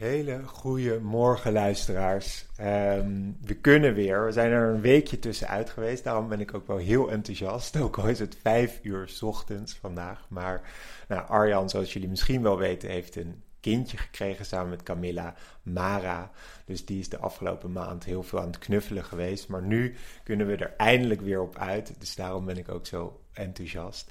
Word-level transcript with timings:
Hele 0.00 0.40
goede 0.44 1.00
morgen, 1.00 1.52
luisteraars. 1.52 2.44
Ehm, 2.56 3.30
we 3.40 3.54
kunnen 3.54 3.94
weer. 3.94 4.24
We 4.24 4.32
zijn 4.32 4.50
er 4.50 4.74
een 4.74 4.80
weekje 4.80 5.18
tussenuit 5.18 5.70
geweest. 5.70 6.04
Daarom 6.04 6.28
ben 6.28 6.40
ik 6.40 6.54
ook 6.54 6.66
wel 6.66 6.76
heel 6.76 7.10
enthousiast. 7.10 7.76
Ook 7.76 7.98
al 7.98 8.08
is 8.08 8.18
het 8.18 8.36
vijf 8.42 8.78
uur 8.82 9.18
ochtends 9.20 9.74
vandaag. 9.74 10.26
Maar 10.28 10.62
nou, 11.08 11.28
Arjan, 11.28 11.70
zoals 11.70 11.92
jullie 11.92 12.08
misschien 12.08 12.42
wel 12.42 12.58
weten, 12.58 12.90
heeft 12.90 13.16
een 13.16 13.42
kindje 13.60 13.96
gekregen 13.96 14.44
samen 14.44 14.70
met 14.70 14.82
Camilla, 14.82 15.34
Mara. 15.62 16.30
Dus 16.64 16.84
die 16.84 16.98
is 16.98 17.08
de 17.08 17.18
afgelopen 17.18 17.72
maand 17.72 18.04
heel 18.04 18.22
veel 18.22 18.40
aan 18.40 18.46
het 18.46 18.58
knuffelen 18.58 19.04
geweest. 19.04 19.48
Maar 19.48 19.62
nu 19.62 19.94
kunnen 20.24 20.46
we 20.46 20.56
er 20.56 20.74
eindelijk 20.76 21.20
weer 21.20 21.40
op 21.40 21.58
uit. 21.58 21.94
Dus 21.98 22.14
daarom 22.14 22.44
ben 22.44 22.56
ik 22.58 22.68
ook 22.68 22.86
zo 22.86 23.20
enthousiast. 23.32 24.10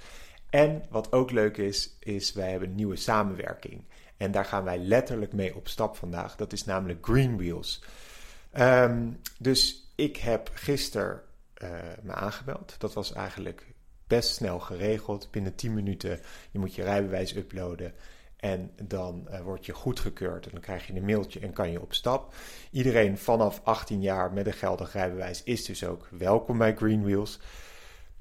En 0.50 0.84
wat 0.90 1.12
ook 1.12 1.32
leuk 1.32 1.58
is, 1.58 1.98
is 2.00 2.34
wij 2.34 2.50
hebben 2.50 2.70
een 2.70 2.76
nieuwe 2.76 2.96
samenwerking. 2.96 3.82
En 4.20 4.32
daar 4.32 4.46
gaan 4.46 4.64
wij 4.64 4.78
letterlijk 4.78 5.34
mee 5.34 5.56
op 5.56 5.68
stap 5.68 5.96
vandaag. 5.96 6.36
Dat 6.36 6.54
is 6.54 6.66
namelijk 6.66 7.06
Green 7.06 7.38
Wheels. 7.38 7.84
Ehm, 8.52 9.10
dus 9.38 9.92
ik 9.96 10.18
heb 10.18 10.52
gisteren 10.54 11.22
uh, 11.64 11.70
me 12.02 12.14
aangemeld. 12.14 12.76
Dat 12.78 12.94
was 12.94 13.14
eigenlijk 13.14 13.74
best 14.08 14.36
snel 14.36 14.60
geregeld. 14.60 15.32
Binnen 15.32 15.56
10 15.56 15.74
minuten, 15.74 16.20
je 16.52 16.60
moet 16.60 16.76
je 16.76 16.84
rijbewijs 16.84 17.36
uploaden. 17.36 17.94
En 18.36 18.72
dan 18.84 19.28
uh, 19.30 19.42
word 19.42 19.66
je 19.66 19.74
goedgekeurd 19.74 20.46
en 20.46 20.52
dan 20.52 20.62
krijg 20.62 20.88
je 20.88 20.94
een 20.94 21.06
mailtje 21.06 21.40
en 21.40 21.54
kan 21.54 21.72
je 21.72 21.82
op 21.82 21.94
stap. 21.94 22.34
Iedereen 22.72 23.18
vanaf 23.18 23.62
18 23.64 24.02
jaar 24.02 24.34
met 24.34 24.46
een 24.46 24.54
geldig 24.54 24.94
rijbewijs 24.94 25.44
is 25.44 25.66
dus 25.66 25.84
ook 25.86 26.08
welkom 26.12 26.58
bij 26.58 26.76
Green 26.76 27.04
Wheels. 27.04 27.40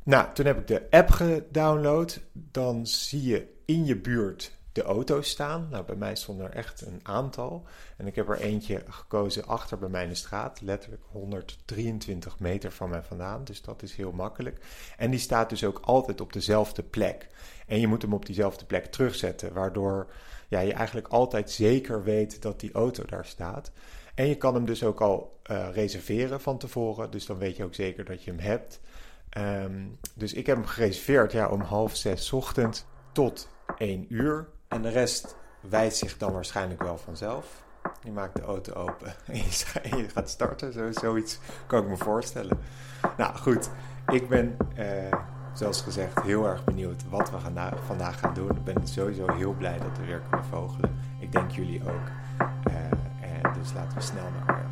Nou, 0.03 0.33
toen 0.35 0.47
heb 0.47 0.59
ik 0.59 0.67
de 0.67 0.87
app 0.91 1.11
gedownload. 1.11 2.21
Dan 2.33 2.87
zie 2.87 3.23
je 3.23 3.55
in 3.65 3.85
je 3.85 3.97
buurt 3.97 4.58
de 4.73 4.83
auto's 4.83 5.29
staan. 5.29 5.69
Nou, 5.71 5.85
bij 5.85 5.97
mij 5.97 6.17
stonden 6.17 6.47
er 6.47 6.55
echt 6.55 6.81
een 6.81 7.01
aantal. 7.03 7.65
En 7.97 8.07
ik 8.07 8.15
heb 8.15 8.29
er 8.29 8.41
eentje 8.41 8.83
gekozen 8.89 9.47
achter 9.47 9.79
bij 9.79 9.89
mij 9.89 10.03
in 10.03 10.09
de 10.09 10.15
straat. 10.15 10.61
Letterlijk 10.61 11.03
123 11.11 12.39
meter 12.39 12.73
van 12.73 12.89
mij 12.89 13.03
vandaan. 13.03 13.45
Dus 13.45 13.63
dat 13.63 13.83
is 13.83 13.95
heel 13.95 14.13
makkelijk. 14.13 14.65
En 14.97 15.11
die 15.11 15.21
staat 15.21 15.49
dus 15.49 15.65
ook 15.65 15.81
altijd 15.85 16.21
op 16.21 16.33
dezelfde 16.33 16.83
plek. 16.83 17.29
En 17.67 17.81
je 17.81 17.87
moet 17.87 18.03
hem 18.03 18.13
op 18.13 18.27
diezelfde 18.27 18.65
plek 18.65 18.87
terugzetten. 18.87 19.53
Waardoor 19.53 20.07
ja, 20.49 20.61
je 20.61 20.73
eigenlijk 20.73 21.09
altijd 21.09 21.51
zeker 21.51 22.03
weet 22.03 22.43
dat 22.43 22.61
die 22.61 22.73
auto 22.73 23.05
daar 23.05 23.27
staat. 23.27 23.73
En 24.15 24.27
je 24.27 24.35
kan 24.35 24.55
hem 24.55 24.65
dus 24.65 24.85
ook 24.85 25.01
al 25.01 25.41
uh, 25.51 25.69
reserveren 25.73 26.41
van 26.41 26.59
tevoren. 26.59 27.11
Dus 27.11 27.27
dan 27.27 27.39
weet 27.39 27.57
je 27.57 27.65
ook 27.65 27.75
zeker 27.75 28.05
dat 28.05 28.23
je 28.23 28.31
hem 28.31 28.41
hebt. 28.41 28.81
Um, 29.39 29.99
dus 30.15 30.33
ik 30.33 30.47
heb 30.47 30.57
hem 30.57 30.67
gereserveerd 30.67 31.33
ja, 31.33 31.49
om 31.49 31.61
half 31.61 31.97
zes 31.97 32.33
ochtend 32.33 32.87
tot 33.13 33.49
één 33.79 34.07
uur. 34.09 34.49
En 34.69 34.83
de 34.83 34.89
rest 34.89 35.37
wijst 35.61 35.97
zich 35.97 36.17
dan 36.17 36.33
waarschijnlijk 36.33 36.83
wel 36.83 36.99
vanzelf. 36.99 37.47
Je 38.03 38.13
maakt 38.13 38.37
de 38.37 38.43
auto 38.43 38.73
open 38.73 39.15
en 39.83 39.99
je 39.99 40.09
gaat 40.09 40.31
starten. 40.31 40.73
Zo, 40.73 40.93
zoiets 40.93 41.39
kan 41.67 41.83
ik 41.83 41.89
me 41.89 41.97
voorstellen. 41.97 42.59
Nou 43.17 43.37
goed, 43.37 43.71
ik 44.07 44.29
ben 44.29 44.57
uh, 44.79 45.13
zoals 45.53 45.83
gezegd 45.83 46.23
heel 46.23 46.47
erg 46.47 46.65
benieuwd 46.65 47.09
wat 47.09 47.31
we 47.31 47.39
gaan 47.39 47.79
vandaag 47.87 48.19
gaan 48.21 48.35
doen. 48.35 48.51
Ik 48.51 48.65
ben 48.65 48.87
sowieso 48.87 49.33
heel 49.33 49.53
blij 49.53 49.79
dat 49.79 49.99
we 49.99 50.05
weer 50.05 50.23
kunnen 50.31 50.47
vogelen. 50.47 51.01
Ik 51.19 51.33
denk 51.33 51.51
jullie 51.51 51.83
ook. 51.83 52.09
En 53.21 53.53
dus 53.59 53.73
laten 53.73 53.99
we 53.99 54.05
snel 54.05 54.27
naar 54.31 54.57
gaan. 54.57 54.69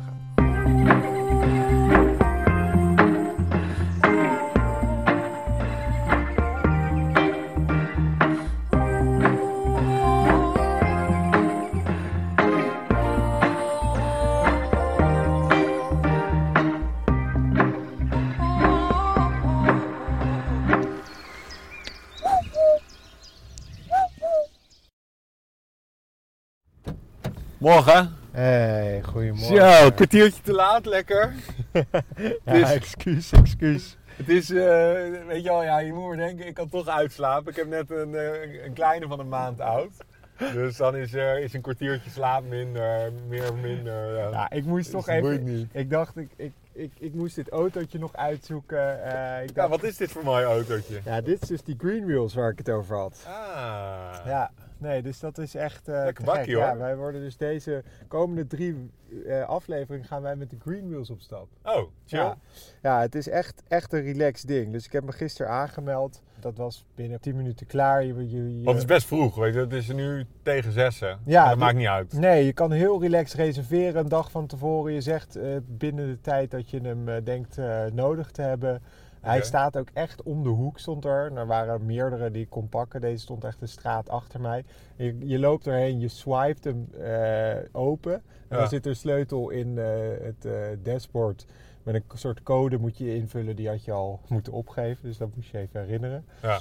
Morgen. 27.67 28.15
Hey, 28.31 29.01
goedemorgen. 29.03 29.57
Zo, 29.57 29.85
een 29.85 29.93
kwartiertje 29.93 30.41
te 30.41 30.53
laat, 30.53 30.85
lekker. 30.85 31.33
ja, 32.45 32.53
is, 32.53 32.71
excuus, 32.71 33.31
excuus. 33.31 33.97
Het 34.15 34.29
is, 34.29 34.49
uh, 34.49 34.61
weet 35.27 35.43
je 35.43 35.49
wel, 35.49 35.63
ja, 35.63 35.79
je 35.79 35.93
moet 35.93 36.07
maar 36.07 36.17
denken, 36.17 36.47
ik 36.47 36.53
kan 36.53 36.69
toch 36.69 36.87
uitslapen. 36.87 37.51
Ik 37.51 37.55
heb 37.55 37.67
net 37.67 37.91
een, 37.91 38.09
uh, 38.09 38.63
een 38.63 38.73
kleine 38.73 39.07
van 39.07 39.19
een 39.19 39.29
maand 39.29 39.59
oud. 39.59 39.91
Dus 40.53 40.77
dan 40.77 40.95
is, 40.95 41.13
uh, 41.13 41.43
is 41.43 41.53
een 41.53 41.61
kwartiertje 41.61 42.09
slaap 42.09 42.43
minder, 42.49 43.11
meer 43.27 43.53
minder. 43.53 44.17
Ja, 44.17 44.29
ja 44.29 44.49
ik 44.49 44.65
moest 44.65 44.91
toch 44.91 45.07
even. 45.07 45.43
Niet. 45.43 45.69
Ik 45.71 45.89
dacht, 45.89 46.17
ik, 46.17 46.29
ik, 46.35 46.51
ik, 46.71 46.91
ik 46.99 47.13
moest 47.13 47.35
dit 47.35 47.49
autootje 47.49 47.99
nog 47.99 48.15
uitzoeken. 48.15 48.93
ik 49.43 49.55
dacht, 49.55 49.55
ja, 49.55 49.67
wat 49.67 49.83
is 49.83 49.97
dit 49.97 50.11
voor 50.11 50.23
mooi 50.23 50.45
autootje? 50.45 50.99
Ja, 51.05 51.21
dit 51.21 51.41
is 51.41 51.47
dus 51.47 51.63
die 51.63 51.75
Green 51.77 52.05
Wheels 52.05 52.33
waar 52.33 52.51
ik 52.51 52.57
het 52.57 52.69
over 52.69 52.97
had. 52.97 53.25
Ah. 53.27 54.25
Ja, 54.25 54.51
nee, 54.79 55.01
dus 55.01 55.19
dat 55.19 55.37
is 55.37 55.55
echt. 55.55 55.89
Uh, 55.89 56.03
Lekker 56.03 56.25
bakkie 56.25 56.55
hoor. 56.55 56.63
Ja, 56.63 56.77
wij 56.77 56.95
worden 56.95 57.21
dus 57.21 57.37
deze 57.37 57.83
komende 58.07 58.47
drie 58.47 58.89
uh, 59.09 59.43
afleveringen 59.43 60.07
gaan 60.07 60.21
wij 60.21 60.35
met 60.35 60.49
de 60.49 60.57
Green 60.59 60.89
Wheels 60.89 61.09
op 61.09 61.21
stap. 61.21 61.47
Oh, 61.63 61.73
chill. 62.05 62.19
Ja, 62.19 62.37
ja 62.81 63.01
het 63.01 63.15
is 63.15 63.29
echt, 63.29 63.63
echt 63.67 63.93
een 63.93 64.01
relaxed 64.01 64.47
ding. 64.47 64.71
Dus 64.71 64.85
ik 64.85 64.91
heb 64.91 65.03
me 65.03 65.11
gisteren 65.11 65.51
aangemeld. 65.51 66.21
Dat 66.39 66.57
was 66.57 66.85
binnen 66.95 67.21
10 67.21 67.35
minuten 67.35 67.67
klaar. 67.67 68.03
Je, 68.03 68.29
je, 68.29 68.57
je... 68.57 68.63
Want 68.63 68.77
het 68.77 68.89
is 68.89 68.95
best 68.95 69.07
vroeg, 69.07 69.35
weet 69.35 69.53
je. 69.53 69.59
Het 69.59 69.73
is 69.73 69.87
nu 69.87 70.25
tegen 70.43 70.71
zessen. 70.71 71.19
Ja, 71.25 71.49
dat 71.49 71.57
maakt 71.57 71.75
niet 71.75 71.87
uit. 71.87 72.13
Nee, 72.13 72.45
je 72.45 72.53
kan 72.53 72.71
heel 72.71 73.01
relaxed 73.01 73.39
reserveren 73.39 74.01
een 74.01 74.09
dag 74.09 74.31
van 74.31 74.47
tevoren. 74.47 74.93
Je 74.93 75.01
zegt 75.01 75.37
uh, 75.37 75.57
binnen 75.65 76.07
de 76.07 76.21
tijd 76.21 76.51
dat 76.51 76.69
je 76.69 76.79
hem 76.81 77.23
denkt 77.23 77.57
nodig 77.93 78.31
te 78.31 78.41
hebben. 78.41 78.81
Hij 79.27 79.41
staat 79.41 79.77
ook 79.77 79.89
echt 79.93 80.23
om 80.23 80.43
de 80.43 80.49
hoek, 80.49 80.79
stond 80.79 81.05
er. 81.05 81.31
Er 81.37 81.47
waren 81.47 81.85
meerdere 81.85 82.31
die 82.31 82.43
ik 82.43 82.49
kon 82.49 82.69
pakken. 82.69 83.01
Deze 83.01 83.21
stond 83.21 83.43
echt 83.43 83.59
de 83.59 83.67
straat 83.67 84.09
achter 84.09 84.41
mij. 84.41 84.63
Je, 84.95 85.17
je 85.19 85.39
loopt 85.39 85.67
erheen, 85.67 85.99
je 85.99 86.07
swipet 86.07 86.63
hem 86.63 86.87
open. 87.71 88.13
En 88.47 88.57
dan 88.57 88.67
zit 88.67 88.85
er 88.85 88.95
sleutel 88.95 89.49
in 89.49 89.77
het 89.77 90.47
dashboard 90.83 91.45
met 91.87 91.95
een 91.95 92.17
soort 92.17 92.43
code 92.43 92.77
moet 92.77 92.97
je 92.97 93.15
invullen, 93.15 93.55
die 93.55 93.67
had 93.67 93.85
je 93.85 93.91
al 93.91 94.21
moeten 94.27 94.53
opgeven. 94.53 94.97
Dus 95.03 95.17
dat 95.17 95.29
moest 95.35 95.49
je 95.49 95.57
even 95.57 95.81
herinneren. 95.81 96.25
Ja. 96.41 96.59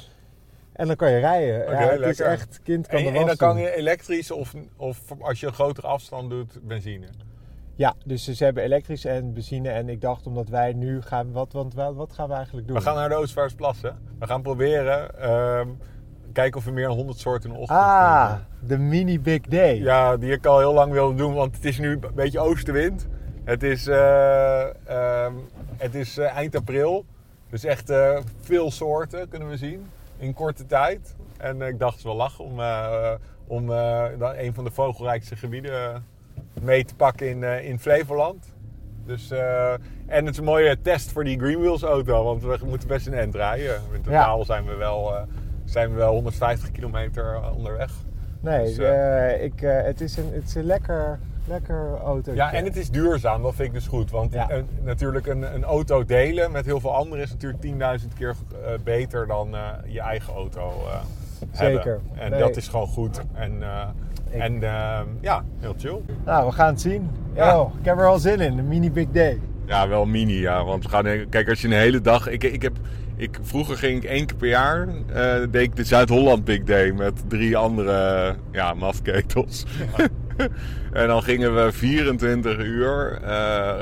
En 0.72 0.86
dan 0.86 0.96
kan 0.96 1.10
je 1.10 1.18
rijden. 1.18 1.62
Okay, 1.62 1.84
ja, 1.84 2.02
het 2.02 2.10
is 2.10 2.20
echt, 2.20 2.60
kind 2.62 2.86
kan 2.86 2.98
en, 2.98 3.12
de 3.12 3.18
En 3.18 3.26
dan 3.26 3.36
kan 3.36 3.58
je 3.58 3.74
elektrisch 3.74 4.30
of, 4.30 4.54
of 4.76 5.20
als 5.20 5.40
je 5.40 5.46
een 5.46 5.52
grotere 5.52 5.86
afstand 5.86 6.30
doet, 6.30 6.58
benzine. 6.62 7.06
Ja, 7.76 7.94
dus 8.04 8.24
ze 8.24 8.44
hebben 8.44 8.62
elektrisch 8.62 9.04
en 9.04 9.32
benzine. 9.32 9.68
En 9.68 9.88
ik 9.88 10.00
dacht, 10.00 10.26
omdat 10.26 10.48
wij 10.48 10.72
nu 10.72 11.02
gaan... 11.02 11.32
Wat, 11.32 11.52
want, 11.52 11.74
wat 11.74 12.12
gaan 12.12 12.28
we 12.28 12.34
eigenlijk 12.34 12.66
doen? 12.66 12.76
We 12.76 12.82
gaan 12.82 12.94
naar 12.94 13.08
de 13.08 13.14
Oostvaardersplassen. 13.14 13.98
We 14.18 14.26
gaan 14.26 14.42
proberen... 14.42 15.30
Um, 15.58 15.78
kijken 16.32 16.58
of 16.58 16.64
we 16.64 16.70
meer 16.70 16.86
dan 16.86 16.96
100 16.96 17.18
soorten 17.18 17.48
in 17.48 17.54
de 17.54 17.60
ochtend 17.60 17.78
Ah, 17.78 18.32
de 18.60 18.78
mini 18.78 19.20
big 19.20 19.40
day. 19.40 19.76
Ja, 19.76 20.16
die 20.16 20.32
ik 20.32 20.46
al 20.46 20.58
heel 20.58 20.72
lang 20.72 20.92
wilde 20.92 21.14
doen. 21.14 21.34
Want 21.34 21.54
het 21.54 21.64
is 21.64 21.78
nu 21.78 21.92
een 21.92 22.14
beetje 22.14 22.38
oostenwind. 22.38 23.06
Het 23.44 23.62
is, 23.62 23.86
uh, 23.86 24.66
uh, 24.88 25.26
het 25.76 25.94
is 25.94 26.18
uh, 26.18 26.36
eind 26.36 26.56
april. 26.56 27.04
Dus 27.50 27.64
echt 27.64 27.92
veel 28.40 28.70
soorten 28.70 29.28
kunnen 29.28 29.48
we 29.48 29.56
zien 29.56 29.86
in 30.18 30.34
korte 30.34 30.66
tijd. 30.66 31.16
En 31.36 31.62
ik 31.62 31.78
dacht, 31.78 31.90
het 31.90 31.98
is 31.98 32.04
wel 32.04 32.16
lachen 32.16 32.44
om, 32.44 32.60
om 33.46 33.70
een 33.70 34.54
van 34.54 34.64
de 34.64 34.70
vogelrijkste 34.70 35.36
gebieden 35.36 36.04
mee 36.62 36.84
te 36.84 36.94
pakken 36.94 37.28
in, 37.28 37.42
in 37.42 37.78
Flevoland. 37.78 38.54
Dus, 39.06 39.30
en 39.30 40.24
het 40.24 40.28
is 40.28 40.38
een 40.38 40.44
mooie 40.44 40.80
test 40.82 41.12
voor 41.12 41.24
die 41.24 41.38
Green 41.38 41.58
Wheels 41.58 41.82
auto, 41.82 42.24
want 42.24 42.42
we 42.42 42.58
moeten 42.66 42.88
best 42.88 43.06
een 43.06 43.14
end 43.14 43.34
rijden. 43.34 43.80
In 43.92 44.02
totaal 44.02 44.38
ja. 44.38 44.44
zijn, 44.44 44.66
we 44.66 44.74
wel, 44.74 45.14
zijn 45.64 45.90
we 45.90 45.96
wel 45.96 46.12
150 46.12 46.70
kilometer 46.70 47.40
onderweg. 47.54 47.92
Nee, 48.40 48.74
dus, 48.74 48.78
ik, 49.40 49.60
het, 49.60 50.00
is 50.00 50.16
een, 50.16 50.32
het 50.32 50.44
is 50.44 50.54
een 50.54 50.64
lekker 50.64 51.18
lekker 51.48 51.98
auto. 52.04 52.32
Ja, 52.32 52.52
en 52.52 52.64
het 52.64 52.76
is 52.76 52.90
duurzaam, 52.90 53.42
dat 53.42 53.54
vind 53.54 53.68
ik 53.68 53.74
dus 53.74 53.86
goed. 53.86 54.10
Want 54.10 54.32
ja. 54.32 54.50
een, 54.50 54.68
natuurlijk 54.82 55.26
een, 55.26 55.54
een, 55.54 55.64
auto 55.64 56.04
delen 56.04 56.52
met 56.52 56.64
heel 56.64 56.80
veel 56.80 56.94
anderen 56.94 57.24
is 57.24 57.30
natuurlijk 57.30 57.64
10.000 58.00 58.08
keer 58.18 58.34
beter 58.84 59.26
dan 59.26 59.56
je 59.86 60.00
eigen 60.00 60.34
auto 60.34 60.72
uh, 60.86 61.00
Zeker. 61.52 61.92
Hebben. 61.92 62.10
En 62.14 62.30
nee. 62.30 62.40
dat 62.40 62.56
is 62.56 62.68
gewoon 62.68 62.86
goed. 62.86 63.20
En, 63.32 63.62
ik... 64.36 64.42
en 64.42 64.60
ja, 65.20 65.44
heel 65.60 65.74
chill. 65.78 66.00
Nou, 66.24 66.46
we 66.46 66.52
gaan 66.52 66.66
het 66.66 66.80
zien. 66.80 67.10
Ja. 67.34 67.60
Oh, 67.60 67.74
ik 67.78 67.84
heb 67.84 67.98
er 67.98 68.06
al 68.06 68.18
zin 68.18 68.40
in, 68.40 68.58
een 68.58 68.68
mini 68.68 68.90
big 68.90 69.06
day. 69.10 69.40
Ja, 69.66 69.88
wel 69.88 70.04
mini, 70.04 70.40
ja. 70.40 70.64
Want 70.64 70.82
we 70.82 70.88
gaan, 70.88 71.28
kijk, 71.30 71.48
als 71.48 71.60
je 71.60 71.66
een 71.66 71.72
hele 71.72 72.00
dag... 72.00 72.28
Ik, 72.28 72.44
ik 72.44 72.62
heb, 72.62 72.76
ik, 73.16 73.38
vroeger 73.42 73.76
ging 73.76 74.02
ik 74.02 74.10
één 74.10 74.26
keer 74.26 74.36
per 74.36 74.48
jaar, 74.48 74.88
deed 75.50 75.62
ik 75.62 75.76
de 75.76 75.84
Zuid-Holland 75.84 76.44
Big 76.44 76.62
Day 76.62 76.90
met 76.90 77.28
drie 77.28 77.56
andere 77.56 78.34
ja, 78.52 78.74
mafketels. 78.74 79.64
Ja. 79.96 80.08
en 81.00 81.06
dan 81.06 81.22
gingen 81.22 81.54
we 81.54 81.72
24 81.72 82.58
uur 82.58 83.18
uh, 83.22 83.28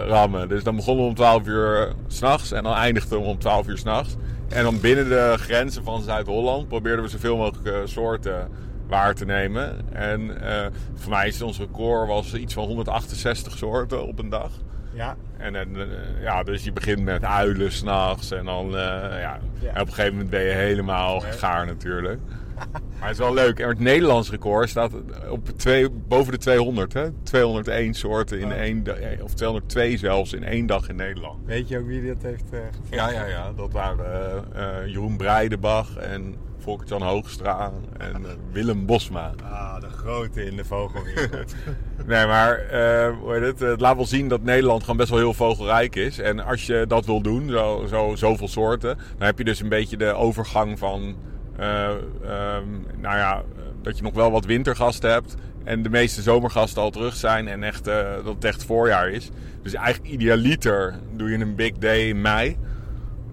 rammen. 0.07 0.49
Dus 0.49 0.63
dan 0.63 0.77
begonnen 0.77 1.05
we 1.05 1.09
om 1.09 1.17
12 1.17 1.47
uur 1.47 1.93
s'nachts 2.07 2.53
en 2.53 2.63
dan 2.63 2.75
eindigden 2.75 3.21
we 3.21 3.27
om 3.27 3.39
12 3.39 3.69
uur 3.69 3.79
s'nachts. 3.79 4.17
En 4.49 4.63
dan 4.63 4.81
binnen 4.81 5.09
de 5.09 5.35
grenzen 5.37 5.85
van 5.85 6.03
Zuid-Holland 6.03 6.69
probeerden 6.69 7.05
we 7.05 7.11
zoveel 7.11 7.37
mogelijk 7.37 7.67
uh, 7.67 7.77
soorten 7.85 8.49
waar 8.87 9.15
te 9.15 9.25
nemen. 9.25 9.93
En 9.93 10.43
eh, 10.43 10.67
voor 10.95 11.11
mij 11.11 11.29
is 11.29 11.43
ons 11.43 11.59
record 11.59 12.09
was 12.09 12.35
iets 12.35 12.55
van 12.55 12.65
168 12.65 13.57
soorten 13.57 14.07
op 14.07 14.19
een 14.19 14.29
dag. 14.29 14.51
Ja. 14.93 15.17
En, 15.37 15.55
en 15.57 15.77
eh, 15.77 16.23
ja, 16.23 16.43
dus 16.43 16.65
je 16.65 16.73
begint 16.73 17.03
met 17.05 17.25
uilen 17.25 17.73
s'nachts 17.73 18.31
en 18.31 18.45
dan, 18.45 18.67
eh, 18.67 18.73
ja, 19.21 19.39
Ja. 19.61 19.73
en 19.75 19.81
op 19.81 19.87
een 19.87 19.93
gegeven 19.95 20.13
moment 20.13 20.31
ben 20.31 20.43
je 20.43 20.53
helemaal 20.53 21.21
gaar 21.21 21.67
natuurlijk. 21.67 22.21
Maar 22.99 23.09
het 23.13 23.19
is 23.19 23.25
wel 23.25 23.35
leuk. 23.35 23.59
En 23.61 23.69
het 23.69 23.79
Nederlands 23.79 24.31
record 24.31 24.69
staat 24.69 24.93
op 25.29 25.49
twee, 25.57 25.91
boven 25.91 26.33
de 26.33 26.39
200, 26.39 26.93
hè? 26.93 27.09
201 27.23 27.95
soorten 27.95 28.39
in 28.41 28.47
Oh. 28.47 28.53
één 28.59 28.85
of 29.23 29.35
202 29.35 29.97
zelfs 29.97 30.33
in 30.33 30.45
één 30.45 30.67
dag 30.67 30.89
in 30.89 30.97
Nederland. 30.97 31.39
Weet 31.47 31.69
je 31.69 31.79
ook 31.79 31.87
wie 31.87 32.07
dat 32.07 32.23
heeft 32.23 32.45
uh, 32.53 32.59
Ja, 32.91 33.11
ja, 33.11 33.27
ja. 33.27 33.53
Dat 33.57 33.73
waren 33.73 34.91
Jeroen 34.91 35.17
Breidenbach 35.17 35.97
en 35.97 36.35
Volkert-Jan 36.65 37.03
Hoogstra 37.03 37.73
en 37.99 38.25
eh, 38.25 38.31
Willem 38.53 38.87
Bosma. 38.87 39.33
Ah, 39.43 39.81
de 39.81 39.89
grote 39.89 40.45
in 40.45 40.57
de 40.57 40.65
vogelwereld. 40.65 41.55
Nee, 42.07 42.27
maar 42.27 42.59
eh, 42.59 43.19
hoe 43.19 43.33
heet 43.33 43.43
het? 43.43 43.61
het 43.61 43.81
laat 43.81 43.97
wel 43.97 44.07
zien 44.07 44.29
dat 44.29 44.43
Nederland 44.43 44.81
gewoon 44.81 44.97
best 44.97 45.09
wel 45.09 45.19
heel 45.19 45.35
vogelrijk 45.35 45.97
is. 45.97 46.19
En 46.19 46.41
als 46.41 46.67
je 46.67 46.85
dat 46.89 47.07
wil 47.07 47.21
doen, 47.21 47.49
zo, 47.49 47.87
zo, 47.89 48.15
zoveel 48.15 48.49
soorten, 48.49 48.99
dan 49.19 49.27
heb 49.27 49.39
je 49.39 49.45
dus 49.45 49.61
een 49.61 49.69
beetje 49.69 49.97
de 49.97 50.13
overgang 50.13 50.79
van, 50.79 51.17
eh, 51.57 51.89
ehm, 52.25 52.69
nou 53.01 53.17
ja, 53.17 53.43
dat 53.83 53.97
je 53.97 54.03
nog 54.03 54.15
wel 54.15 54.31
wat 54.31 54.45
wintergasten 54.45 55.11
hebt. 55.11 55.35
En 55.65 55.83
de 55.83 55.91
meeste 55.91 56.23
zomergasten 56.23 56.83
al 56.83 56.91
terug 56.91 57.15
zijn 57.15 57.49
en 57.49 57.63
echt, 57.63 57.87
eh, 57.87 58.15
dat 58.25 58.35
het 58.35 58.45
echt 58.45 58.65
voorjaar 58.65 59.11
is. 59.11 59.31
Dus 59.63 59.75
eigenlijk 59.75 60.15
idealiter 60.15 60.99
doe 61.13 61.31
je 61.31 61.39
een 61.39 61.55
big 61.55 61.73
day 61.73 61.99
in 61.99 62.21
mei. 62.21 62.57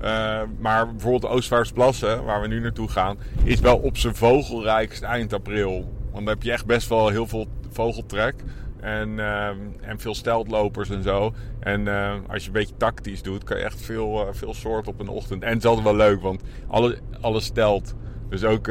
Uh, 0.03 0.41
maar 0.59 0.91
bijvoorbeeld 0.91 1.21
de 1.21 1.27
Oostvaardersplassen, 1.27 2.23
waar 2.23 2.41
we 2.41 2.47
nu 2.47 2.59
naartoe 2.59 2.89
gaan, 2.89 3.17
is 3.43 3.59
wel 3.59 3.77
op 3.77 3.97
zijn 3.97 4.15
vogelrijkst 4.15 5.03
eind 5.03 5.33
april. 5.33 5.71
Want 6.11 6.25
dan 6.25 6.27
heb 6.27 6.43
je 6.43 6.51
echt 6.51 6.65
best 6.65 6.89
wel 6.89 7.09
heel 7.09 7.27
veel 7.27 7.47
vogeltrek. 7.69 8.35
En, 8.79 9.09
uh, 9.09 9.47
en 9.81 9.99
veel 9.99 10.15
steltlopers 10.15 10.89
en 10.89 11.03
zo. 11.03 11.33
En 11.59 11.81
uh, 11.81 12.13
als 12.27 12.41
je 12.41 12.47
een 12.47 12.53
beetje 12.53 12.77
tactisch 12.77 13.21
doet, 13.21 13.43
kan 13.43 13.57
je 13.57 13.63
echt 13.63 13.81
veel, 13.81 14.27
veel 14.31 14.53
soorten 14.53 14.91
op 14.91 14.99
een 14.99 15.07
ochtend. 15.07 15.43
En 15.43 15.49
het 15.49 15.57
is 15.57 15.65
altijd 15.65 15.85
wel 15.85 15.95
leuk, 15.95 16.21
want 16.21 16.41
alle, 16.67 16.97
alles 17.21 17.45
stelt. 17.45 17.95
Dus 18.29 18.43
ook, 18.43 18.67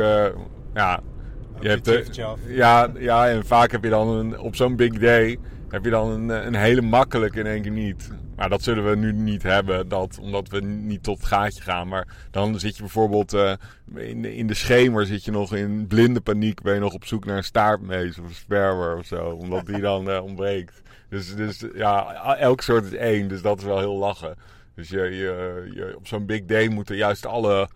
ja... 0.75 1.01
Je 1.61 1.69
hebt 1.69 1.85
de, 1.85 2.05
ja, 2.47 2.89
ja, 2.99 3.29
en 3.29 3.47
vaak 3.47 3.71
heb 3.71 3.85
je 3.85 3.91
dan 3.91 4.09
een, 4.09 4.39
op 4.39 4.57
zo'n 4.57 4.77
big 4.77 4.99
day 4.99 5.39
heb 5.69 5.85
je 5.85 5.91
dan 5.91 6.11
een, 6.11 6.47
een 6.47 6.55
hele 6.55 6.81
makkelijke 6.81 7.39
in 7.39 7.47
één 7.47 7.63
keer 7.63 7.71
niet. 7.71 8.11
Maar 8.41 8.49
dat 8.49 8.63
zullen 8.63 8.91
we 8.91 8.97
nu 8.97 9.13
niet 9.13 9.43
hebben, 9.43 9.89
dat, 9.89 10.19
omdat 10.21 10.49
we 10.49 10.61
niet 10.61 11.03
tot 11.03 11.17
het 11.17 11.27
gaatje 11.27 11.63
gaan. 11.63 11.89
Maar 11.89 12.07
dan 12.31 12.59
zit 12.59 12.77
je 12.77 12.83
bijvoorbeeld 12.83 13.35
uh, 13.35 13.53
in, 13.95 14.25
in 14.25 14.47
de 14.47 14.55
schemer 14.55 15.07
zit 15.07 15.25
je 15.25 15.31
nog 15.31 15.55
in 15.55 15.87
blinde 15.87 16.21
paniek. 16.21 16.63
Ben 16.63 16.75
je 16.75 16.81
nog 16.81 16.93
op 16.93 17.05
zoek 17.05 17.25
naar 17.25 17.37
een 17.37 17.45
staartmees 17.45 18.19
of 18.19 18.25
een 18.25 18.35
sperwer 18.35 18.97
of 18.97 19.07
zo. 19.07 19.29
Omdat 19.31 19.67
die 19.67 19.81
dan 19.81 20.11
uh, 20.11 20.23
ontbreekt. 20.23 20.83
Dus, 21.09 21.35
dus 21.37 21.65
ja, 21.75 22.15
elk 22.37 22.61
soort 22.61 22.85
is 22.85 22.95
één. 22.95 23.29
Dus 23.29 23.43
dat 23.43 23.59
is 23.59 23.65
wel 23.65 23.79
heel 23.79 23.97
lachen. 23.97 24.37
Dus 24.75 24.89
je, 24.89 25.01
je 25.75 25.95
op 25.97 26.07
zo'n 26.07 26.27
big 26.27 26.45
day 26.45 26.69
moeten 26.69 26.97
juist 26.97 27.27
alle 27.27 27.69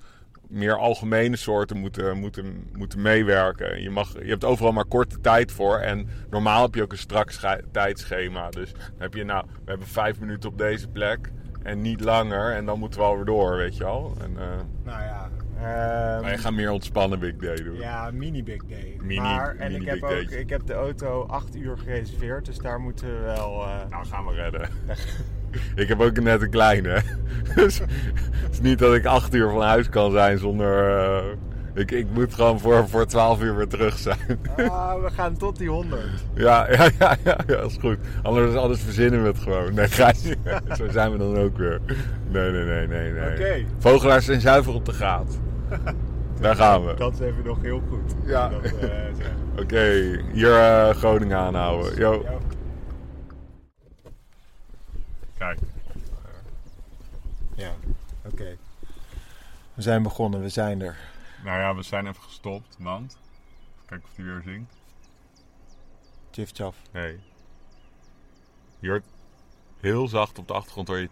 meer 0.55 0.79
algemene 0.79 1.37
soorten 1.37 1.77
moeten, 1.77 2.19
moeten, 2.19 2.71
moeten 2.73 3.03
meewerken. 3.03 3.83
Je, 3.83 3.91
mag, 3.91 4.13
je 4.13 4.31
hebt 4.31 4.45
overal 4.45 4.73
maar 4.73 4.85
korte 4.85 5.21
tijd 5.21 5.53
voor. 5.53 5.79
En 5.79 6.09
normaal 6.31 6.63
heb 6.63 6.75
je 6.75 6.83
ook 6.83 6.93
een 6.93 6.99
strak 6.99 7.31
tijdschema. 7.73 8.51
Dus 8.51 8.73
dan 8.73 8.83
heb 8.99 9.15
je, 9.15 9.25
nou, 9.25 9.45
we 9.65 9.71
hebben 9.71 9.87
vijf 9.87 10.21
minuten 10.21 10.51
op 10.51 10.59
deze 10.59 10.89
plek. 10.89 11.31
En 11.63 11.81
niet 11.81 12.01
langer. 12.01 12.53
En 12.53 12.67
dan 12.67 12.79
moeten 12.79 13.01
we 13.01 13.07
alweer 13.07 13.25
door, 13.25 13.57
weet 13.57 13.77
je 13.77 13.85
al. 13.85 14.15
En, 14.21 14.31
uh, 14.31 14.39
nou 14.85 15.03
ja. 15.03 15.29
Um, 15.57 16.23
maar 16.23 16.31
je 16.31 16.39
gaat 16.39 16.53
meer 16.53 16.71
ontspannen 16.71 17.19
Big 17.19 17.37
Day 17.37 17.57
doen. 17.57 17.77
Ja, 17.77 18.11
mini 18.11 18.43
Big 18.43 18.65
Day. 18.65 18.97
Mini, 19.01 19.21
maar, 19.21 19.57
en 19.57 19.73
mini 19.73 19.85
ik 19.85 19.91
heb, 19.91 20.01
big 20.01 20.11
ook, 20.11 20.31
ik 20.31 20.51
heb 20.51 20.67
de 20.67 20.73
auto 20.73 21.27
acht 21.27 21.57
uur 21.57 21.79
gereserveerd. 21.79 22.45
Dus 22.45 22.59
daar 22.59 22.81
moeten 22.81 23.07
we 23.07 23.21
wel... 23.21 23.63
Uh... 23.63 23.89
Nou, 23.91 24.07
gaan 24.07 24.27
we 24.27 24.33
redden. 24.33 24.69
Ik 25.83 25.89
heb 25.89 26.01
ook 26.01 26.21
net 26.21 26.43
een 26.43 26.51
kleine. 26.51 27.03
dus 27.57 27.79
het 27.79 28.53
is 28.53 28.61
niet 28.61 28.79
dat 28.79 28.95
ik 28.95 29.05
acht 29.05 29.35
uur 29.35 29.51
van 29.51 29.63
huis 29.63 29.89
kan 29.89 30.11
zijn 30.11 30.39
zonder. 30.39 30.89
Uh, 30.89 31.25
ik, 31.75 31.91
ik 31.91 32.07
moet 32.13 32.35
gewoon 32.35 32.61
voor, 32.61 32.89
voor 32.89 33.07
12 33.07 33.43
uur 33.43 33.57
weer 33.57 33.69
terug 33.69 33.99
zijn. 33.99 34.41
ah, 34.57 35.03
we 35.03 35.11
gaan 35.11 35.37
tot 35.37 35.59
die 35.59 35.69
100. 35.69 36.03
Ja, 36.35 36.71
ja, 36.71 36.89
ja, 36.99 37.17
ja, 37.25 37.39
ja 37.47 37.57
dat 37.57 37.71
is 37.71 37.77
goed. 37.81 37.99
Anders, 38.23 38.55
anders 38.55 38.81
verzinnen 38.81 39.23
we 39.23 39.29
het 39.29 39.39
gewoon. 39.39 39.75
Nee, 39.75 39.89
ga 39.89 40.13
Zo 40.77 40.89
zijn 40.91 41.13
we 41.13 41.19
dan 41.19 41.39
ook 41.39 41.59
weer. 41.59 41.81
Nee, 42.31 42.51
nee, 42.51 42.65
nee, 42.65 42.87
nee. 42.87 43.13
nee. 43.13 43.35
Okay. 43.35 43.67
Vogelaars 43.79 44.25
zijn 44.25 44.41
zuiver 44.41 44.75
op 44.75 44.85
de 44.85 44.93
graad. 44.93 45.39
Daar 46.41 46.57
gaan 46.57 46.85
we. 46.85 46.95
Dat 46.95 47.13
is 47.13 47.21
even 47.21 47.45
nog 47.45 47.59
heel 47.63 47.83
goed. 47.89 48.15
Ja. 48.25 48.51
Uh, 48.51 48.59
Oké, 49.53 49.63
okay, 49.63 50.25
hier 50.33 50.51
uh, 50.51 50.89
Groningen 50.89 51.37
aanhouden. 51.37 51.99
Yo. 51.99 52.25
Kijk. 55.45 55.59
Ja, 57.55 57.75
oké. 58.25 58.33
Okay. 58.33 58.59
We 59.75 59.83
zijn 59.83 60.03
begonnen, 60.03 60.41
we 60.41 60.49
zijn 60.49 60.81
er. 60.81 60.97
Nou 61.43 61.61
ja, 61.61 61.75
we 61.75 61.83
zijn 61.83 62.07
even 62.07 62.23
gestopt, 62.23 62.77
want... 62.79 63.19
Kijk 63.87 64.05
of 64.05 64.17
hij 64.17 64.25
weer 64.25 64.43
zingt. 64.45 64.75
Chif 66.31 66.51
chaf. 66.53 66.77
Nee. 66.93 67.21
Je 68.79 68.89
hoort 68.89 69.05
heel 69.81 70.09
zacht 70.09 70.39
op 70.39 70.49
de 70.49 70.55
achtergrond 70.55 70.89
hoor 70.89 70.99
je... 70.99 71.09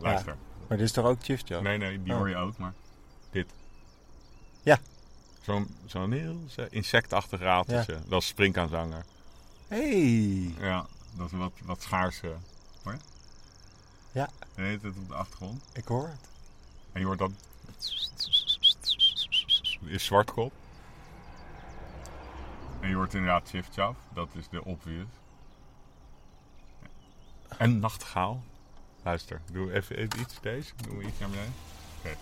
Luister. 0.00 0.32
Ja, 0.32 0.38
maar 0.68 0.76
dit 0.76 0.86
is 0.86 0.92
toch 0.92 1.06
ook 1.06 1.18
chaf? 1.20 1.62
Nee, 1.62 1.78
nee, 1.78 2.02
die 2.02 2.12
oh. 2.12 2.18
hoor 2.18 2.28
je 2.28 2.36
ook, 2.36 2.58
maar... 2.58 2.72
Dit. 3.30 3.54
Ja. 4.62 4.78
Zo'n 5.40 5.76
zo 5.86 6.10
heel 6.10 6.40
insectachtig 6.70 7.40
rateltje. 7.40 7.92
Ja. 7.92 8.00
Dat 8.08 8.22
is 8.22 8.26
springkaanzanger. 8.26 9.04
Hey. 9.68 10.54
Ja, 10.58 10.86
dat 11.16 11.26
is 11.26 11.38
wat, 11.38 11.52
wat 11.64 11.82
schaarse. 11.82 12.36
Hoor 12.82 12.92
je? 12.92 12.98
Ja. 14.12 14.28
Je 14.56 14.62
heet 14.62 14.82
het 14.82 14.96
op 14.96 15.08
de 15.08 15.14
achtergrond. 15.14 15.62
Ik 15.72 15.84
hoor 15.84 16.08
het. 16.08 16.28
En 16.92 17.00
je 17.00 17.06
hoort 17.06 17.18
dat. 17.18 17.30
Is 19.84 20.04
zwartkop. 20.04 20.52
En 22.80 22.88
je 22.88 22.94
hoort 22.94 23.14
inderdaad 23.14 23.48
shift 23.48 23.74
chaff. 23.74 23.98
Dat 24.12 24.28
is 24.32 24.48
de 24.48 24.64
obvious. 24.64 25.08
En 27.58 27.78
nachtegaal. 27.78 28.42
Luister, 29.02 29.40
doe 29.52 29.72
even, 29.72 29.96
even 29.96 30.20
iets 30.20 30.40
deze. 30.40 30.72
Doe 30.76 31.02
iets 31.02 31.18
naar 31.18 31.28
beneden. 31.28 31.54
Oké. 31.98 32.08
Okay. 32.08 32.16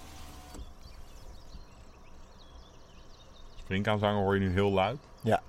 Springkaanzanger 3.57 4.23
hoor 4.23 4.35
je 4.35 4.41
nu 4.41 4.53
heel 4.53 4.71
luid. 4.71 4.99
Ja. 5.23 5.43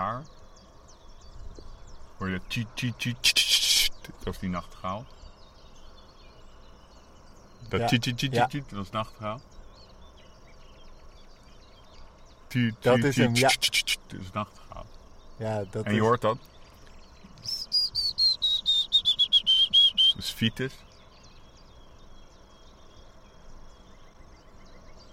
Daar 0.00 0.22
hoor 2.16 2.28
je 2.28 2.40
dat 4.24 4.34
is 4.34 4.38
die 4.38 4.48
nachtegaal. 4.48 5.04
Dat 7.68 7.88
tji 7.88 7.98
tji 7.98 8.14
tji 8.14 8.46
tji 8.48 8.64
dat 8.68 8.84
is 8.84 8.90
nachtegaal. 8.90 9.40
Dat 12.80 12.98
is 12.98 13.16
hem, 13.16 13.34
ja. 13.34 13.48
Dat 13.48 14.20
is 14.20 14.30
nachtegaal. 14.32 14.86
Ja, 15.36 15.64
dat 15.70 15.84
en 15.84 15.94
je 15.94 16.00
hoort 16.00 16.20
dat. 16.20 16.38
Dat 20.14 20.16
is 20.16 20.32
Vitus. 20.32 20.72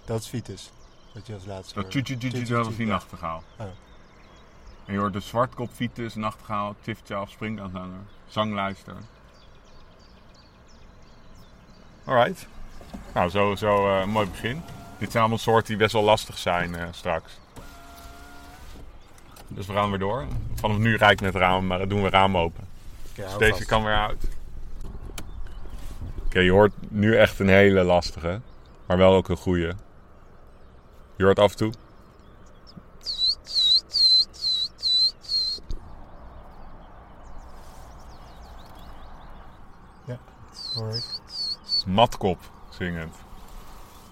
Dat 0.04 0.20
is 0.20 0.28
Vitus. 0.28 0.70
Dat 1.12 1.26
je 1.26 1.34
als 1.34 1.44
laatste 1.44 1.74
Dat 1.74 1.94
is 1.94 2.76
die 2.76 2.86
nachtegaal. 2.86 3.42
En 4.88 4.94
je 4.94 5.00
hoort 5.00 5.12
de 5.12 5.20
zwartkop, 5.20 5.70
Vitus, 5.72 6.14
nachtegaal, 6.14 6.74
tiftjaf, 6.80 7.30
springaanzanger, 7.30 8.00
zangluister. 8.26 8.94
Alright. 12.04 12.46
Nou, 13.14 13.30
zo, 13.30 13.54
zo 13.54 13.86
uh, 13.86 14.00
een 14.00 14.08
mooi 14.08 14.28
begin. 14.28 14.62
Dit 14.98 15.10
zijn 15.10 15.22
allemaal 15.22 15.42
soorten 15.42 15.66
die 15.66 15.76
best 15.76 15.92
wel 15.92 16.02
lastig 16.02 16.38
zijn 16.38 16.70
uh, 16.70 16.82
straks. 16.90 17.38
Dus 19.48 19.66
we 19.66 19.72
gaan 19.72 19.90
weer 19.90 19.98
door. 19.98 20.26
Vanaf 20.54 20.78
nu 20.78 20.96
rijd 20.96 21.12
ik 21.12 21.20
met 21.20 21.34
raam, 21.34 21.66
maar 21.66 21.88
doen 21.88 22.02
we 22.02 22.10
raam 22.10 22.36
open. 22.36 22.68
Okay, 23.10 23.24
dus 23.24 23.38
deze 23.38 23.66
kan 23.66 23.84
weer 23.84 23.96
uit. 23.96 24.24
Oké, 24.84 26.26
okay, 26.26 26.42
je 26.42 26.50
hoort 26.50 26.72
nu 26.88 27.16
echt 27.16 27.38
een 27.38 27.48
hele 27.48 27.82
lastige. 27.82 28.40
Maar 28.86 28.96
wel 28.96 29.14
ook 29.14 29.28
een 29.28 29.36
goede. 29.36 29.74
Je 31.16 31.24
hoort 31.24 31.38
af 31.38 31.50
en 31.50 31.56
toe. 31.56 31.72
Ja, 40.08 40.18
hoor. 40.74 41.02
Matkop 41.86 42.38
zingend. 42.68 43.14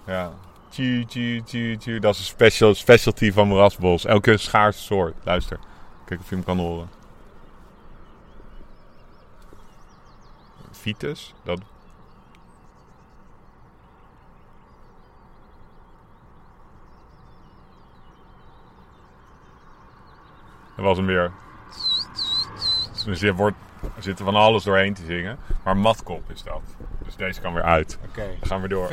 Ja. 0.06 0.32
Tju. 0.68 1.98
Dat 1.98 2.14
is 2.14 2.18
een 2.18 2.24
special, 2.24 2.74
specialty 2.74 3.32
van 3.32 3.48
moerasbos. 3.48 4.04
Elke 4.04 4.36
schaarse 4.36 4.82
soort. 4.82 5.14
Luister. 5.24 5.58
Kijk 6.04 6.20
of 6.20 6.28
je 6.28 6.34
hem 6.34 6.44
kan 6.44 6.58
horen. 6.58 6.88
Vitus. 10.70 11.34
Dat... 11.44 11.60
Dat 20.76 20.84
was 20.84 20.96
hem 20.96 21.06
weer. 21.06 21.32
Dus 23.04 23.20
je 23.20 23.34
wordt 23.34 23.55
er 23.96 24.02
zit 24.02 24.18
van 24.20 24.34
alles 24.34 24.64
doorheen 24.64 24.94
te 24.94 25.04
zingen. 25.04 25.38
Maar 25.64 25.76
matkop 25.76 26.30
is 26.30 26.42
dat. 26.42 26.62
Dus 27.04 27.16
deze 27.16 27.40
kan 27.40 27.52
weer 27.54 27.62
uit. 27.62 27.98
Oké. 28.08 28.26
Dan 28.40 28.48
gaan 28.48 28.60
we 28.60 28.68
door. 28.68 28.90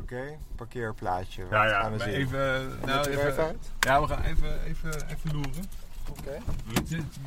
Oké, 0.00 0.38
parkeerplaatje. 0.56 1.42
Wat 1.42 1.50
Ja, 1.50 1.64
ja. 1.66 1.80
gaan 1.82 1.92
we 1.92 1.98
zien? 1.98 2.12
Even, 2.12 2.68
Moet 2.68 2.84
nou, 2.86 3.08
even, 3.08 3.26
even 3.30 3.44
uit? 3.44 3.70
ja, 3.80 4.00
we 4.00 4.06
gaan 4.08 4.22
even, 4.22 4.62
even, 4.64 5.08
even 5.08 5.32
loeren. 5.32 5.64
Oké. 6.10 6.38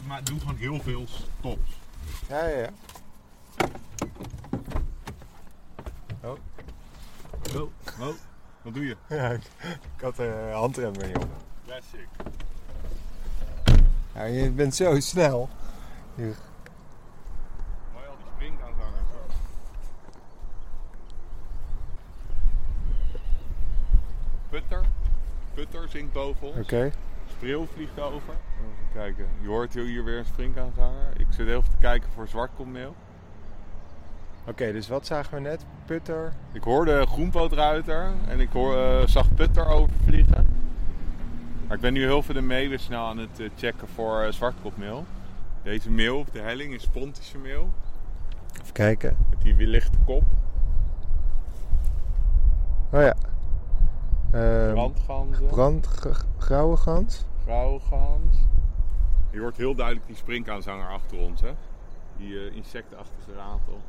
Maar 0.07 0.23
doe 0.23 0.39
gewoon 0.39 0.55
heel 0.55 0.79
veel 0.81 1.05
stops. 1.07 1.79
Ja, 2.29 2.47
ja, 2.47 2.57
ja. 2.57 2.69
Oh, 6.23 6.37
oh. 7.99 8.13
Wat 8.61 8.73
doe 8.73 8.85
je? 8.87 8.97
ja 9.15 9.29
ik, 9.29 9.41
ik 9.95 10.01
had 10.01 10.15
de 10.15 10.49
handrem 10.53 10.93
er 10.95 11.07
niet 11.07 11.17
op. 11.17 11.29
Classic. 11.65 12.07
Ja, 14.13 14.23
je 14.23 14.49
bent 14.51 14.75
zo 14.75 14.99
snel. 14.99 15.49
Hier. 16.17 16.35
Mooi 17.93 18.05
al 18.07 18.15
die 18.17 18.25
springaanzangers. 18.35 19.33
Putter. 24.49 24.81
Putter 25.53 25.89
zingt 25.89 26.13
boven 26.13 26.47
ons. 26.47 26.57
Oké. 26.57 26.91
Spreeuw 27.27 27.65
vliegt 27.65 27.99
over. 27.99 28.33
Even 28.33 28.93
kijken. 28.93 29.27
Je 29.41 29.47
hoort 29.47 29.73
heel 29.73 29.83
hier 29.83 30.03
weer 30.03 30.17
een 30.17 30.25
springaanzanger. 30.25 31.11
Ik 31.17 31.25
zit 31.29 31.47
even 31.47 31.69
te 31.69 31.77
kijken 31.79 32.09
voor 32.13 32.27
zwartkommeel. 32.27 32.95
Oké, 34.45 34.71
dus 34.71 34.87
wat 34.87 35.05
zagen 35.05 35.33
we 35.33 35.39
net? 35.39 35.65
Putter. 35.85 36.33
Ik 36.51 36.63
hoorde 36.63 37.05
groenpootruiter 37.05 38.11
en 38.27 38.39
ik 38.39 38.49
hoor, 38.51 38.77
eh, 38.77 39.07
zag 39.07 39.33
Putter 39.33 39.65
overvliegen. 39.65 40.47
Maar 41.67 41.75
ik 41.75 41.81
ben 41.81 41.93
nu 41.93 42.03
heel 42.03 42.23
veel 42.23 42.33
de 42.33 42.41
meeuwen 42.41 42.79
snel 42.79 43.05
aan 43.05 43.17
het 43.17 43.39
eh, 43.39 43.49
checken 43.57 43.87
voor 43.87 44.23
uh, 44.23 44.31
zwartkopmeel. 44.31 45.05
Deze 45.67 45.89
meel 45.91 46.17
op 46.19 46.31
de 46.31 46.39
helling 46.39 46.73
is 46.73 46.87
Pontische 46.87 47.37
meel. 47.37 47.69
Even 48.61 48.73
kijken. 48.73 49.17
Met 49.29 49.41
die 49.41 49.67
lichte 49.67 49.97
kop. 50.05 50.23
Oh 52.91 53.01
ja. 53.01 53.15
Ehm 54.31 54.73
Brandganzen. 54.73 55.47
brand, 55.47 55.87
g- 55.87 56.25
grauwe 56.37 56.77
gans. 56.77 57.25
Grauwe 57.43 57.79
gans. 57.79 58.37
Je 59.31 59.39
hoort 59.39 59.57
heel 59.57 59.75
duidelijk 59.75 60.07
die 60.07 60.15
sprinkaanzanger 60.15 60.87
achter 60.89 61.17
ons, 61.17 61.41
hè? 61.41 61.51
Die 62.17 62.39
eh, 62.49 62.55
insectenachtige 62.55 63.33
ratel. 63.33 63.81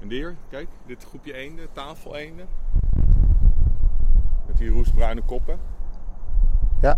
En 0.00 0.08
hier, 0.10 0.36
kijk, 0.48 0.68
dit 0.86 1.04
groepje 1.04 1.32
eenden, 1.34 1.66
tafeleenden. 1.72 2.46
Met 4.46 4.56
die 4.56 4.70
roestbruine 4.70 5.22
koppen. 5.22 5.58
Ja. 6.80 6.96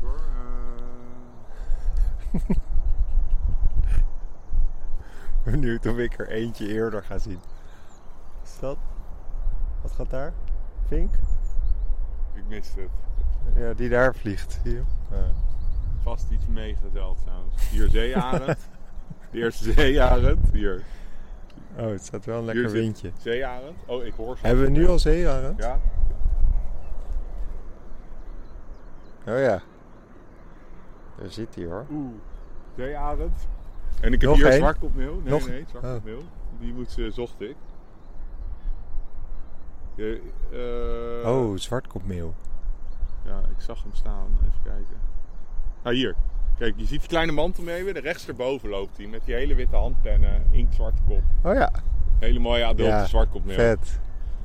Hoor. 0.00 0.20
eh, 2.32 2.40
Benieuwd 5.44 5.86
of 5.86 5.96
ik 5.96 6.18
er 6.18 6.28
eentje 6.28 6.66
eerder 6.68 7.02
ga 7.02 7.18
zien. 7.18 7.40
Is 8.44 8.58
dat? 8.60 8.76
Wat 9.82 9.92
gaat 9.92 10.10
daar? 10.10 10.32
Vink? 10.86 11.12
ik 12.34 12.42
miste 12.48 12.80
het. 12.80 12.90
Ja, 13.56 13.72
die 13.74 13.88
daar 13.88 14.14
vliegt. 14.14 14.60
Zie 14.62 14.72
je? 14.74 14.82
Vast 16.02 16.30
iets 16.30 16.46
mega 16.46 16.88
zeldzaams. 16.92 17.68
Hier 17.70 17.88
zeearend. 17.88 18.58
De 19.30 19.38
eerste 19.38 19.72
zeearend. 19.72 20.50
Hier. 20.52 20.82
Oh, 21.76 21.86
het 21.86 22.04
staat 22.04 22.24
wel 22.24 22.38
een 22.38 22.44
lekker 22.44 22.70
windje. 22.70 23.10
Zeearend. 23.18 23.76
Oh, 23.86 24.04
ik 24.04 24.14
hoor 24.14 24.36
ze. 24.36 24.46
Hebben 24.46 24.64
we 24.64 24.70
nu 24.70 24.88
al 24.88 24.98
zeearend? 24.98 25.58
Ja? 25.58 25.78
Oh 29.26 29.38
ja. 29.38 29.62
Daar 31.20 31.30
zit 31.30 31.54
hij 31.54 31.64
hoor. 31.64 31.84
Oeh. 31.90 32.12
Zeearend. 32.76 33.48
En 34.00 34.12
ik 34.12 34.20
heb 34.20 34.30
Nog 34.30 34.38
hier 34.38 34.46
één? 34.48 34.58
zwartkopmeel. 34.58 35.14
Nee, 35.14 35.32
Nog? 35.32 35.48
nee, 35.48 35.64
zwartkopmeel. 35.68 36.22
Die 36.60 36.72
moet, 36.72 36.90
ze 36.90 37.10
zocht 37.10 37.40
ik. 37.40 37.56
Je, 39.94 40.20
eh, 41.22 41.28
Oh, 41.30 41.56
zwartkopmeel. 41.56 42.34
Ja, 43.24 43.38
ik 43.38 43.60
zag 43.60 43.82
hem 43.82 43.92
staan. 43.94 44.26
Even 44.40 44.62
kijken. 44.64 44.96
Nou, 45.82 45.96
hier. 45.96 46.14
Kijk, 46.58 46.74
je 46.76 46.86
ziet 46.86 47.00
die 47.00 47.08
kleine 47.08 47.32
mantelmeeuwen. 47.32 47.94
De 47.94 48.00
rechts 48.00 48.28
erboven 48.28 48.68
loopt 48.68 48.96
hij 48.96 49.06
met 49.06 49.24
die 49.24 49.34
hele 49.34 49.54
witte 49.54 49.76
handpennen. 49.76 50.42
Inktzwarte 50.50 51.02
kop. 51.06 51.22
Oh 51.42 51.54
ja, 51.54 51.70
Hele 52.18 52.38
mooie 52.38 52.64
adulte 52.64 52.90
Ja, 52.92 53.06
zwartkopmeel. 53.06 53.54
vet. 53.54 54.00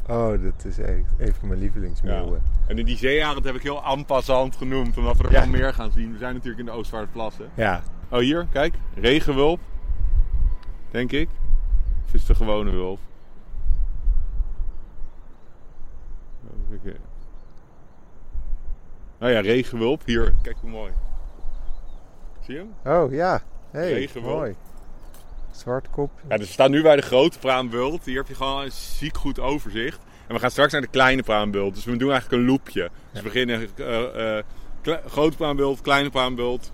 Oh, 0.07 0.43
dat 0.43 0.65
is 0.65 0.79
echt 0.79 1.13
een 1.17 1.33
van 1.33 1.47
mijn 1.47 1.59
lievelingsmeeuwen. 1.59 2.43
En 2.67 2.77
in 2.79 2.85
die 2.85 2.97
zeearend 2.97 3.45
heb 3.45 3.55
ik 3.55 3.61
heel 3.61 3.83
aanpassant 3.83 4.55
genoemd, 4.55 4.97
omdat 4.97 5.17
we 5.17 5.23
er 5.23 5.31
wel 5.31 5.47
meer 5.47 5.73
gaan 5.73 5.91
zien. 5.91 6.11
We 6.11 6.17
zijn 6.17 6.33
natuurlijk 6.33 6.59
in 6.59 6.65
de 6.65 6.71
Oostvaardersplassen. 6.71 7.49
Ja. 7.53 7.81
Oh, 8.09 8.19
hier, 8.19 8.47
kijk. 8.51 8.75
Regenwulp. 8.95 9.59
Denk 10.91 11.11
ik. 11.11 11.29
Of 12.05 12.13
is 12.13 12.19
het 12.19 12.27
de 12.27 12.35
gewone 12.35 12.71
wulp? 12.71 12.99
Nou 19.19 19.31
ja, 19.31 19.39
regenwulp. 19.41 20.01
Hier, 20.05 20.33
kijk 20.41 20.57
hoe 20.61 20.69
mooi. 20.69 20.91
Zie 22.41 22.53
je 22.53 22.65
hem? 22.83 22.93
Oh 23.03 23.11
ja. 23.11 23.41
Hey, 23.71 23.93
Regenwulp. 23.93 24.35
mooi. 24.35 24.55
Zwartkop. 25.55 26.11
Ja, 26.29 26.37
dus 26.37 26.47
we 26.47 26.53
staan 26.53 26.71
nu 26.71 26.81
bij 26.81 26.95
de 26.95 27.01
grote 27.01 27.39
praambult. 27.39 28.05
Hier 28.05 28.17
heb 28.17 28.27
je 28.27 28.35
gewoon 28.35 28.63
een 28.63 28.71
ziek 28.71 29.17
goed 29.17 29.39
overzicht. 29.39 29.99
En 30.27 30.33
we 30.33 30.39
gaan 30.39 30.51
straks 30.51 30.71
naar 30.71 30.81
de 30.81 30.87
kleine 30.87 31.23
praambult. 31.23 31.75
Dus 31.75 31.85
we 31.85 31.97
doen 31.97 32.11
eigenlijk 32.11 32.41
een 32.41 32.49
loopje. 32.49 32.89
Dus 33.11 33.21
we 33.21 33.27
beginnen 33.29 33.61
eh, 33.77 34.43
kle- 34.81 35.01
grote 35.07 35.37
praambult, 35.37 35.81
kleine 35.81 36.09
praambult, 36.09 36.71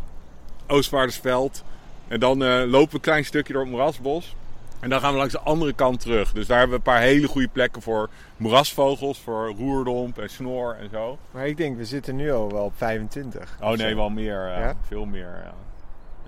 Oostvaardersveld. 0.67 1.63
En 2.07 2.19
dan 2.19 2.43
eh, 2.43 2.63
lopen 2.65 2.89
we 2.89 2.95
een 2.95 3.01
klein 3.01 3.25
stukje 3.25 3.53
door 3.53 3.62
het 3.62 3.71
moerasbos. 3.71 4.36
En 4.79 4.89
dan 4.89 5.00
gaan 5.00 5.12
we 5.12 5.17
langs 5.17 5.33
de 5.33 5.39
andere 5.39 5.74
kant 5.74 6.00
terug. 6.00 6.31
Dus 6.33 6.48
daar 6.48 6.57
hebben 6.59 6.79
we 6.79 6.86
een 6.89 6.93
paar 6.93 7.01
hele 7.03 7.27
goede 7.27 7.48
plekken 7.48 7.81
voor 7.81 8.09
moerasvogels, 8.38 9.19
voor 9.19 9.53
roerdomp 9.57 10.17
en 10.17 10.29
snor 10.29 10.75
en 10.79 10.89
zo. 10.91 11.17
Maar 11.31 11.48
ik 11.48 11.57
denk, 11.57 11.77
we 11.77 11.86
zitten 11.86 12.15
nu 12.15 12.31
al 12.31 12.51
wel 12.51 12.63
op 12.63 12.74
25. 12.75 13.57
Oh 13.62 13.67
nee, 13.69 13.89
zo. 13.89 13.95
wel 13.95 14.09
meer. 14.09 14.48
Ja? 14.48 14.75
Veel 14.88 15.05
meer. 15.05 15.41
Ja. 15.43 15.53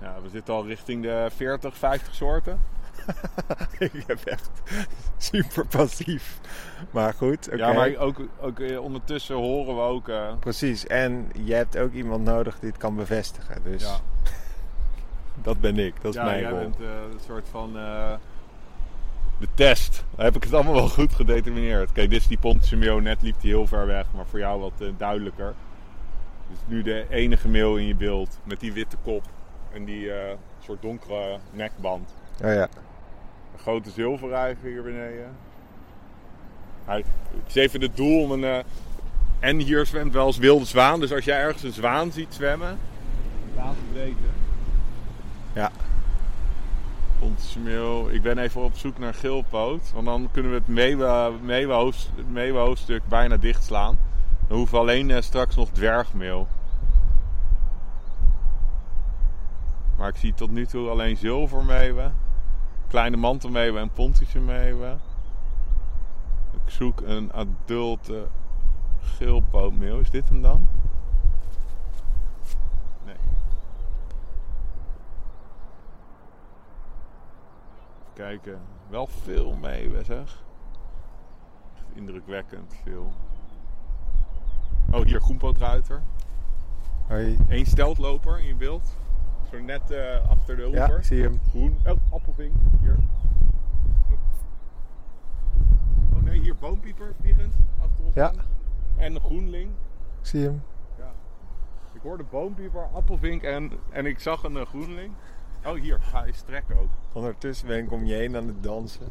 Ja, 0.02 0.14
we 0.22 0.28
zitten 0.28 0.54
al 0.54 0.66
richting 0.66 1.02
de 1.02 1.28
40, 1.36 1.76
50 1.76 2.14
soorten. 2.14 2.60
ik 3.78 4.04
heb 4.06 4.24
echt 4.24 4.50
super 5.16 5.66
passief. 5.66 6.38
Maar 6.90 7.14
goed, 7.14 7.46
oké. 7.46 7.56
Ja, 7.56 7.72
maar 7.72 7.96
ook, 7.96 8.20
ook 8.40 8.58
eh, 8.60 8.80
ondertussen 8.82 9.34
horen 9.36 9.74
we 9.74 9.80
ook. 9.80 10.08
eh, 10.08 10.32
Precies. 10.40 10.86
En 10.86 11.30
je 11.44 11.54
hebt 11.54 11.78
ook 11.78 11.92
iemand 11.92 12.24
nodig 12.24 12.58
die 12.58 12.68
het 12.68 12.78
kan 12.78 12.96
bevestigen. 12.96 13.62
Dus 13.62 13.82
ja, 13.82 13.96
dat 15.42 15.60
ben 15.60 15.78
ik. 15.78 15.94
Dat 16.02 16.14
is 16.14 16.20
ja 16.20 16.24
mijn 16.24 16.40
jij 16.40 16.50
rol. 16.50 16.58
bent 16.58 16.80
eh, 16.80 16.86
een 17.12 17.20
soort 17.26 17.48
van 17.50 17.72
de 19.38 19.48
test. 19.54 20.04
Dan 20.16 20.24
heb 20.24 20.36
ik 20.36 20.42
het 20.44 20.54
allemaal 20.54 20.74
wel 20.74 20.88
goed 20.88 21.12
gedetermineerd. 21.12 21.92
Kijk, 21.92 22.10
dit 22.10 22.20
is 22.20 22.26
die 22.26 22.38
Pontische 22.38 22.76
meeuw. 22.76 22.98
Net 22.98 23.22
liep 23.22 23.40
die 23.40 23.50
heel 23.50 23.66
ver 23.66 23.86
weg, 23.86 24.06
maar 24.14 24.26
voor 24.26 24.38
jou 24.38 24.60
wat 24.60 24.72
duidelijker. 24.96 25.54
Dus 26.50 26.58
nu 26.66 26.82
de 26.82 27.06
enige 27.10 27.48
meeuw 27.48 27.76
in 27.76 27.86
je 27.86 27.94
beeld 27.94 28.38
met 28.44 28.60
die 28.60 28.72
witte 28.72 28.96
kop 29.02 29.22
en 29.74 29.84
die 29.84 30.12
eh, 30.12 30.36
soort 30.64 30.82
donkere 30.82 31.38
nekband. 31.50 32.14
Oh 32.44 32.52
ja. 32.52 32.68
Een 33.52 33.58
grote 33.58 33.90
zilverreiger 33.90 34.68
hier 34.68 34.82
beneden. 34.82 35.36
Hij, 36.84 37.04
het 37.36 37.48
is 37.48 37.54
even 37.54 37.80
het 37.80 37.96
doel 37.96 38.22
om 38.22 38.30
een. 38.30 38.44
eh, 38.44 38.58
en 39.40 39.58
hier 39.58 39.86
zwemt 39.86 40.12
wel 40.12 40.26
eens 40.26 40.38
wilde 40.38 40.64
zwaan. 40.64 41.00
Dus 41.00 41.12
als 41.12 41.24
jij 41.24 41.38
ergens 41.38 41.62
een 41.62 41.72
zwaan 41.72 42.12
ziet 42.12 42.34
zwemmen, 42.34 42.78
laat 43.56 43.74
het 43.88 44.02
weten. 44.02 44.30
Ja. 45.52 45.70
Pontische 47.18 47.58
meeuw. 47.58 48.08
Ik 48.08 48.22
ben 48.22 48.38
even 48.38 48.62
op 48.62 48.76
zoek 48.76 48.98
naar 48.98 49.14
geelpoot. 49.14 49.90
Want 49.94 50.06
dan 50.06 50.28
kunnen 50.32 50.50
we 50.52 50.56
het 50.56 51.42
meeuwenhoofdstuk 52.28 53.02
bijna 53.08 53.36
dichtslaan. 53.36 53.98
Dan 54.48 54.56
hoeven 54.56 54.74
we 54.74 54.80
alleen 54.80 55.10
eh, 55.10 55.22
straks 55.22 55.56
nog 55.56 55.68
dwergmeel. 55.70 56.48
Maar 59.96 60.08
ik 60.08 60.16
zie 60.16 60.34
tot 60.34 60.50
nu 60.50 60.66
toe 60.66 60.88
alleen 60.88 61.16
zilvermeeuwen. 61.16 62.14
Kleine 62.88 63.16
mantelmeeuwen 63.16 63.82
en 63.82 63.90
pontische 63.90 64.40
meeuwen. 64.40 65.00
Ik 66.52 66.70
zoek 66.70 67.00
een 67.00 67.32
adulte 67.32 68.28
geelpootmeeuw. 69.00 69.98
Is 69.98 70.10
dit 70.10 70.28
hem 70.28 70.42
dan? 70.42 70.68
Nee. 73.04 73.14
Even 77.98 78.12
kijken. 78.12 78.60
Wel 78.88 79.06
veel 79.06 79.56
meeuwen 79.60 80.04
zeg. 80.04 80.42
Echt 81.74 81.96
indrukwekkend 81.96 82.74
veel. 82.82 83.12
Oh, 84.90 85.04
hier 85.04 85.20
groenpootruiter. 85.20 86.02
Hoi. 87.08 87.38
Eén 87.48 87.66
steltloper 87.66 88.38
in 88.38 88.46
je 88.46 88.54
beeld. 88.54 88.96
Zo 89.52 89.58
net 89.58 89.90
eh, 89.90 90.30
achter 90.30 90.56
de 90.56 90.62
Ja, 90.62 90.80
oever. 90.82 90.98
ik 90.98 91.04
zie 91.04 91.22
hem. 91.22 91.40
Groen. 91.50 91.78
Oh, 91.86 91.98
appelvink. 92.14 92.54
Hier. 92.80 92.96
Oh 96.14 96.22
nee, 96.22 96.40
hier 96.40 96.54
boompieper 96.56 97.14
vliegend. 97.20 97.54
Achter 97.82 98.04
ons 98.04 98.14
Ja. 98.14 98.32
en 98.96 99.14
een 99.14 99.20
groenling. 99.20 99.70
Ik 100.20 100.26
zie 100.26 100.44
hem. 100.44 100.62
Ik 101.92 102.00
hoorde 102.02 102.24
boompieper, 102.30 102.86
appelvink 102.94 103.42
en, 103.42 103.70
en 103.90 104.06
ik 104.06 104.18
zag 104.18 104.42
een 104.42 104.56
eh, 104.56 104.66
groenling. 104.66 105.14
Oh, 105.66 105.74
hier, 105.80 106.00
ga 106.00 106.24
je 106.24 106.32
strekken 106.32 106.78
ook. 106.78 106.88
Ondertussen 107.12 107.66
ben 107.66 107.78
ik 107.78 107.92
om 107.92 108.04
je 108.04 108.14
heen 108.14 108.36
aan 108.36 108.46
het 108.46 108.62
dansen. 108.62 109.06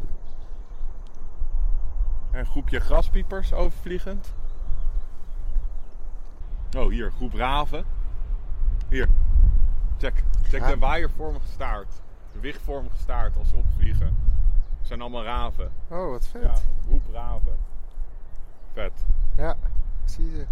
En 2.31 2.39
een 2.39 2.45
groepje 2.45 2.79
graspiepers 2.79 3.53
overvliegend. 3.53 4.33
Oh, 6.77 6.89
hier, 6.89 7.11
groep 7.11 7.33
raven. 7.33 7.83
Hier, 8.89 9.07
check. 10.01 10.23
Check 10.43 10.67
de 10.67 10.77
waaiervormige 10.77 11.47
staart. 11.47 12.01
De 12.31 12.39
wichtvormige 12.39 12.97
staart 12.97 13.37
als 13.37 13.49
ze 13.49 13.55
opvliegen. 13.55 14.15
Het 14.77 14.87
zijn 14.87 15.01
allemaal 15.01 15.23
raven. 15.23 15.71
Oh, 15.87 16.09
wat 16.09 16.27
vet. 16.27 16.41
Ja, 16.43 16.55
groep 16.85 17.03
raven. 17.11 17.57
Vet. 18.73 19.05
Ja, 19.37 19.51
ik 20.03 20.09
zie 20.09 20.29
ze. 20.29 20.45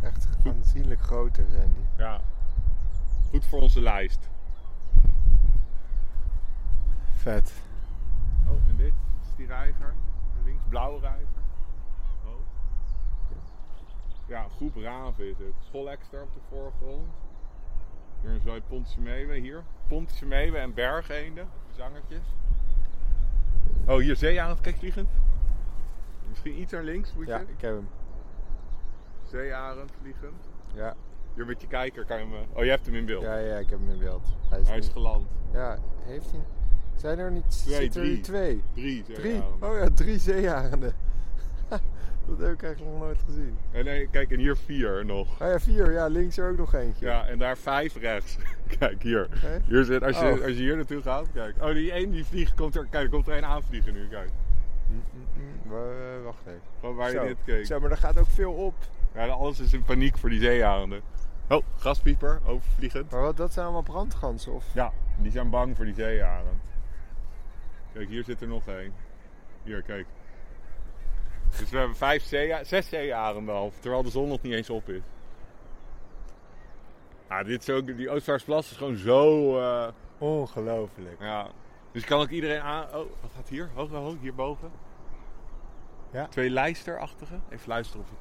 Echt 0.00 0.28
aanzienlijk 0.44 1.00
groter 1.00 1.46
zijn 1.50 1.72
die. 1.74 1.86
Ja. 1.96 2.20
Goed 3.30 3.46
voor 3.46 3.60
onze 3.60 3.80
lijst. 3.80 4.30
Vet. 7.14 7.52
Oh, 8.48 8.68
en 8.68 8.76
dit 8.76 8.92
is 9.22 9.36
die 9.36 9.46
reiger. 9.46 9.94
Links, 10.44 10.62
blauwe 10.68 11.00
reiger. 11.00 11.42
Oh. 12.24 12.30
Ja, 14.26 14.46
groep 14.56 14.76
raven 14.76 15.30
is 15.30 15.38
het. 15.38 15.54
Schollekster 15.58 16.22
op 16.22 16.34
de 16.34 16.40
voorgrond. 16.48 17.08
Hier 18.24 18.54
een 18.54 18.62
Pontische 18.68 19.00
meeuwen. 19.00 19.42
Hier. 19.42 19.62
Pontische 19.88 20.26
meeuwen 20.26 20.60
en 20.60 20.74
bergeenden. 20.74 21.48
Zangertjes. 21.76 22.22
Oh, 23.86 23.96
hier 23.98 24.16
zeearend. 24.16 24.60
Kijk, 24.60 24.76
vliegend. 24.76 25.08
Misschien 26.28 26.60
iets 26.60 26.72
naar 26.72 26.82
links, 26.82 27.12
moet 27.14 27.26
je. 27.26 27.32
Ja, 27.32 27.38
ik 27.38 27.60
heb 27.60 27.70
hem. 27.74 27.88
Zeearend 29.22 29.90
vliegend. 30.00 30.48
Ja, 30.74 30.94
Hier 31.34 31.46
met 31.46 31.60
je 31.60 31.66
kijker 31.66 32.04
kan 32.04 32.18
je 32.18 32.24
hem... 32.24 32.46
Oh, 32.52 32.64
je 32.64 32.70
hebt 32.70 32.86
hem 32.86 32.94
in 32.94 33.06
beeld. 33.06 33.22
ja, 33.22 33.36
ja 33.36 33.56
ik 33.56 33.70
heb 33.70 33.78
hem 33.78 33.88
in 33.90 33.98
beeld. 33.98 34.26
Hij 34.50 34.60
is, 34.60 34.68
Hij 34.68 34.78
is 34.78 34.84
niet- 34.84 34.92
geland. 34.92 35.26
Ja, 35.52 35.78
heeft 36.02 36.30
hij... 36.30 36.40
Zijn 36.94 37.18
er 37.18 37.30
niet... 37.30 37.50
Twee, 37.64 37.84
er 37.86 37.90
drie. 37.90 38.10
niet 38.14 38.24
twee? 38.24 38.62
Drie 38.72 39.02
Drie? 39.02 39.16
zeearenden. 39.16 39.68
Oh 39.70 39.78
ja, 39.78 39.88
drie 39.94 40.18
zeearenden. 40.18 40.94
dat 42.26 42.38
heb 42.38 42.52
ik 42.52 42.62
eigenlijk 42.62 42.92
nog 42.92 43.02
nooit 43.02 43.22
gezien. 43.26 43.56
En 43.72 43.84
nee, 43.84 44.08
kijk, 44.10 44.30
en 44.30 44.38
hier 44.38 44.56
vier 44.56 45.04
nog. 45.04 45.40
Oh 45.42 45.48
ja, 45.48 45.58
vier. 45.60 45.92
Ja, 45.92 46.06
links 46.06 46.36
er 46.36 46.50
ook 46.50 46.56
nog 46.56 46.74
eentje. 46.74 47.06
Ja, 47.06 47.26
en 47.26 47.38
daar 47.38 47.56
vijf 47.56 47.96
rechts. 47.96 48.36
Kijk, 48.78 49.02
hier. 49.02 49.28
Hier 49.66 49.84
zit, 49.84 50.02
als, 50.02 50.18
je, 50.18 50.24
Oh. 50.24 50.32
als 50.32 50.50
je 50.50 50.62
hier 50.62 50.76
naartoe 50.76 51.02
gaat, 51.02 51.26
kijk. 51.32 51.62
Oh, 51.62 51.72
die 51.72 51.92
één 51.92 52.10
die 52.10 52.24
vliegt, 52.24 52.54
komt 52.54 52.76
er, 52.76 52.86
kijk, 52.90 53.04
er 53.04 53.10
komt 53.10 53.26
er 53.28 53.34
één 53.34 53.44
aanvliegen 53.44 53.92
nu, 53.92 54.08
kijk. 54.08 54.30
Mm, 54.88 55.02
mm, 55.12 55.26
mm. 55.64 55.72
Eh, 55.72 56.24
Wacht 56.24 56.46
even. 56.46 56.60
Gewoon 56.80 56.94
waar 56.94 57.10
Zo. 57.10 57.22
je 57.22 57.28
dit 57.28 57.38
keek. 57.44 57.66
Zo, 57.66 57.80
maar 57.80 57.90
er 57.90 57.96
gaat 57.96 58.18
ook 58.18 58.28
veel 58.30 58.52
op. 58.52 58.74
Ja, 59.14 59.26
alles 59.26 59.60
is 59.60 59.72
in 59.72 59.82
paniek 59.82 60.18
voor 60.18 60.30
die 60.30 60.40
zeearenden. 60.40 61.00
Oh, 61.48 61.62
gaspieper, 61.76 62.40
overvliegend. 62.46 63.10
Maar 63.10 63.20
wat, 63.20 63.36
dat 63.36 63.52
zijn 63.52 63.64
allemaal 63.64 63.82
brandgansen 63.82 64.52
of... 64.52 64.64
Ja, 64.74 64.92
die 65.18 65.30
zijn 65.30 65.50
bang 65.50 65.76
voor 65.76 65.84
die 65.84 65.94
zeearend. 65.94 66.62
Kijk, 67.92 68.08
hier 68.08 68.24
zit 68.24 68.40
er 68.40 68.48
nog 68.48 68.66
één. 68.68 68.92
Hier, 69.62 69.82
kijk. 69.82 70.06
Dus 71.58 71.70
we 71.70 71.78
hebben 71.78 71.96
vijf 71.96 72.22
zee, 72.24 72.64
zes 72.64 72.88
zeearenden 72.88 73.54
al, 73.54 73.72
terwijl 73.80 74.02
de 74.02 74.10
zon 74.10 74.28
nog 74.28 74.42
niet 74.42 74.52
eens 74.52 74.70
op 74.70 74.88
is. 74.88 75.02
Ja, 77.28 77.42
dit 77.42 77.62
is 77.68 77.70
ook, 77.70 77.86
die 77.96 78.10
Oostvaarsplas 78.10 78.70
is 78.70 78.76
gewoon 78.76 78.96
zo... 78.96 79.58
eh, 79.60 79.88
Ongelooflijk. 80.18 81.20
Ja, 81.20 81.46
dus 81.92 82.04
kan 82.04 82.22
ik 82.22 82.30
iedereen 82.30 82.60
aan. 82.60 82.84
Oh, 82.84 82.92
wat 82.92 83.30
gaat 83.34 83.48
hier? 83.48 83.70
Hoog, 83.74 83.90
hoog, 83.90 84.14
hierboven. 84.20 84.70
Ja. 86.10 86.26
Twee 86.26 86.50
lijsterachtige. 86.50 87.34
Even 87.48 87.68
luisteren 87.68 88.02
of 88.06 88.10
ik. 88.10 88.16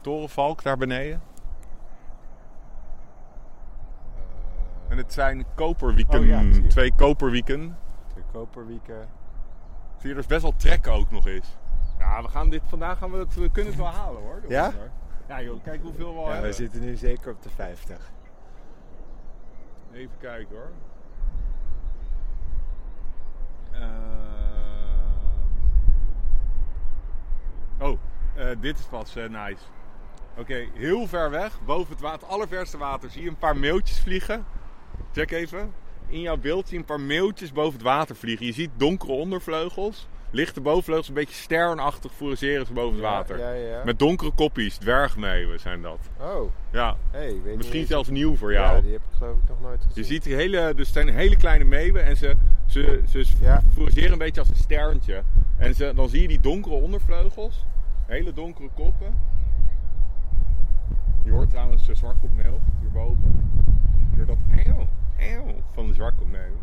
Torenvalk 0.00 0.62
daar 0.62 0.76
beneden. 0.76 1.22
En 4.92 4.98
het 4.98 5.12
zijn 5.12 5.44
koperwieken. 5.54 6.18
Oh 6.18 6.26
ja. 6.26 6.42
Twee 6.68 6.92
koperwieken. 6.94 7.78
De 8.14 8.22
koperwieken. 8.32 9.08
Zie 9.98 10.08
je, 10.08 10.14
er 10.14 10.20
is 10.20 10.26
best 10.26 10.42
wel 10.42 10.54
trek 10.56 10.86
ook 10.86 11.10
nog 11.10 11.26
eens. 11.26 11.56
Ja, 11.98 12.22
we 12.22 12.28
gaan 12.28 12.50
dit 12.50 12.62
vandaag 12.66 12.98
gaan 12.98 13.10
we, 13.10 13.18
het, 13.18 13.34
we 13.34 13.50
kunnen 13.50 13.72
het 13.72 13.80
wel 13.82 13.90
halen 13.90 14.22
hoor. 14.22 14.42
Ja? 14.48 14.72
Ja 15.28 15.42
joh, 15.42 15.62
kijk 15.62 15.82
hoeveel 15.82 16.12
we 16.14 16.18
al 16.18 16.22
Ja, 16.22 16.26
we 16.28 16.32
hebben. 16.34 16.54
zitten 16.54 16.80
nu 16.80 16.96
zeker 16.96 17.32
op 17.32 17.42
de 17.42 17.50
50. 17.50 18.10
Even 19.92 20.18
kijken 20.18 20.56
hoor. 20.56 20.70
Ehm. 23.72 23.90
Oh, 27.80 27.98
eh, 28.34 28.46
dit 28.60 28.78
is 28.78 28.84
pas 28.84 29.16
eh, 29.16 29.28
nice. 29.28 29.64
Oké, 30.36 30.68
heel 30.74 31.06
ver 31.06 31.30
weg, 31.30 31.60
boven 31.64 31.92
het 31.92 32.00
water, 32.00 32.20
het 32.20 32.30
allerverste 32.30 32.78
water, 32.78 33.10
zie 33.10 33.22
je 33.22 33.28
een 33.28 33.36
paar 33.36 33.56
meeltjes 33.56 34.00
vliegen. 34.00 34.44
Check 35.12 35.30
even. 35.30 35.72
In 36.06 36.20
jouw 36.20 36.36
beeld 36.36 36.64
zie 36.68 36.74
je 36.74 36.80
een 36.80 36.86
paar 36.86 37.00
meeltjes 37.00 37.52
boven 37.52 37.72
het 37.72 37.82
water 37.82 38.16
vliegen. 38.16 38.46
Je 38.46 38.52
ziet 38.52 38.70
donkere 38.76 39.12
ondervleugels. 39.12 40.08
Lichte 40.30 40.60
bovenvleugels, 40.60 41.08
een 41.08 41.14
beetje 41.14 41.34
sternachtig 41.34 42.12
fluoresceren 42.12 42.66
ze 42.66 42.72
boven 42.72 42.92
het 42.92 43.02
water. 43.02 43.38
Ja, 43.38 43.52
ja, 43.52 43.68
ja. 43.68 43.84
Met 43.84 43.98
donkere 43.98 44.30
koppies, 44.30 44.76
dwergmeeuwen 44.76 45.60
zijn 45.60 45.82
dat. 45.82 45.98
Oh, 46.20 46.50
Ja, 46.70 46.96
hey, 47.10 47.40
weet 47.44 47.56
misschien 47.56 47.78
niet 47.78 47.88
zelfs 47.88 48.08
nieuw 48.08 48.36
voor 48.36 48.52
jou. 48.52 48.76
Ja, 48.76 48.80
die 48.80 48.92
heb 48.92 49.00
ik 49.00 49.16
geloof 49.16 49.36
ik 49.36 49.48
nog 49.48 49.60
nooit 49.60 49.82
gezien. 49.82 50.02
Je 50.02 50.08
ziet 50.08 50.22
die 50.22 50.34
hele, 50.34 50.72
dus 50.76 50.92
zijn 50.92 51.08
hele 51.08 51.36
kleine 51.36 51.64
meeuwen 51.64 52.04
en 52.04 52.16
ze, 52.16 52.34
ze, 52.66 53.02
ze 53.08 53.24
fluoresceren 53.72 54.12
een 54.12 54.18
beetje 54.18 54.40
als 54.40 54.48
een 54.48 54.56
sterntje. 54.56 55.22
En 55.56 55.74
ze, 55.74 55.92
dan 55.94 56.08
zie 56.08 56.22
je 56.22 56.28
die 56.28 56.40
donkere 56.40 56.74
ondervleugels, 56.74 57.64
hele 58.06 58.32
donkere 58.32 58.68
koppen. 58.74 59.16
Je 61.24 61.30
hoort 61.30 61.50
trouwens 61.50 61.86
de 61.86 61.94
zwartkopmeeuw 61.94 62.60
hierboven. 62.80 63.50
Je 64.14 64.24
hoort 64.24 64.28
dat 64.28 64.66
eeuw, 64.66 64.86
eeuw 65.18 65.54
van 65.72 65.86
de 65.86 65.94
zwartkopmeeuw. 65.94 66.56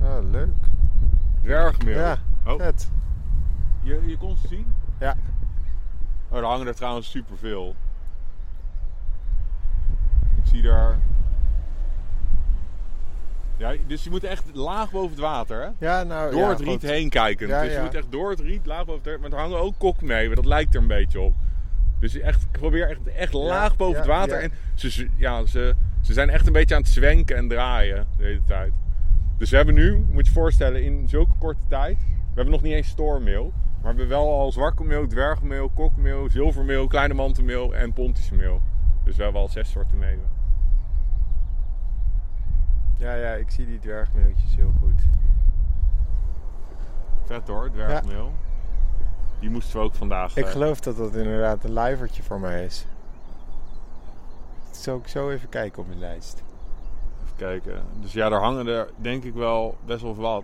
Oh, 0.00 0.18
leuk. 0.30 0.54
Dwergmeeuw. 1.42 1.94
Ja, 1.98 2.18
Oh, 2.46 2.56
vet. 2.60 2.90
je, 3.82 4.02
je 4.06 4.16
kon 4.18 4.36
ze 4.36 4.48
zien? 4.48 4.66
Ja. 4.98 5.16
Oh, 6.28 6.38
er 6.38 6.44
hangen 6.44 6.66
er 6.66 6.74
trouwens 6.74 7.10
superveel. 7.10 7.74
Ik 10.36 10.42
zie 10.50 10.62
daar... 10.62 10.98
Ja, 13.56 13.74
dus 13.86 14.04
je 14.04 14.10
moet 14.10 14.24
echt 14.24 14.44
laag 14.54 14.90
boven 14.90 15.10
het 15.10 15.18
water, 15.18 15.60
hè? 15.62 15.68
Ja, 15.86 16.02
nou, 16.02 16.30
door 16.30 16.40
ja, 16.40 16.48
het 16.48 16.60
riet 16.60 16.68
goed. 16.68 16.82
heen 16.82 17.08
kijken. 17.08 17.48
Ja, 17.48 17.60
dus 17.60 17.70
je 17.70 17.76
ja. 17.76 17.82
moet 17.84 17.94
echt 17.94 18.12
door 18.12 18.30
het 18.30 18.40
riet, 18.40 18.66
laag 18.66 18.84
boven 18.84 19.02
het 19.02 19.06
riet. 19.06 19.20
Maar 19.20 19.30
er 19.30 19.38
hangen 19.38 19.58
ook 19.60 19.74
kokmeeuwen, 19.78 20.36
dat 20.36 20.44
lijkt 20.46 20.74
er 20.74 20.80
een 20.80 20.86
beetje 20.86 21.20
op. 21.20 21.34
Dus 22.00 22.12
je 22.12 22.22
echt, 22.22 22.50
probeer 22.50 22.88
echt, 22.88 23.06
echt 23.06 23.32
laag 23.32 23.76
boven 23.76 23.94
ja, 23.94 23.98
het 23.98 24.08
water. 24.08 24.36
ja. 24.36 24.42
En 24.42 24.52
ze, 24.74 24.90
ze- 24.90 25.08
ja, 25.16 25.46
ze, 25.46 25.74
ze 26.04 26.12
zijn 26.12 26.30
echt 26.30 26.46
een 26.46 26.52
beetje 26.52 26.74
aan 26.74 26.80
het 26.80 26.90
zwenken 26.90 27.36
en 27.36 27.48
draaien 27.48 28.06
de 28.16 28.24
hele 28.24 28.44
tijd. 28.44 28.72
Dus 29.38 29.50
we 29.50 29.56
hebben 29.56 29.74
nu, 29.74 29.96
moet 29.96 30.26
je 30.26 30.32
je 30.32 30.38
voorstellen, 30.38 30.84
in 30.84 31.08
zulke 31.08 31.36
korte 31.38 31.66
tijd... 31.68 31.98
We 31.98 32.40
hebben 32.40 32.52
nog 32.52 32.62
niet 32.62 32.72
eens 32.72 32.88
stoormeel. 32.88 33.52
Maar 33.82 33.92
we 33.94 33.98
hebben 33.98 34.08
wel 34.08 34.40
al 34.40 34.52
zwarkelmeel, 34.52 35.06
dwergmeel, 35.06 35.68
kokmeel, 35.68 36.30
zilvermeel, 36.30 36.86
kleine 36.86 37.14
mantelmeel 37.14 37.74
en 37.74 37.92
pontische 37.92 38.34
meel. 38.34 38.62
Dus 39.04 39.16
we 39.16 39.22
hebben 39.22 39.40
al 39.40 39.48
zes 39.48 39.70
soorten 39.70 39.98
meeuwen. 39.98 40.28
Ja, 42.96 43.14
ja, 43.14 43.32
ik 43.32 43.50
zie 43.50 43.66
die 43.66 43.78
dwergmeeltjes 43.78 44.54
heel 44.56 44.72
goed. 44.80 45.02
Vet 47.24 47.48
hoor, 47.48 47.70
dwergmeel. 47.70 48.32
Die 49.40 49.50
moesten 49.50 49.78
we 49.78 49.84
ook 49.84 49.94
vandaag... 49.94 50.36
Ik 50.36 50.44
eh, 50.44 50.50
geloof 50.50 50.80
dat 50.80 50.96
dat 50.96 51.14
inderdaad 51.14 51.64
een 51.64 51.72
lijvertje 51.72 52.22
voor 52.22 52.40
mij 52.40 52.64
is. 52.64 52.86
Zal 54.84 54.96
ik 54.96 55.08
zo 55.08 55.30
even 55.30 55.48
kijken 55.48 55.82
op 55.82 55.86
mijn 55.86 55.98
lijst. 55.98 56.42
Even 57.24 57.36
kijken. 57.36 57.82
Dus 58.00 58.12
ja, 58.12 58.28
daar 58.28 58.40
hangen 58.40 58.66
er 58.66 58.88
denk 58.96 59.24
ik 59.24 59.34
wel 59.34 59.76
best 59.86 60.02
wel 60.02 60.14
wat. 60.16 60.42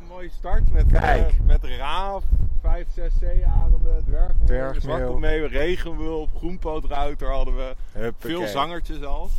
Een 0.00 0.06
mooie 0.08 0.30
start 0.30 0.72
met, 0.72 0.86
Kijk. 0.86 1.28
eh, 1.28 1.34
met 1.46 1.64
raaf, 1.64 2.22
5, 2.62 2.86
6 2.94 3.12
zeearenden, 3.20 4.04
dwergmeel, 4.06 4.46
Dwergmeel. 4.46 4.80
zwartopmeeuwen, 4.80 5.48
regenwulp, 5.50 6.28
groenpootruiter 6.36 7.28
hadden 7.32 7.56
we. 7.56 7.74
Huppakee. 7.92 8.36
Veel 8.36 8.46
zangertjes 8.46 9.02
al. 9.02 9.30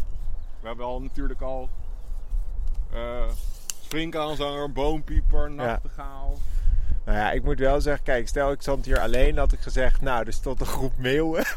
We 0.59 0.67
hebben 0.67 0.85
al 0.85 1.01
natuurlijk 1.01 1.41
al 1.41 1.69
eh 2.93 3.23
springkaanzanger, 3.81 4.71
boompieper, 4.71 5.51
nachtegaal. 5.51 6.37
Nou 7.05 7.17
ja, 7.17 7.31
ik 7.31 7.43
moet 7.43 7.59
wel 7.59 7.81
zeggen, 7.81 8.03
kijk, 8.03 8.27
stel 8.27 8.51
ik 8.51 8.61
stond 8.61 8.85
hier 8.85 8.99
alleen, 8.99 9.37
had 9.37 9.51
ik 9.51 9.59
gezegd, 9.59 10.01
nou, 10.01 10.25
er 10.25 10.33
stond 10.33 10.59
een 10.59 10.65
groep 10.65 10.97
meeuwen. 10.97 11.43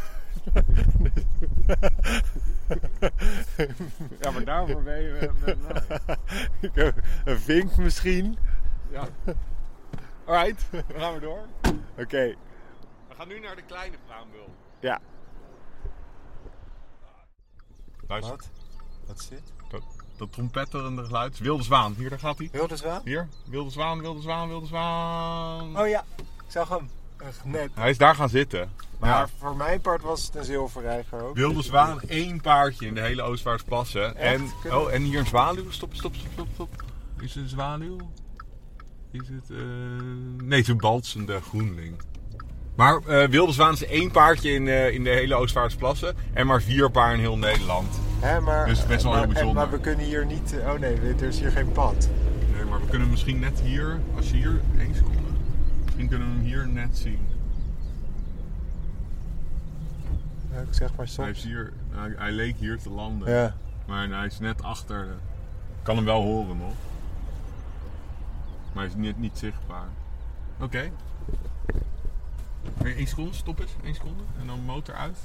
Ja, 4.21 4.31
maar 4.31 4.45
daarvoor 4.45 4.83
ben 4.83 5.03
je 5.03 5.31
met 5.45 5.63
mij. 5.63 5.99
Ik 6.71 6.75
heb 6.75 6.97
een 7.25 7.39
vink 7.41 7.77
misschien. 7.77 8.39
Ja. 8.91 9.09
Alright, 10.25 10.65
dan 10.71 10.83
gaan 11.01 11.15
we 11.15 11.21
door. 11.21 11.47
Oké, 11.99 12.35
We 13.09 13.15
gaan 13.17 13.29
nu 13.29 13.41
naar 13.41 13.57
de 13.57 13.63
kleine 13.63 13.97
braambul. 14.07 14.55
ja. 14.81 15.01
Luister. 18.09 18.37
Wat? 18.37 18.51
Wat 19.07 19.19
is 19.19 19.29
dit? 19.29 19.43
Dat, 19.69 19.83
dat 20.17 20.33
trompetterende 20.33 21.05
geluid. 21.05 21.39
Wilde 21.39 21.63
zwaan. 21.63 21.95
Hier, 21.97 22.11
daar 22.11 22.19
gaat 22.19 22.39
hij. 22.39 22.49
Wilde 22.53 22.77
zwaan? 22.77 23.01
Hier. 23.05 23.29
Wilde 23.47 23.71
zwaan, 23.71 24.01
wilde 24.01 24.21
zwaan, 24.21 24.49
wilde 24.49 24.67
zwaan. 24.67 25.79
Oh 25.81 25.89
ja, 25.89 26.05
ik 26.19 26.25
zag 26.47 26.69
hem. 26.69 26.91
Net. 27.45 27.71
Hij 27.75 27.91
is 27.91 27.99
daar 27.99 28.15
gaan 28.15 28.29
zitten. 28.29 28.71
Maar 28.99 29.11
Ja. 29.11 29.29
voor 29.39 29.57
mijn 29.57 29.81
part 29.81 30.03
was 30.03 30.27
het 30.27 30.35
een 30.35 30.45
zilverreiger 30.45 31.23
ook. 31.23 31.35
Wilde 31.37 31.63
zwaan, 31.63 32.01
één 32.01 32.41
paardje 32.41 32.87
in 32.87 32.95
de 32.95 33.01
hele 33.01 33.23
Oostvaardersplassen. 33.23 34.17
En, 34.17 34.51
oh, 34.71 34.93
en 34.93 35.03
hier 35.03 35.19
een 35.19 35.27
zwaluw. 35.27 35.71
Stop, 35.71 35.95
stop, 35.95 36.15
stop, 36.15 36.31
stop, 36.33 36.49
stop. 36.55 36.85
Is 37.21 37.35
het 37.35 37.43
een 37.43 37.49
zwaluw? 37.49 37.97
Is 39.13 39.21
het... 39.29 39.51
eh, 39.51 39.57
Nee, 40.37 40.59
het 40.59 40.59
is 40.61 40.69
een 40.69 40.77
balsende 40.79 41.41
groenling. 41.41 41.97
Maar 42.77 42.97
eh, 43.07 43.29
wilde 43.29 43.53
zwaan 43.53 43.73
is 43.73 43.85
één 43.87 44.11
paardje 44.11 44.51
in, 44.51 44.69
eh, 44.69 44.91
in 44.95 45.05
de 45.05 45.11
hele 45.11 45.35
Oostvaardersplassen. 45.35 46.17
En 46.33 46.47
maar 46.47 46.63
vier 46.63 46.91
paar 46.91 47.13
in 47.15 47.19
heel 47.21 47.39
Nederland. 47.39 48.01
Hè, 48.21 48.41
maar, 48.41 48.67
Dus 48.67 48.87
best 48.87 49.03
wel 49.03 49.13
maar, 49.13 49.21
heel 49.21 49.29
en- 49.29 49.35
bijzonder. 49.35 49.63
Maar 49.63 49.71
we 49.73 49.79
kunnen 49.81 50.05
hier 50.07 50.27
niet... 50.27 50.55
Oh 50.67 50.79
nee, 50.79 50.95
er 50.97 51.23
is 51.23 51.39
hier 51.39 51.51
geen 51.51 51.73
pad. 51.73 52.09
Nee, 52.55 52.65
maar 52.65 52.81
we 52.81 52.87
kunnen 52.87 53.11
misschien 53.11 53.39
net 53.39 53.61
hier, 53.61 54.01
als 54.17 54.31
je 54.31 54.37
hier, 54.37 54.61
één 54.79 54.95
seconde. 54.95 55.19
Misschien 55.97 56.09
kunnen 56.09 56.29
we 56.29 56.35
hem 56.35 56.45
hier 56.45 56.69
net 56.69 56.99
zien. 56.99 57.27
Ja, 60.53 60.61
ik 60.61 60.75
zeg 60.75 60.95
maar 60.97 61.09
Hij, 61.17 61.31
is 61.31 61.43
hier, 61.43 61.73
hij, 61.91 62.15
hij 62.17 62.33
leek 62.33 62.57
hier 62.57 62.79
te 62.79 62.91
landen. 62.91 63.33
Ja. 63.33 63.55
Maar 63.87 64.09
hij 64.09 64.27
is 64.27 64.39
net 64.39 64.63
achter. 64.63 65.05
de- 65.07 65.13
Ik 65.79 65.83
kan 65.83 65.97
hem 65.97 66.05
wel 66.05 66.23
horen 66.23 66.57
nog. 66.59 66.73
Maar 68.73 68.83
hij 68.85 68.87
is 68.87 68.95
net 68.95 69.19
niet 69.19 69.39
zichtbaar. 69.39 69.87
Oké. 70.61 70.91
Weer 72.77 72.97
één 72.97 73.07
seconde, 73.07 73.33
stop 73.35 73.61
eens. 73.61 73.73
Eén 73.85 73.95
seconde. 73.95 74.23
En 74.41 74.47
dan 74.47 74.61
motor 74.65 74.95
uit. 74.95 75.19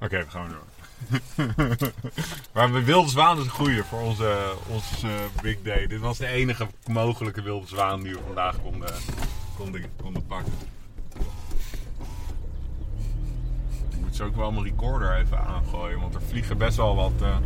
Oké, 0.00 0.18
we 0.24 0.30
gaan 0.30 0.48
door. 0.48 0.64
maar 2.54 2.72
de 2.72 2.84
wilde 2.84 3.08
zwaan 3.08 3.38
is 3.38 3.44
een 3.44 3.84
voor 3.84 4.00
onze, 4.00 4.54
onze 4.68 5.06
eh, 5.06 5.42
big 5.42 5.56
day. 5.62 5.86
Dit 5.86 6.00
was 6.00 6.18
de 6.18 6.26
enige 6.26 6.66
mogelijke 6.86 7.42
wilde 7.42 7.66
zwaan 7.66 8.02
die 8.02 8.12
we 8.12 8.20
vandaag 8.26 8.62
konden, 8.62 8.94
konden, 9.56 9.84
konden 10.02 10.26
pakken. 10.26 10.52
Ik 13.90 14.00
moet 14.00 14.16
zo 14.16 14.24
ook 14.24 14.36
wel 14.36 14.52
mijn 14.52 14.64
recorder 14.64 15.16
even 15.16 15.38
aangooien, 15.38 16.00
want 16.00 16.14
er 16.14 16.22
vliegen 16.22 16.58
best 16.58 16.76
wel 16.76 16.94
wat, 16.94 17.22
eh, 17.22 17.36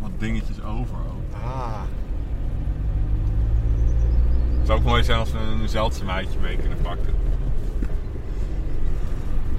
wat 0.00 0.10
dingetjes 0.18 0.62
over. 0.62 0.96
ook. 0.96 1.34
Ah. 1.42 1.82
Het 4.58 4.66
zou 4.66 4.78
ook 4.78 4.84
mooi 4.84 5.04
zijn 5.04 5.18
als 5.18 5.32
we 5.32 5.38
een 5.38 5.68
zeldzaamheidje 5.68 6.38
mee 6.38 6.56
kunnen 6.56 6.80
pakken. 6.82 7.14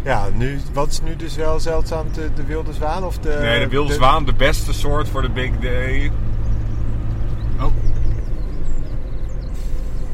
Ja, 0.04 0.30
nu, 0.34 0.60
wat 0.74 0.88
is 0.88 1.02
nu 1.02 1.16
dus 1.16 1.36
wel 1.36 1.60
zeldzaam? 1.60 2.14
De, 2.14 2.34
de 2.34 2.44
wilde 2.44 2.74
zwaan 2.74 3.04
of 3.04 3.18
de... 3.18 3.38
nee, 3.42 3.60
de 3.60 3.68
wilde 3.68 3.94
zwaan, 3.94 4.26
de 4.26 4.34
beste 4.34 4.74
soort 4.74 5.10
voor 5.10 5.22
de 5.22 5.30
big 5.30 5.60
day. 5.60 6.12
Oh. 7.56 7.62
Wat 7.62 7.74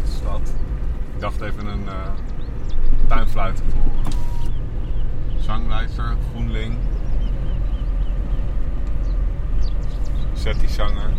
is 0.03 0.21
dat? 0.23 0.53
Ik 1.13 1.19
dacht 1.19 1.41
even 1.41 1.67
een 1.67 1.87
eh 1.87 1.93
tuinfluit 3.07 3.55
te 3.55 3.63
horen. 3.63 4.13
Zanglijster, 5.39 6.15
groenling. 6.31 6.77
Zet 10.33 10.59
die 10.59 10.69
zanger. 10.69 11.09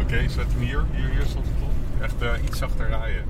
Oké, 0.00 0.28
zet 0.28 0.52
hem 0.52 0.60
hier. 0.62 0.84
Hier, 0.90 1.08
hier 1.10 1.26
stond 1.26 1.46
het. 1.46 1.65
Echt 2.00 2.22
eh, 2.22 2.44
iets 2.44 2.58
zachter 2.58 2.88
rijden. 2.88 3.24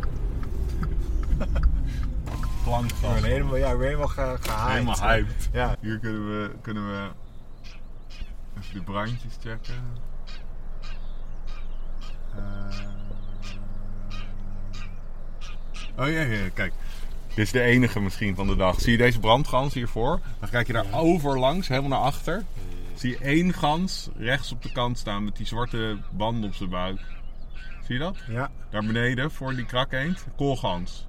Plank 2.65 2.91
helemaal, 3.03 3.57
ja, 3.57 3.71
ik 3.71 3.79
ben 3.79 3.87
helemaal 3.87 4.09
ge, 4.09 4.37
gehyped. 4.41 4.73
Helemaal 4.73 5.01
hyped. 5.01 5.49
Ja. 5.53 5.77
Hier 5.81 5.99
kunnen 5.99 6.27
we, 6.27 6.51
kunnen 6.61 6.87
we 6.91 7.09
even 8.61 8.75
de 8.75 8.83
brandjes 8.83 9.37
checken. 9.41 9.75
Eh. 12.37 12.97
Oh 15.99 16.09
ja, 16.09 16.21
ja, 16.21 16.49
kijk. 16.55 16.73
Dit 17.29 17.45
is 17.45 17.53
de 17.53 17.61
enige 17.61 18.01
misschien 18.01 18.35
van 18.35 18.47
de 18.47 18.57
dag. 18.57 18.81
Zie 18.81 18.93
je 18.93 18.99
deze 18.99 19.21
brandgans 19.21 19.75
hiervoor? 19.75 20.21
Dan 20.41 20.49
kijk 20.49 20.67
je 20.67 20.73
daar 20.73 20.93
overlangs, 20.93 21.69
helemaal 21.69 21.91
naar 21.91 22.07
achter. 22.07 22.45
Zie 22.95 23.11
je 23.11 23.19
één 23.19 23.53
gans 23.53 24.09
rechts 24.17 24.53
op 24.53 24.63
de 24.63 24.73
kant 24.73 24.99
staan 24.99 25.25
met 25.25 25.37
die 25.37 25.47
zwarte 25.47 25.99
band 26.11 26.45
op 26.45 26.55
zijn 26.55 26.71
buik. 26.71 27.01
Zie 27.87 27.95
je 27.95 28.01
dat? 28.01 28.17
Ja. 28.29 28.51
Daar 28.71 28.85
beneden, 28.85 29.31
voor 29.31 29.55
die 29.55 29.65
krakeend, 29.65 30.27
koolgans. 30.37 31.09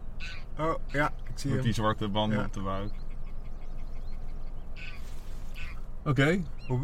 Oh, 0.60 0.74
ja, 0.88 1.08
ik 1.08 1.32
zie 1.36 1.46
Met 1.50 1.56
hem. 1.58 1.66
die 1.66 1.74
zwarte 1.74 2.08
banden 2.08 2.38
Ja. 2.40 2.46
op 2.46 2.54
de 2.54 2.62
buik. 2.62 2.92
Oké. 6.04 6.42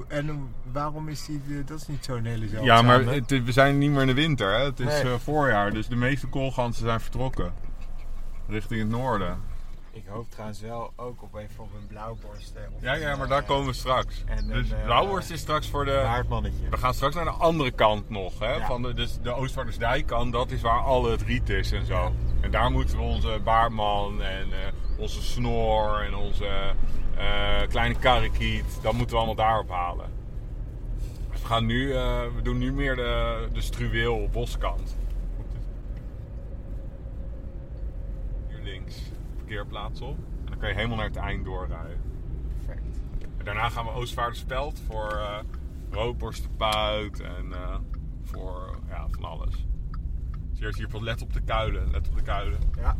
En 0.08 0.48
waarom 0.72 1.08
is 1.10 1.26
die... 1.26 1.42
de- 1.48 1.64
Dat 1.64 1.80
is 1.80 1.88
niet 1.88 2.06
zo'n 2.06 2.26
hele 2.26 2.48
zeldzame. 2.48 2.66
Ja, 2.66 2.82
maar 2.82 3.14
het, 3.14 3.30
we 3.30 3.52
zijn 3.52 3.78
niet 3.78 3.92
meer 3.92 4.02
in 4.02 4.08
de 4.08 4.14
winter. 4.14 4.54
Hè? 4.54 4.64
Het 4.66 4.80
is 4.80 4.86
Nee. 4.86 5.02
eh, 5.14 5.20
voorjaar, 5.20 5.72
dus 5.72 5.88
de 5.88 5.96
meeste 5.96 6.28
koolganzen 6.28 6.86
zijn 6.86 7.00
vertrokken. 7.02 7.54
Richting 8.48 8.80
het 8.82 8.90
noorden. 8.90 9.38
Ik 9.96 10.06
hoop 10.08 10.30
trouwens 10.30 10.62
wel 10.62 10.94
ook 10.96 11.22
op 11.24 11.36
even 11.36 11.64
op 11.64 11.74
een 11.74 11.88
blauwborst. 11.88 12.56
eh, 12.56 12.62
of 12.76 12.82
Ja, 12.82 12.94
ja, 12.94 13.16
maar 13.16 13.28
daar 13.28 13.42
eh, 13.42 13.48
komen 13.48 13.66
we 13.68 13.74
straks. 13.74 14.24
en 14.26 14.48
dus 14.48 14.70
een, 14.70 14.78
eh, 14.78 14.84
Blauwworst 14.84 15.30
is 15.30 15.40
straks 15.40 15.70
voor 15.70 15.86
de... 15.86 16.00
Baardmannetje. 16.04 16.70
We 16.70 16.78
gaan 16.78 16.94
straks 16.94 17.16
naar 17.16 17.24
de 17.26 17.32
andere 17.32 17.72
kant 17.72 18.10
nog. 18.10 18.40
Hè? 18.40 18.54
Ja. 18.54 18.66
Van 18.66 18.82
de, 18.82 18.94
dus 18.94 19.18
de 19.22 19.34
Oostvaardersdijkkant, 19.34 20.34
dat 20.34 20.52
is 20.52 20.62
waar 20.62 20.80
al 20.80 21.04
het 21.12 21.22
riet 21.22 21.50
is 21.50 21.72
en 21.72 21.86
zo. 21.86 21.94
Ja. 21.94 22.12
En 22.42 22.52
daar 22.52 22.72
moeten 22.72 22.98
we 22.98 23.04
onze 23.04 23.40
baardman 23.44 24.22
en 24.22 24.48
onze 24.98 25.22
snor 25.22 26.02
en 26.06 26.16
onze 26.16 26.74
kleine 27.70 28.00
karakiet, 28.00 28.80
dat 28.82 28.94
moeten 28.94 29.10
we 29.12 29.16
allemaal 29.16 29.46
daarop 29.46 29.70
halen. 29.70 30.10
Dus 31.32 31.42
we, 31.42 31.48
gaan 31.48 31.66
nu, 31.66 31.88
we 32.36 32.40
doen 32.44 32.58
nu 32.58 32.74
meer 32.74 32.96
de, 32.96 33.48
de 33.54 33.62
struweel 33.62 34.30
boskant. 34.32 34.96
Hier 38.48 38.60
links, 38.64 38.96
parkeerplaats 39.48 40.02
op. 40.02 40.18
En 40.18 40.46
dan 40.46 40.58
kan 40.58 40.70
je 40.70 40.76
helemaal 40.76 40.98
naar 40.98 41.06
het 41.06 41.16
eind 41.16 41.46
doorrijden. 41.46 42.00
Perfect. 42.66 42.98
En 43.38 43.46
daarna 43.46 43.70
gaan 43.70 43.86
we 43.86 43.92
Oostvaarderspeld 43.92 44.82
voor 44.88 45.12
eh 45.12 45.40
roodborstenpuit 45.92 47.20
en 47.20 47.54
eh, 47.54 47.78
voor 48.24 48.80
ja, 48.88 49.08
van 49.12 49.24
alles. 49.24 49.66
Dus 50.50 50.60
hier 50.60 50.68
is 50.68 50.78
hier 50.78 50.90
van 50.90 51.04
let 51.04 51.22
op 51.22 51.34
de 51.34 51.42
kuilen, 51.42 51.92
let 51.92 52.08
op 52.08 52.16
de 52.16 52.22
kuilen. 52.24 52.60
Ja. 52.76 52.96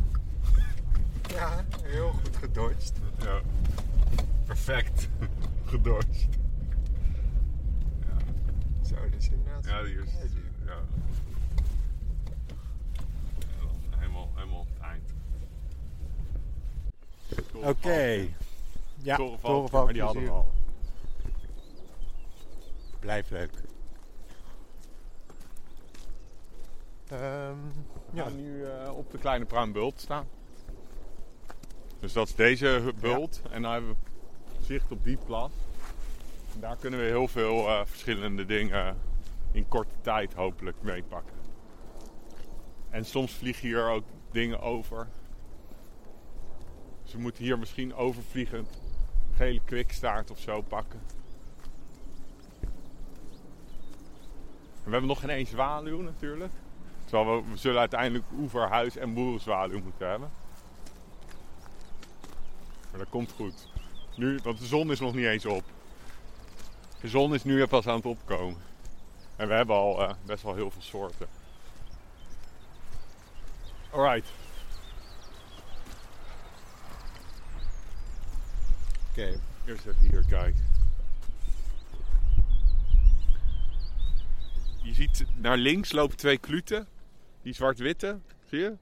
Ja, 1.30 1.64
heel 1.82 2.10
goed 2.10 2.36
gedodged. 2.36 2.92
Ja. 3.22 3.40
Perfect. 4.46 5.08
Gedorst. 5.64 6.28
Zo, 8.82 8.94
dat 8.94 9.14
is 9.18 9.28
inderdaad... 9.30 9.64
Ja, 9.64 9.84
hier 9.84 10.02
is 10.02 10.12
Ja, 10.12 10.18
het. 10.18 10.32
die- 10.32 10.66
Ja. 10.66 10.76
En 13.40 13.66
dan 13.66 13.98
helemaal, 13.98 14.30
helemaal 14.34 14.60
op 14.60 14.68
het 14.74 14.78
eind. 14.82 15.12
Oké. 17.54 18.28
Ja, 19.02 19.16
Torenvalk, 19.16 19.72
maar 19.84 19.92
die 19.92 20.02
hadden 20.02 20.22
we 20.22 20.30
al. 20.30 20.52
Blijf 23.00 23.30
leuk. 23.30 23.50
Ehm, 27.08 27.56
We 28.10 28.16
ja, 28.16 28.22
gaan 28.22 28.36
nu 28.36 28.64
eh, 28.64 28.96
op 28.96 29.10
de 29.10 29.18
kleine 29.18 29.44
pruimbult 29.44 30.00
staan. 30.00 30.26
Dus 32.00 32.12
dat 32.12 32.28
is 32.28 32.34
deze 32.34 32.92
bult. 33.00 33.40
En 33.50 33.62
dan 33.62 33.72
hebben 33.72 33.90
we 33.90 33.96
zicht 34.64 34.92
op 34.92 35.04
die 35.04 35.18
plas. 35.26 35.50
En 36.54 36.60
daar 36.60 36.76
kunnen 36.76 37.00
we 37.00 37.06
heel 37.06 37.28
veel 37.28 37.68
eh, 37.68 37.80
verschillende 37.84 38.46
dingen 38.46 38.96
in 39.52 39.68
korte 39.68 39.94
tijd 40.00 40.34
hopelijk 40.34 40.76
meepakken. 40.82 41.36
En 42.90 43.04
soms 43.04 43.32
vliegen 43.32 43.68
hier 43.68 43.88
ook 43.88 44.04
dingen 44.30 44.60
over. 44.60 45.08
We 47.14 47.20
moeten 47.20 47.44
hier 47.44 47.58
misschien 47.58 47.94
overvliegend 47.94 48.68
gele 49.36 49.60
kwikstaart 49.64 50.30
of 50.30 50.38
zo 50.38 50.60
pakken. 50.60 51.00
En 52.60 52.68
we 54.84 54.90
hebben 54.90 55.06
nog 55.06 55.20
geen 55.20 55.30
één 55.30 55.46
zwaluw 55.46 56.00
natuurlijk. 56.00 56.52
Terwijl 57.04 57.42
we, 57.42 57.50
we 57.50 57.56
zullen 57.56 57.80
uiteindelijk 57.80 58.24
oeverhuis 58.38 58.96
en 58.96 59.14
boerenzwaluw 59.14 59.82
moeten 59.82 60.08
hebben. 60.08 60.30
Maar 62.90 62.98
dat 62.98 63.08
komt 63.08 63.32
goed. 63.32 63.68
Nu, 64.16 64.40
want 64.42 64.58
de 64.58 64.66
zon 64.66 64.90
is 64.90 65.00
nog 65.00 65.14
niet 65.14 65.26
eens 65.26 65.46
op. 65.46 65.64
De 67.00 67.08
zon 67.08 67.34
is 67.34 67.44
nu 67.44 67.66
pas 67.66 67.86
aan 67.86 67.96
het 67.96 68.06
opkomen. 68.06 68.62
En 69.36 69.48
we 69.48 69.54
hebben 69.54 69.76
al 69.76 70.02
eh, 70.02 70.14
best 70.26 70.42
wel 70.42 70.54
heel 70.54 70.70
veel 70.70 70.82
soorten. 70.82 71.26
Alright. 73.90 74.28
Oké. 79.14 79.40
Eerst 79.66 79.86
even 79.86 80.08
hier 80.10 80.24
kijken. 80.28 80.64
Je 84.82 84.94
ziet 84.94 85.24
naar 85.36 85.56
links 85.56 85.92
lopen 85.92 86.16
twee 86.16 86.38
kluten. 86.38 86.86
Die 87.42 87.54
zwart-witte. 87.54 88.18
Zie 88.48 88.58
je? 88.58 88.72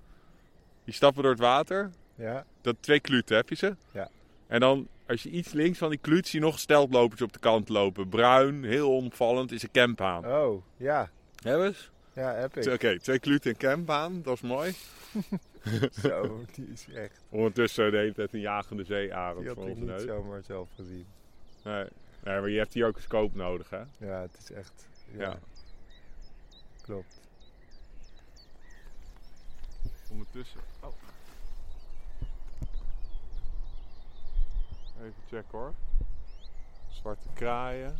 Die 0.84 0.94
stappen 0.94 1.22
door 1.22 1.32
het 1.32 1.40
water. 1.40 1.90
Ja. 2.14 2.44
Dat 2.60 2.76
twee 2.80 3.00
kluten, 3.00 3.36
heb 3.36 3.48
je 3.48 3.54
ze? 3.54 3.76
Ja. 3.90 4.08
En 4.46 4.60
dan, 4.60 4.88
als 5.06 5.22
je 5.22 5.30
iets 5.30 5.52
links 5.52 5.78
van 5.78 5.90
die 5.90 5.98
kluut 5.98 6.28
zie 6.28 6.40
je 6.40 6.46
nog 6.46 6.58
steltlopers 6.58 7.22
op 7.22 7.32
de 7.32 7.38
kant 7.38 7.68
lopen. 7.68 8.08
Bruin, 8.08 8.64
heel 8.64 8.90
onopvallend, 8.90 9.52
is 9.52 9.62
een 9.62 9.70
campaan. 9.72 10.26
Oh, 10.26 10.64
ja. 10.76 11.10
Hebben 11.42 11.74
ze? 11.74 11.91
Ja, 12.12 12.33
heb 12.35 12.57
ik. 12.57 12.72
Oké, 12.72 12.98
twee 12.98 13.18
kluten 13.18 13.51
en 13.51 13.57
campaan, 13.57 14.22
dat 14.22 14.35
is 14.35 14.40
mooi. 14.40 14.75
Zo, 16.03 16.44
die 16.53 16.68
is 16.72 16.87
echt... 16.94 17.20
Ondertussen 17.29 17.90
de 17.90 17.96
hele 17.96 18.14
tijd 18.14 18.33
een 18.35 18.40
jagende 18.40 18.85
zeearend 18.85 19.38
Die 19.38 19.48
had 19.48 19.59
ik 19.66 19.77
niet 19.77 19.85
neus. 19.87 20.03
zomaar 20.03 20.42
zelf 20.42 20.68
gezien. 20.75 21.07
Nee. 21.64 21.85
nee, 22.25 22.40
maar 22.40 22.48
je 22.48 22.59
hebt 22.59 22.75
hier 22.75 22.87
ook 22.87 22.96
een 22.96 23.03
scope 23.03 23.37
nodig, 23.37 23.70
hè? 23.70 23.83
Ja, 23.98 24.20
het 24.20 24.37
is 24.38 24.51
echt... 24.53 24.87
Ja, 25.11 25.20
Ja. 25.22 25.38
klopt. 26.83 27.20
Ondertussen. 30.11 30.61
Oh. 30.81 30.92
Even 35.01 35.14
checken 35.29 35.59
hoor. 35.59 35.75
Zwarte 36.90 37.29
kraaien. 37.35 37.96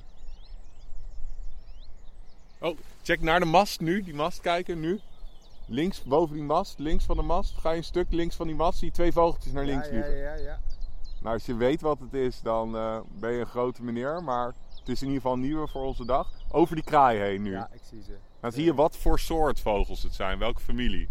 Oh, 2.62 2.79
check 3.03 3.20
naar 3.20 3.40
de 3.40 3.46
mast 3.46 3.81
nu. 3.81 4.03
Die 4.03 4.14
mast 4.14 4.40
kijken 4.40 4.81
nu. 4.81 5.01
Links 5.66 6.03
boven 6.03 6.35
die 6.35 6.44
mast, 6.44 6.79
links 6.79 7.05
van 7.05 7.16
de 7.16 7.22
mast. 7.22 7.59
Ga 7.59 7.70
je 7.70 7.77
een 7.77 7.85
stuk 7.85 8.07
links 8.11 8.37
van 8.37 8.46
die 8.46 8.57
mast. 8.57 8.79
Zie 8.79 8.87
je 8.87 8.92
twee 8.92 9.12
vogeltjes 9.12 9.53
naar 9.53 9.64
links 9.64 9.88
ja, 9.88 9.94
ja, 9.94 10.03
vliegen. 10.03 10.22
ja, 10.22 10.35
ja. 10.35 10.61
Nou, 11.20 11.35
als 11.35 11.46
je 11.46 11.55
weet 11.55 11.81
wat 11.81 11.98
het 11.98 12.14
is, 12.14 12.40
dan 12.40 12.77
eh, 12.77 13.01
ben 13.09 13.33
je 13.33 13.40
een 13.40 13.46
grote 13.46 13.83
meneer. 13.83 14.22
Maar 14.22 14.46
het 14.79 14.88
is 14.88 15.01
in 15.01 15.07
ieder 15.07 15.22
geval 15.22 15.33
een 15.33 15.40
nieuwe 15.40 15.68
voor 15.68 15.83
onze 15.83 16.05
dag. 16.05 16.29
Over 16.51 16.75
die 16.75 16.85
kraai 16.85 17.18
heen 17.18 17.42
nu. 17.42 17.51
Ja, 17.51 17.68
ik 17.72 17.81
zie 17.88 18.03
ze. 18.03 18.16
Dan 18.40 18.53
zie 18.53 18.64
je 18.64 18.75
wat 18.75 18.96
voor 18.96 19.18
soort 19.18 19.61
vogels 19.61 20.03
het 20.03 20.14
zijn. 20.14 20.38
Welke 20.38 20.61
familie. 20.61 21.09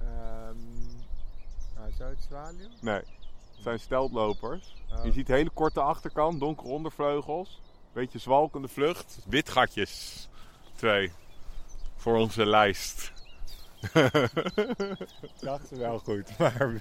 Ehm 0.00 0.56
nou, 1.74 1.92
zou 1.96 2.10
het 2.10 2.22
zwaluw? 2.28 2.68
Nee, 2.80 2.94
het 2.94 3.62
zijn 3.62 3.78
steltlopers. 3.78 4.74
Oh. 4.90 5.04
Je 5.04 5.12
ziet 5.12 5.28
hele 5.28 5.50
korte 5.50 5.80
achterkant, 5.80 6.40
donkere 6.40 6.68
ondervleugels. 6.68 7.60
Beetje 7.92 8.18
zwalkende 8.18 8.68
vlucht. 8.68 9.18
Witgatjes. 9.26 10.28
Twee. 10.74 11.12
Voor 11.96 12.16
onze 12.16 12.46
lijst. 12.46 13.12
Ik 13.92 15.40
dacht 15.40 15.68
ze 15.68 15.76
wel 15.78 15.98
goed, 15.98 16.38
maar... 16.38 16.72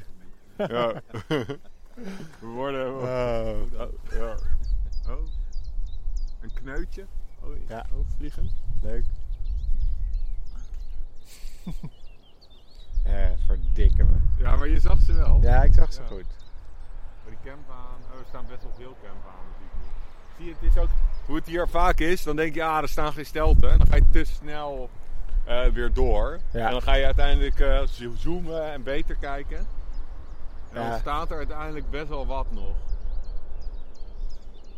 ja. 0.57 1.01
We 2.39 2.47
worden... 2.47 2.93
Oh. 2.93 3.01
Oh, 3.81 3.89
ja. 4.11 4.35
oh. 5.09 5.27
Een 6.41 6.53
kneutje. 6.53 7.05
Oh, 7.41 7.67
Ja. 7.67 7.85
oh, 7.93 8.05
vliegen. 8.17 8.49
Leuk. 8.81 9.05
eh, 13.03 13.31
verdikken 13.45 14.05
me. 14.05 14.43
Ja, 14.43 14.55
maar 14.55 14.67
je 14.67 14.79
zag 14.79 15.01
ze 15.01 15.13
wel. 15.13 15.39
Ja, 15.41 15.63
ik 15.63 15.73
zag 15.73 15.93
ze 15.93 16.01
Ja. 16.01 16.07
goed. 16.07 16.25
Maar 17.23 17.35
die 17.41 17.51
campaan, 17.51 17.99
oh, 18.11 18.19
er 18.19 18.25
staan 18.27 18.45
best 18.47 18.63
wel 18.63 18.73
veel 18.75 18.95
ik 19.01 19.55
nu. 19.59 19.65
Zie 20.37 20.45
je, 20.45 20.53
het 20.53 20.63
is 20.75 20.77
ook 20.81 20.89
hoe 21.25 21.35
het 21.35 21.47
hier 21.47 21.67
vaak 21.67 21.99
is. 21.99 22.23
Dan 22.23 22.35
denk 22.35 22.55
je, 22.55 22.63
ah, 22.63 22.81
er 22.81 22.89
staan 22.89 23.13
geen 23.13 23.25
stelten. 23.25 23.71
En 23.71 23.77
dan 23.77 23.87
ga 23.87 23.95
je 23.95 24.09
te 24.11 24.23
snel 24.23 24.89
eh, 25.45 25.65
weer 25.65 25.93
door. 25.93 26.39
Ja. 26.53 26.65
En 26.65 26.71
dan 26.71 26.81
ga 26.81 26.93
je 26.93 27.05
uiteindelijk 27.05 27.59
eh, 27.59 27.87
zo- 27.87 28.13
zoomen 28.17 28.71
en 28.71 28.83
beter 28.83 29.15
kijken. 29.15 29.57
En 30.71 30.81
Ja. 30.81 30.89
dan 30.89 30.99
staat 30.99 31.31
er 31.31 31.37
uiteindelijk 31.37 31.89
best 31.89 32.07
wel 32.07 32.25
wat 32.25 32.51
nog. 32.51 32.75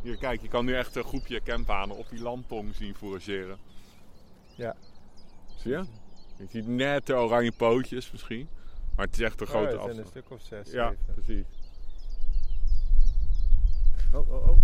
Hier, 0.01 0.17
kijk, 0.17 0.41
je 0.41 0.47
kan 0.47 0.65
nu 0.65 0.75
echt 0.75 0.95
een 0.95 1.03
groepje 1.03 1.41
campanen 1.43 1.97
op 1.97 2.09
die 2.09 2.21
landtong 2.21 2.75
zien 2.75 2.95
fourageren. 2.95 3.57
Ja. 4.55 4.75
Zie 5.55 5.71
je? 5.71 5.85
Je 6.37 6.45
ziet 6.49 6.67
net 6.67 7.05
de 7.05 7.15
oranje 7.15 7.51
pootjes 7.51 8.11
misschien. 8.11 8.47
Maar 8.95 9.05
het 9.05 9.15
is 9.15 9.21
echt 9.21 9.41
een 9.41 9.47
grote 9.47 9.77
oh, 9.77 9.83
het 9.85 9.93
zijn 9.95 10.05
afstand. 10.05 10.15
een 10.15 10.21
stuk 10.23 10.37
of 10.37 10.41
zes, 10.65 10.71
Ja, 10.71 10.93
precies. 11.13 11.45
Oh, 14.13 14.29
oh, 14.31 14.49
oh. 14.49 14.57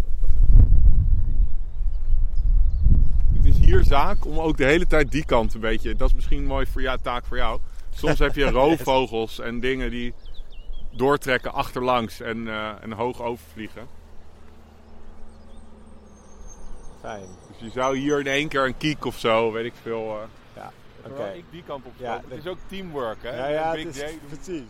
Zaak 3.80 4.26
om 4.26 4.40
ook 4.40 4.58
de 4.58 4.66
hele 4.66 4.88
tijd 4.88 5.12
die 5.12 5.26
kant 5.26 5.54
een 5.54 5.60
beetje. 5.60 5.96
Dat 5.96 6.08
is 6.10 6.16
misschien 6.16 6.46
mooi 6.46 6.66
voor 6.66 6.82
jou, 6.82 7.00
taak 7.02 7.26
voor 7.26 7.38
jou. 7.38 7.60
Soms 7.96 8.20
heb 8.20 8.36
je 8.36 8.50
roofvogels 8.62 9.40
en 9.40 9.60
dingen 9.60 9.90
die 9.90 10.14
doortrekken 10.92 11.54
achterlangs 11.54 12.20
en, 12.20 12.48
eh, 12.48 12.72
en 12.84 12.92
hoog 12.92 13.22
overvliegen. 13.22 13.88
Fijn. 17.02 17.26
Dus 17.48 17.58
je 17.60 17.70
zou 17.70 17.98
hier 17.98 18.20
in 18.20 18.28
één 18.28 18.48
keer 18.48 18.66
een 18.66 18.78
kiek 18.78 19.06
of 19.06 19.18
zo, 19.20 19.52
weet 19.52 19.66
ik 19.66 19.74
veel. 19.82 20.20
eh 20.22 20.28
Ja, 20.56 20.72
oké. 21.00 21.08
terwijl 21.08 21.38
ik 21.38 21.46
die 21.52 21.64
kant 21.64 21.86
op 21.86 21.94
Ja. 21.98 22.22
Het 22.28 22.40
is 22.40 22.48
ook 22.48 22.58
teamwork, 22.68 23.24
hè? 23.24 23.36
Ja, 23.36 23.48
ja, 23.48 23.72
Big 23.72 23.84
het 23.86 23.96
is 23.96 24.02
day. 24.02 24.20
precies. 24.28 24.64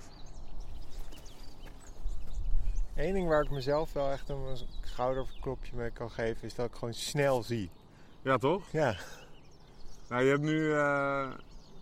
Eén 2.95 3.13
ding 3.13 3.27
waar 3.27 3.43
ik 3.43 3.49
mezelf 3.49 3.93
wel 3.93 4.11
echt 4.11 4.29
een 4.29 4.57
schouderklopje 4.83 5.75
mee 5.75 5.89
kan 5.89 6.11
geven, 6.11 6.43
is 6.47 6.55
dat 6.55 6.65
ik 6.65 6.73
gewoon 6.75 6.93
snel 6.93 7.43
zie. 7.43 7.69
Ja, 8.21 8.37
toch? 8.37 8.63
Ja. 8.71 8.95
Nou, 10.09 10.23
je 10.23 10.29
hebt 10.29 10.41
nu 10.41 10.71
eh, 10.73 10.79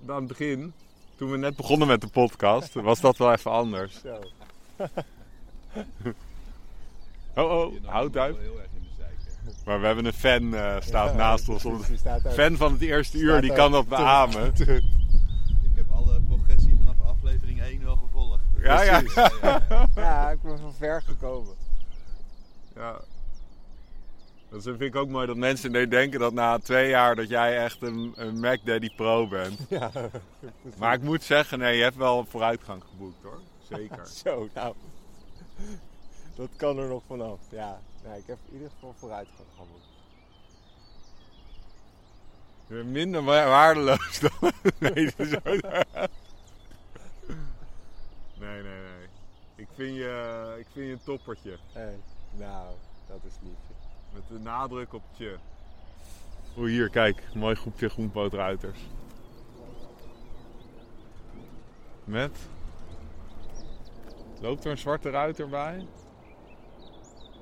aan 0.07 0.15
het 0.15 0.27
begin, 0.27 0.73
toen 1.15 1.31
we 1.31 1.37
net 1.37 1.55
begonnen 1.55 1.87
met 1.87 2.01
de 2.01 2.07
podcast, 2.07 2.73
was 2.89 2.99
dat 3.01 3.17
wel 3.17 3.31
even 3.31 3.51
anders. 3.51 4.01
Zo. 4.01 4.19
Oh, 7.35 7.51
oh, 7.51 7.73
houd 7.85 8.17
uit. 8.17 8.37
heel 8.37 8.59
erg 8.59 8.67
in 8.75 8.81
de 8.81 8.89
zeik. 8.97 9.15
hè. 9.43 9.51
Maar 9.65 9.79
we 9.79 9.85
hebben 9.85 10.05
een 10.05 10.13
fan 10.13 10.55
eh, 10.55 10.75
staat 10.81 11.09
Ja, 11.09 11.15
naast 11.15 11.49
ons. 11.49 11.63
precies, 11.63 11.99
staat 12.05 12.33
Fan 12.33 12.57
van 12.57 12.71
het 12.71 12.81
eerste 12.81 13.17
uur, 13.17 13.41
die 13.41 13.53
kan 13.53 13.71
dat 13.71 13.87
beamen. 13.87 14.45
Ik 14.55 14.65
heb 15.75 15.85
alle 15.91 16.21
progressie 16.27 16.75
vanaf 16.77 16.95
aflevering 17.15 17.61
1 17.61 17.83
wel 17.83 17.95
gevolgd. 17.95 18.41
Ja, 18.61 18.81
ja. 18.81 19.01
Ja, 19.95 20.29
ik 20.31 20.41
ben 20.41 20.59
van 20.59 20.73
ver 20.73 21.01
gekomen. 21.01 21.55
Ja. 22.75 23.01
Dat 24.49 24.63
vind 24.63 24.81
ik 24.81 24.95
ook 24.95 25.09
mooi 25.09 25.27
dat 25.27 25.35
mensen 25.35 25.89
denken 25.89 26.19
dat 26.19 26.33
na 26.33 26.59
twee 26.59 26.89
jaar 26.89 27.15
dat 27.15 27.29
jij 27.29 27.57
echt 27.63 27.81
een, 27.81 28.13
een 28.15 28.39
Mac 28.39 28.59
Daddy 28.65 28.95
Pro 28.95 29.27
bent. 29.27 29.59
Ja, 29.69 29.91
Maar 30.77 30.93
ik 30.93 31.01
moet 31.01 31.23
zeggen, 31.23 31.59
nee, 31.59 31.77
je 31.77 31.83
hebt 31.83 31.95
wel 31.95 32.25
vooruitgang 32.25 32.83
geboekt 32.89 33.23
hoor. 33.23 33.39
Zeker. 33.69 34.07
Zo, 34.23 34.49
nou. 34.53 34.73
Dat 36.35 36.49
kan 36.55 36.77
er 36.77 36.87
nog 36.87 37.01
vanaf. 37.07 37.39
Ja, 37.49 37.79
nee, 38.03 38.17
ik 38.19 38.27
heb 38.27 38.37
in 38.47 38.53
ieder 38.53 38.69
geval 38.69 38.93
vooruitgang 38.97 39.47
geboekt. 39.57 39.87
Je 42.67 42.75
bent 42.75 42.89
minder 42.89 43.23
wa- 43.23 43.45
waardeloos 43.47 44.19
dan. 44.39 44.51
Nee, 44.79 45.13
ook- 45.17 45.43
nee, 48.39 48.61
nee, 48.61 48.61
nee. 48.63 49.07
Ik 49.55 49.67
vind 49.75 49.95
je, 49.95 50.55
ik 50.59 50.65
vind 50.73 50.85
je 50.85 50.91
een 50.91 51.03
toppertje. 51.03 51.57
Hey, 51.71 51.99
nou, 52.31 52.67
dat 53.07 53.19
is 53.27 53.33
liefje. 53.41 53.73
Met 54.13 54.23
de 54.27 54.39
nadruk 54.39 54.93
op 54.93 55.03
je. 55.13 55.35
Oeh, 56.57 56.69
hier, 56.69 56.89
kijk. 56.89 57.23
Mooi 57.33 57.55
groepje 57.55 57.89
groenpootruiters. 57.89 58.79
Met... 62.03 62.37
Loopt 64.41 64.65
er 64.65 64.71
een 64.71 64.77
zwarte 64.77 65.09
ruiter 65.09 65.49
bij? 65.49 65.85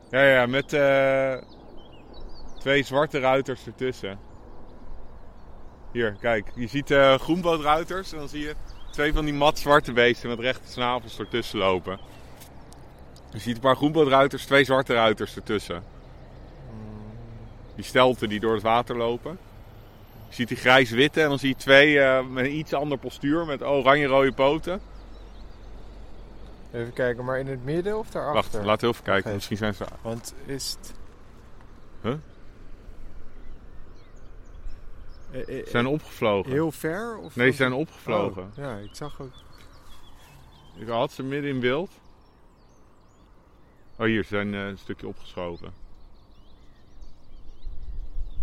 Ja, 0.09 0.21
ja, 0.21 0.45
met 0.45 0.73
eh, 0.73 1.37
twee 2.59 2.83
zwarte 2.83 3.19
ruiters 3.19 3.65
ertussen. 3.65 4.19
Hier, 5.91 6.15
kijk. 6.19 6.51
Je 6.55 6.67
ziet 6.67 6.91
eh 6.91 7.19
groenpootruiters 7.19 8.11
en 8.11 8.17
dan 8.17 8.29
zie 8.29 8.41
je 8.41 8.55
twee 8.91 9.13
van 9.13 9.25
die 9.25 9.33
mat 9.33 9.59
zwarte 9.59 9.93
beesten 9.93 10.29
met 10.29 10.39
rechte 10.39 10.71
snavels 10.71 11.19
ertussen 11.19 11.59
lopen. 11.59 11.99
Je 13.31 13.39
ziet 13.39 13.55
een 13.55 13.61
paar 13.61 13.75
groenpootruiters, 13.75 14.45
twee 14.45 14.63
zwarte 14.63 14.93
ruiters 14.93 15.35
ertussen. 15.35 15.83
Die 17.77 17.85
stelten 17.85 18.29
die 18.29 18.39
door 18.39 18.53
het 18.53 18.63
water 18.63 18.97
lopen. 18.97 19.37
Je 20.27 20.33
ziet 20.35 20.47
die 20.47 20.57
grijs-witte 20.57 21.21
en 21.21 21.29
dan 21.29 21.39
zie 21.39 21.49
je 21.49 21.55
twee 21.55 21.99
eh, 21.99 22.27
met 22.27 22.45
een 22.45 22.57
iets 22.57 22.73
ander 22.73 22.97
postuur 22.97 23.45
met 23.45 23.63
oranje-rode 23.63 24.31
poten. 24.31 24.81
Even 26.73 26.93
kijken, 26.93 27.25
maar 27.25 27.39
in 27.39 27.47
het 27.47 27.63
midden 27.65 27.97
of 27.97 28.09
daarachter? 28.09 28.51
Wacht, 28.51 28.65
laten 28.65 28.87
we 28.87 28.93
even 28.93 29.05
kijken. 29.05 29.33
Misschien 29.33 29.57
zijn 29.57 29.73
ze... 29.73 29.85
Want 30.01 30.33
is 30.45 30.77
het... 30.79 30.93
Huh? 32.01 32.13
Eh, 35.31 35.41
eh, 35.41 35.65
Ze 35.65 35.69
zijn 35.69 35.87
opgevlogen. 35.87 36.51
Heel 36.51 36.71
ver? 36.71 37.17
Of 37.17 37.35
Nee, 37.35 37.49
ze 37.49 37.55
zijn 37.55 37.73
opgevlogen. 37.73 38.43
Oh, 38.43 38.57
ja, 38.63 38.77
ik 38.77 38.95
zag 38.95 39.21
ook... 39.21 39.33
Ik 40.75 40.87
had 40.87 41.11
ze 41.11 41.23
midden 41.23 41.51
in 41.51 41.59
beeld. 41.59 41.91
Oh, 43.97 44.05
hier, 44.05 44.23
ze 44.23 44.29
zijn 44.29 44.53
een 44.53 44.77
stukje 44.77 45.07
opgeschoven. 45.07 45.86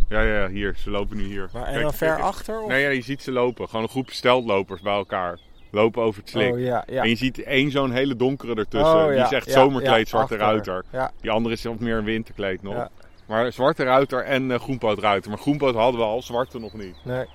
Ja, 0.08 0.20
ja, 0.22 0.48
hier. 0.48 0.74
Ze 0.76 0.90
lopen 0.90 1.16
nu 1.16 1.22
hier. 1.24 1.48
Maar 1.52 1.64
en 1.64 1.82
dan 1.82 1.92
ver 1.92 2.20
achter? 2.22 2.60
Of? 2.60 2.68
Nee, 2.68 2.82
ja, 2.82 2.88
je 2.88 3.02
ziet 3.02 3.22
ze 3.22 3.32
lopen. 3.32 3.68
Gewoon 3.68 3.82
een 3.82 3.90
groepje 3.90 4.14
steltlopers 4.14 4.80
bij 4.80 4.94
elkaar. 4.94 5.38
Lopen 5.70 6.02
over 6.02 6.20
het 6.20 6.30
slik. 6.30 6.52
Oh 6.52 6.60
ja, 6.60 6.84
ja. 6.86 7.02
En 7.02 7.08
je 7.08 7.16
ziet 7.16 7.42
één 7.42 7.70
zo'n 7.70 7.90
hele 7.92 8.16
donkere 8.16 8.54
ertussen. 8.54 8.94
Oh, 9.04 9.08
die 9.08 9.18
is 9.20 9.32
echt 9.32 9.50
zomerkleed, 9.50 10.08
zwarte 10.08 10.36
ruiter. 10.36 10.84
Die 11.20 11.30
andere 11.30 11.54
is 11.54 11.64
wat 11.64 11.78
meer 11.80 11.96
een 11.96 12.04
winterkleed 12.04 12.62
nog. 12.62 12.88
Maar 13.26 13.52
zwarte 13.52 13.84
ruiter 13.84 14.24
en 14.24 14.50
eh 14.50 14.58
groenpootruiter. 14.60 15.30
Maar 15.30 15.38
groenpoot 15.40 15.74
hadden 15.74 16.00
we 16.00 16.06
al, 16.06 16.22
zwarte 16.22 16.58
nog 16.58 16.72
niet. 16.72 16.96
nee, 17.04 17.26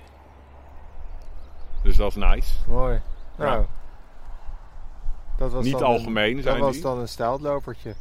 Dus 1.82 1.96
dat 1.96 2.08
is 2.10 2.16
nice. 2.16 2.52
mooi. 2.68 3.00
Nou, 3.38 3.64
Dat 5.38 5.52
was 5.52 5.64
Niet 5.64 5.72
dan 5.78 5.82
algemeen 5.82 6.36
Een, 6.36 6.42
zijn 6.42 6.54
dat 6.56 6.64
was 6.64 6.74
die. 6.74 6.82
dan 6.82 6.98
een 6.98 7.08
steltlopertje. 7.08 7.94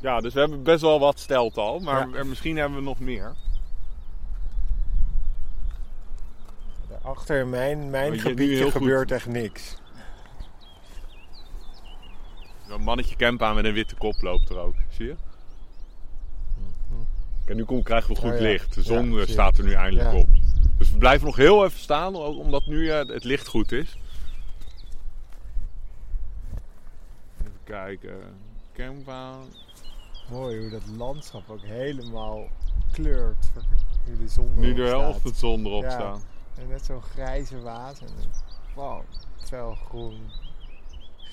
Ja, 0.00 0.20
dus 0.20 0.34
we 0.34 0.40
hebben 0.40 0.62
best 0.62 0.80
wel 0.80 1.00
wat 1.00 1.18
stelt 1.18 1.56
al, 1.56 1.78
maar 1.78 2.26
misschien 2.26 2.56
hebben 2.56 2.78
we 2.78 2.84
nog 2.84 2.98
meer. 3.00 3.34
Achter 7.04 7.46
mijn, 7.46 7.90
mijn 7.90 8.12
nu 8.12 8.18
gebiedje 8.20 8.62
goed. 8.62 8.72
gebeurt 8.72 9.10
echt 9.12 9.26
niks. 9.26 9.76
Een 12.68 12.82
mannetje 12.82 13.16
camp 13.16 13.42
aan 13.42 13.54
met 13.54 13.64
een 13.64 13.72
witte 13.72 13.94
kop 13.94 14.22
loopt 14.22 14.48
er 14.50 14.58
ook, 14.58 14.74
zie 14.90 15.06
je? 15.06 15.14
En 17.46 17.56
nu 17.56 17.64
kom, 17.64 17.82
krijgen 17.82 18.14
we 18.14 18.20
goed 18.20 18.30
Oh 18.30 18.36
ja. 18.36 18.42
licht. 18.42 18.74
De 18.74 18.82
zon 18.82 19.12
Ja, 19.12 19.20
eh, 19.20 19.26
staat 19.28 19.58
er 19.58 19.64
nu 19.64 19.72
eindelijk 19.72 20.12
Ja. 20.12 20.18
op. 20.18 20.26
Dus 20.78 20.90
we 20.90 20.98
blijven 20.98 21.26
nog 21.26 21.36
heel 21.36 21.64
even 21.64 21.78
staan, 21.78 22.16
ook 22.16 22.38
omdat 22.38 22.66
nu 22.66 22.90
eh, 22.90 23.08
het 23.08 23.24
licht 23.24 23.46
goed 23.46 23.72
is. 23.72 23.98
Even 27.40 27.52
kijken. 27.64 28.18
Camp 28.74 29.08
aan. 29.08 29.44
Mooi 30.30 30.58
hoe 30.60 30.70
dat 30.70 30.82
landschap 30.96 31.50
ook 31.50 31.62
helemaal 31.62 32.48
kleurt. 32.92 33.46
Nu 34.06 34.16
de 34.18 34.28
zon 34.28 34.50
Nu 34.56 34.64
erop 34.66 34.76
de 34.76 34.86
staat. 34.86 35.14
ochtendzon 35.14 35.66
erop 35.66 35.82
Ja. 35.82 36.16
En 36.58 36.68
net 36.68 36.84
zo'n 36.84 37.02
grijze 37.02 37.60
waas. 37.60 38.00
En 38.00 38.06
dan, 38.06 38.26
wow, 38.74 39.02
fel 39.44 39.74
groen, 39.74 40.30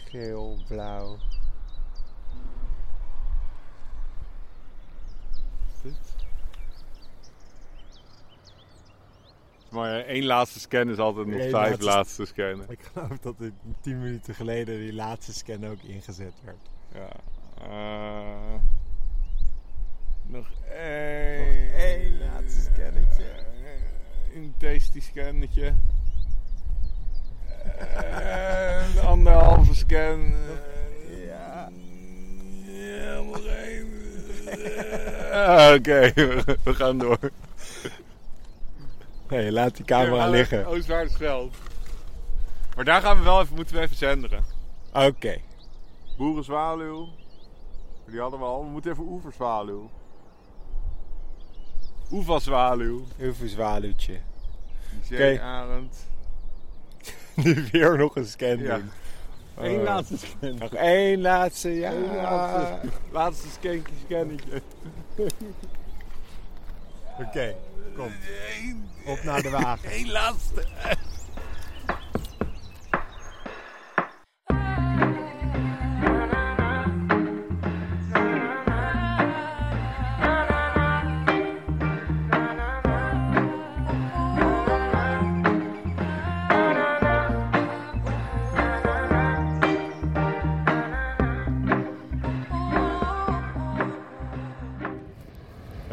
geel, 0.06 0.58
blauw. 0.68 1.18
Maar 9.70 10.00
één 10.00 10.26
laatste 10.26 10.60
scan 10.60 10.90
is 10.90 10.98
altijd 10.98 11.28
nog 11.28 11.40
Eén 11.40 11.50
vijf 11.50 11.70
laatste- 11.70 11.86
laatste 11.86 12.26
scannen. 12.26 12.70
Ik 12.70 12.90
geloof 12.94 13.18
dat 13.20 13.36
het 13.38 13.54
tien 13.82 14.02
minuten 14.02 14.36
geleden 14.36 14.78
die 14.80 14.94
laatste 14.94 15.34
scan 15.34 15.68
ook 15.68 15.82
ingezet 15.82 16.34
werd. 16.44 16.58
Ja. 16.94 17.10
eh, 17.62 18.60
nog 20.26 20.48
één. 20.70 21.38
Nog 21.48 21.80
één 21.80 22.20
laatste 22.20 22.62
scannetje. 22.62 23.24
Een 24.36 24.54
tasty 24.58 25.02
scannetje. 25.02 25.74
En 28.04 29.00
anderhalve 29.06 29.76
scan. 29.76 30.34
Ja. 31.26 31.70
Ja, 32.66 33.22
nog 33.22 33.46
één. 33.46 33.90
Ah, 35.32 35.74
Oké, 35.74 36.12
we 36.64 36.74
gaan 36.74 36.98
door. 36.98 37.18
Nee, 39.30 39.52
laat 39.52 39.76
die 39.76 39.86
camera 39.86 40.28
liggen. 40.28 40.60
Oké. 40.60 40.70
Oostvaardersveld. 40.70 41.56
Maar 42.76 42.86
daar 42.86 43.02
gaan 43.02 43.18
we 43.18 43.24
wel 43.24 43.42
even, 43.42 43.56
moeten 43.56 43.76
we 43.76 43.82
even 43.82 43.96
zenderen. 43.96 44.44
Boerenzwaluw. 46.18 47.10
Die 48.08 48.20
hadden 48.20 48.40
we 48.40 48.46
al. 48.46 48.64
We 48.64 48.70
moeten 48.70 48.92
even 48.92 49.04
oeverzwaluw. 49.04 49.90
Oevazwaluw. 52.12 53.06
Even 53.20 53.50
zwaluwtje. 53.50 54.20
Zeearend. 55.10 55.96
Nu 57.36 57.66
weer 57.72 57.98
nog 57.98 58.16
een 58.16 58.26
scan 58.26 58.58
Ja. 58.58 58.76
doen. 58.78 58.92
Eén 59.58 59.78
Oh. 59.80 59.84
laatste 59.84 60.18
scan. 60.18 60.58
Nog 60.58 60.74
één 60.74 61.22
laatste, 61.22 61.70
ja. 61.70 61.92
Eén 61.92 62.16
laatste. 62.16 62.90
Laatste 63.12 63.48
scankje, 63.50 63.94
scannetje. 64.06 64.62
Oké, 67.28 67.56
kom. 67.96 68.12
Op 69.06 69.24
naar 69.24 69.42
de 69.42 69.50
wagen. 69.50 69.94
Eén 69.94 70.12
laatste. 70.12 70.66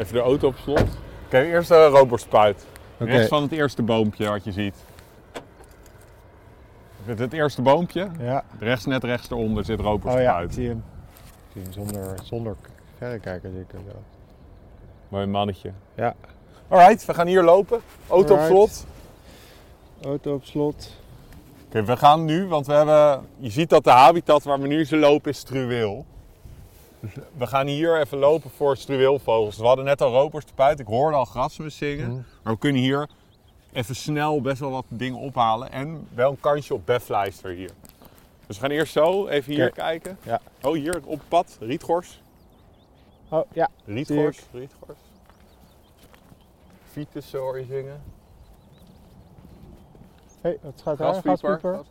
Even 0.09 0.21
de 0.21 0.27
auto 0.27 0.49
op 0.49 0.57
slot. 0.57 0.85
Oké, 1.27 1.40
eerst 1.40 1.68
de 1.68 1.87
robotspuit. 1.87 2.66
Oké. 3.01 3.11
Rechts 3.11 3.29
van 3.29 3.42
het 3.42 3.53
eerste 3.53 3.83
boompje 3.83 4.29
wat 4.29 4.44
je 4.44 4.53
ziet. 4.53 4.75
Het, 7.05 7.18
het 7.18 7.33
eerste 7.33 7.62
boompje. 7.62 8.09
Ja. 8.18 8.44
Rechts, 8.59 8.85
net 8.87 9.05
rechts 9.05 9.31
eronder 9.31 9.64
zit 9.64 9.79
Oh 9.79 9.85
ja, 9.85 9.90
robotspuit. 9.90 10.55
zie 10.55 10.68
hem. 10.68 10.85
Zie 11.53 11.62
hem 11.62 11.73
zonder, 11.73 12.14
zonder 12.23 12.57
verrekijker 12.97 13.51
zeker 13.51 13.79
wel. 13.85 14.03
Mooi 15.09 15.27
mannetje. 15.27 15.73
Ja. 15.94 16.14
Alright, 16.68 17.05
we 17.05 17.14
gaan 17.14 17.27
hier 17.27 17.42
lopen. 17.42 17.81
Auto 18.09 18.37
Alright. 18.37 18.51
op 18.51 18.68
slot. 18.68 18.87
Auto 20.03 20.35
op 20.35 20.44
slot. 20.44 20.97
Oké, 21.66 21.85
we 21.85 21.97
gaan 21.97 22.25
nu, 22.25 22.47
want 22.47 22.66
we 22.66 22.73
hebben... 22.73 23.27
Je 23.37 23.51
ziet 23.51 23.71
dat 23.71 23.85
de 23.85 23.90
habitat 23.90 24.42
waar 24.42 24.61
we 24.61 24.66
nu 24.66 24.85
zo 24.85 24.97
lopen 24.97 25.31
is 25.31 25.38
struweel. 25.38 26.07
We 27.37 27.46
gaan 27.46 27.66
hier 27.66 28.00
even 28.00 28.18
lopen 28.18 28.50
voor 28.50 28.76
struweelvogels. 28.76 29.56
We 29.56 29.66
hadden 29.66 29.84
net 29.84 30.00
al 30.02 30.12
ropers 30.12 30.44
te 30.44 30.54
puit. 30.54 30.80
Ik 30.80 30.87
hoorde 30.87 31.16
al 31.16 31.24
grasmus 31.24 31.76
zingen. 31.76 32.08
Mhm. 32.08 32.20
Maar 32.42 32.52
we 32.52 32.58
kunnen 32.58 32.82
hier 32.82 33.08
even 33.72 33.96
snel 33.96 34.40
best 34.40 34.61
wel 34.61 34.70
wat 34.70 34.84
dingen 34.88 35.18
ophalen. 35.18 35.72
En 35.72 36.08
wel 36.14 36.30
een 36.30 36.40
kansje 36.40 36.74
op 36.74 36.87
beflijster 36.87 37.50
hier. 37.50 37.70
Dus 38.46 38.56
we 38.56 38.62
gaan 38.62 38.70
eerst 38.70 38.92
zo 38.92 39.26
even 39.26 39.52
hier 39.52 39.70
kijken. 39.70 40.18
Ja. 40.22 40.40
Oh, 40.62 40.72
hier 40.72 41.00
op 41.04 41.18
het 41.18 41.28
pad. 41.28 41.56
Rietgors. 41.61 42.20
Oh 43.28 43.50
ja, 43.52 43.68
Rietgors. 43.84 44.38
Rietgors. 44.52 44.98
Vitus 46.92 47.32
hoor 47.32 47.58
je 47.58 47.64
zingen. 47.64 48.02
hey, 50.40 50.58
wat 50.62 50.80
gaat 50.82 50.98
daar? 50.98 51.14
Graspieper. 51.14 51.84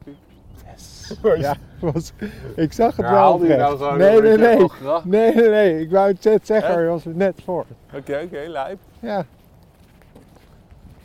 Graspieper. 0.65 1.39
Ja, 1.39 1.55
was, 1.79 2.11
ik 2.55 2.73
zag 2.73 2.95
het 2.95 3.09
wel. 3.09 3.37
Nou 3.37 3.97
nee, 3.97 4.21
nee, 4.21 4.37
nee. 4.37 4.67
Nee, 5.03 5.35
nee, 5.35 5.49
nee. 5.49 5.81
Ik 5.81 5.91
wou 5.91 6.07
het 6.07 6.23
net 6.23 6.47
zeggen, 6.47 6.73
maar 6.73 6.83
je 6.83 6.89
was 6.89 7.05
er 7.05 7.15
net 7.15 7.41
voor. 7.43 7.65
Oké, 7.93 8.21
oké, 8.23 8.43
lijp. 8.47 8.79
Ja. 8.99 9.25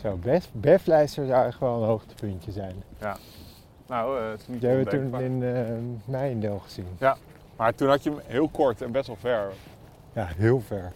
Zo, 0.01 0.17
best, 0.17 0.49
Beflijster 0.53 1.27
zou 1.27 1.47
echt 1.47 1.59
wel 1.59 1.83
een 1.83 1.89
hoogtepuntje 1.89 2.53
zijn. 2.53 2.75
Nou, 3.87 4.19
eh, 4.19 4.31
het 4.31 4.41
is 4.41 4.47
niet 4.47 4.61
Die 4.61 4.69
hebben 4.69 4.85
we 4.87 5.11
toen 5.11 5.21
in 5.21 5.43
uh, 5.43 5.61
Meijendeel 6.05 6.59
gezien. 6.59 6.87
Maar 7.57 7.75
toen 7.75 7.89
had 7.89 8.03
je 8.03 8.11
hem 8.11 8.21
heel 8.27 8.49
kort 8.49 8.83
en 8.83 8.93
best 8.93 9.07
wel 9.07 9.17
ver. 9.17 9.53
Ja, 10.13 10.29
heel 10.37 10.61
ver. 10.61 10.93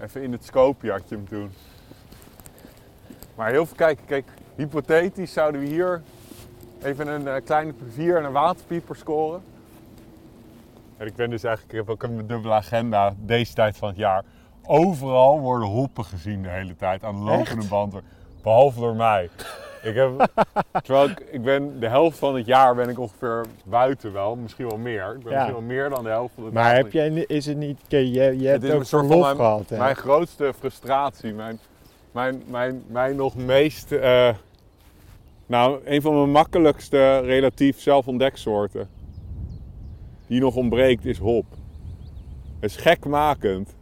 Even 0.00 0.22
in 0.22 0.32
het 0.32 0.44
scopeje 0.44 0.92
had 0.92 1.08
je 1.08 1.14
hem 1.14 1.28
toen. 1.28 1.50
Maar 3.34 3.50
heel 3.50 3.66
veel 3.66 3.76
kijken. 3.76 4.04
Kijk, 4.06 4.28
hypothetisch 4.54 5.32
zouden 5.32 5.60
we 5.60 5.66
hier 5.66 6.02
even 6.82 7.08
een 7.08 7.28
eh, 7.28 7.34
kleine 7.44 7.72
plevier 7.72 8.16
en 8.16 8.24
een 8.24 8.32
waterpieper 8.32 8.96
scoren. 8.96 9.42
En 10.96 11.06
ik 11.06 11.16
ben 11.16 11.30
dus 11.30 11.42
eigenlijk, 11.44 11.72
ik 11.74 11.78
heb 11.86 11.90
ook 11.90 12.02
een 12.02 12.26
dubbele 12.26 12.54
agenda 12.54 13.14
deze 13.18 13.54
tijd 13.54 13.76
van 13.76 13.88
het 13.88 13.96
jaar. 13.96 14.24
Overal 14.66 15.40
worden 15.40 15.68
hoppen 15.68 16.04
gezien 16.04 16.42
de 16.42 16.48
hele 16.48 16.76
tijd 16.76 17.04
aan 17.04 17.14
de 17.14 17.24
lopende 17.24 17.60
Echt? 17.60 17.68
band. 17.68 17.94
Behalve 18.42 18.80
door 18.80 18.94
mij. 18.96 19.28
Ik 19.82 19.94
heb, 19.94 20.30
terwijl 20.84 21.08
ik, 21.08 21.20
ik 21.30 21.42
ben 21.42 21.80
de 21.80 21.88
helft 21.88 22.18
van 22.18 22.34
het 22.36 22.46
jaar 22.46 22.74
ben 22.74 22.88
ik 22.88 22.98
ongeveer 22.98 23.44
buiten 23.64 24.12
wel, 24.12 24.36
misschien 24.36 24.68
wel 24.68 24.78
meer. 24.78 25.14
Ik 25.16 25.22
ben 25.22 25.32
Ja. 25.32 25.36
misschien 25.38 25.52
wel 25.66 25.76
meer 25.76 25.88
dan 25.88 26.02
de 26.04 26.08
helft 26.10 26.34
van 26.34 26.44
het 26.44 26.52
Maar 26.52 26.64
jaar. 26.64 26.76
heb 26.76 26.92
jij, 26.92 27.08
is 27.10 27.46
het 27.46 27.56
niet, 27.56 27.80
je, 27.88 28.10
je 28.40 28.46
hebt 28.48 28.62
is 28.64 28.72
ook 28.72 28.80
een 28.80 28.86
soort 28.86 29.06
van 29.06 29.20
mijn- 29.20 29.36
gehad? 29.36 29.70
Mijn 29.70 29.96
grootste 29.96 30.52
frustratie, 30.58 31.32
mijn, 31.34 31.58
mijn, 32.12 32.42
mijn, 32.46 32.82
mijn 32.86 33.16
nog 33.16 33.36
meest, 33.36 33.92
eh, 33.92 34.28
nou, 35.50 35.80
een 35.84 36.02
van 36.02 36.14
mijn 36.14 36.30
makkelijkste 36.30 37.18
relatief 37.18 37.80
zelfontdeksoorten 37.80 38.88
die 40.26 40.40
nog 40.40 40.54
ontbreekt 40.56 41.04
is 41.04 41.18
hop. 41.18 41.44
Het 42.60 42.70
is 42.70 42.76
gekmakend. 42.76 43.74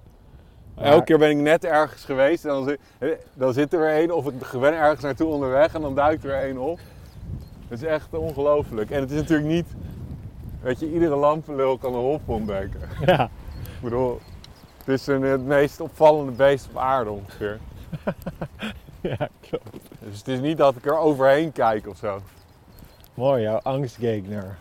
Elke 0.74 1.04
keer 1.04 1.18
ben 1.18 1.30
ik 1.30 1.36
net 1.36 1.64
ergens 1.64 2.04
geweest 2.04 2.44
en 2.44 2.50
dan, 2.50 2.64
zit- 2.68 2.80
eh, 2.98 3.08
dan 3.34 3.52
zit 3.52 3.72
er 3.72 3.80
weer 3.80 3.90
één 3.94 4.16
of 4.16 4.26
ik 4.26 4.60
ben 4.60 4.74
ergens 4.74 5.02
naartoe 5.02 5.32
onderweg 5.32 5.74
en 5.74 5.80
dan 5.80 5.94
duikt 5.94 6.22
er 6.24 6.30
weer 6.30 6.40
één 6.42 6.58
op. 6.58 6.78
Het 7.68 7.82
is 7.82 7.88
echt 7.88 8.14
ongelooflijk. 8.14 8.90
En 8.90 9.00
het 9.00 9.10
is 9.10 9.16
natuurlijk 9.20 9.48
niet, 9.48 9.66
weet 10.60 10.80
je, 10.80 10.92
iedere 10.92 11.16
lampenlul 11.16 11.78
kan 11.78 11.94
een 11.94 12.00
hop 12.00 12.28
ontdekken. 12.28 12.80
Ja. 13.06 13.24
Ik 13.60 13.80
bedoel, 13.82 14.20
het 14.78 14.88
is 14.88 15.06
een, 15.06 15.22
het 15.22 15.44
meest 15.44 15.80
opvallende 15.80 16.32
beest 16.32 16.68
op 16.70 16.76
aarde 16.76 17.10
ongeveer. 17.10 17.58
ja, 19.18 19.28
klopt. 19.40 19.70
Dus 19.98 20.18
het 20.18 20.28
is 20.28 20.40
niet 20.40 20.56
dat 20.58 20.76
ik 20.76 20.86
er 20.86 20.98
overheen 20.98 21.52
kijk 21.52 21.86
of 21.88 21.96
zo. 21.96 22.20
Mooi, 23.14 23.42
jouw 23.42 23.58
angstgegner. 23.58 24.58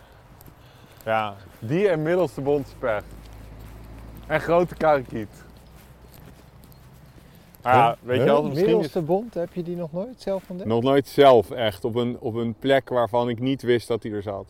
Ja, 1.04 1.34
die 1.58 1.88
en 1.88 2.02
middelste 2.02 2.40
bondspecht. 2.40 3.04
En 4.26 4.40
grote 4.40 4.74
karakiet. 4.74 5.44
Maar 7.62 7.74
ja, 7.74 7.96
weet 8.02 8.18
je 8.18 8.24
wel, 8.24 8.42
misschien 8.42 8.64
is 8.66 8.72
Middelste 8.72 9.02
bond, 9.02 9.34
heb 9.34 9.52
je 9.54 9.62
die 9.62 9.76
nog 9.76 9.92
nooit 9.92 10.20
zelf 10.22 10.48
ontdekt? 10.48 10.68
nog 10.70 10.82
nooit 10.82 11.08
zelf 11.08 11.50
echt 11.50 11.84
op 11.84 11.94
een, 11.94 12.18
op 12.20 12.34
een 12.34 12.54
plek 12.54 12.88
waarvan 12.88 13.28
ik 13.28 13.38
niet 13.40 13.62
wist 13.62 13.88
dat 13.88 14.02
hij 14.02 14.12
er 14.12 14.22
zat. 14.22 14.46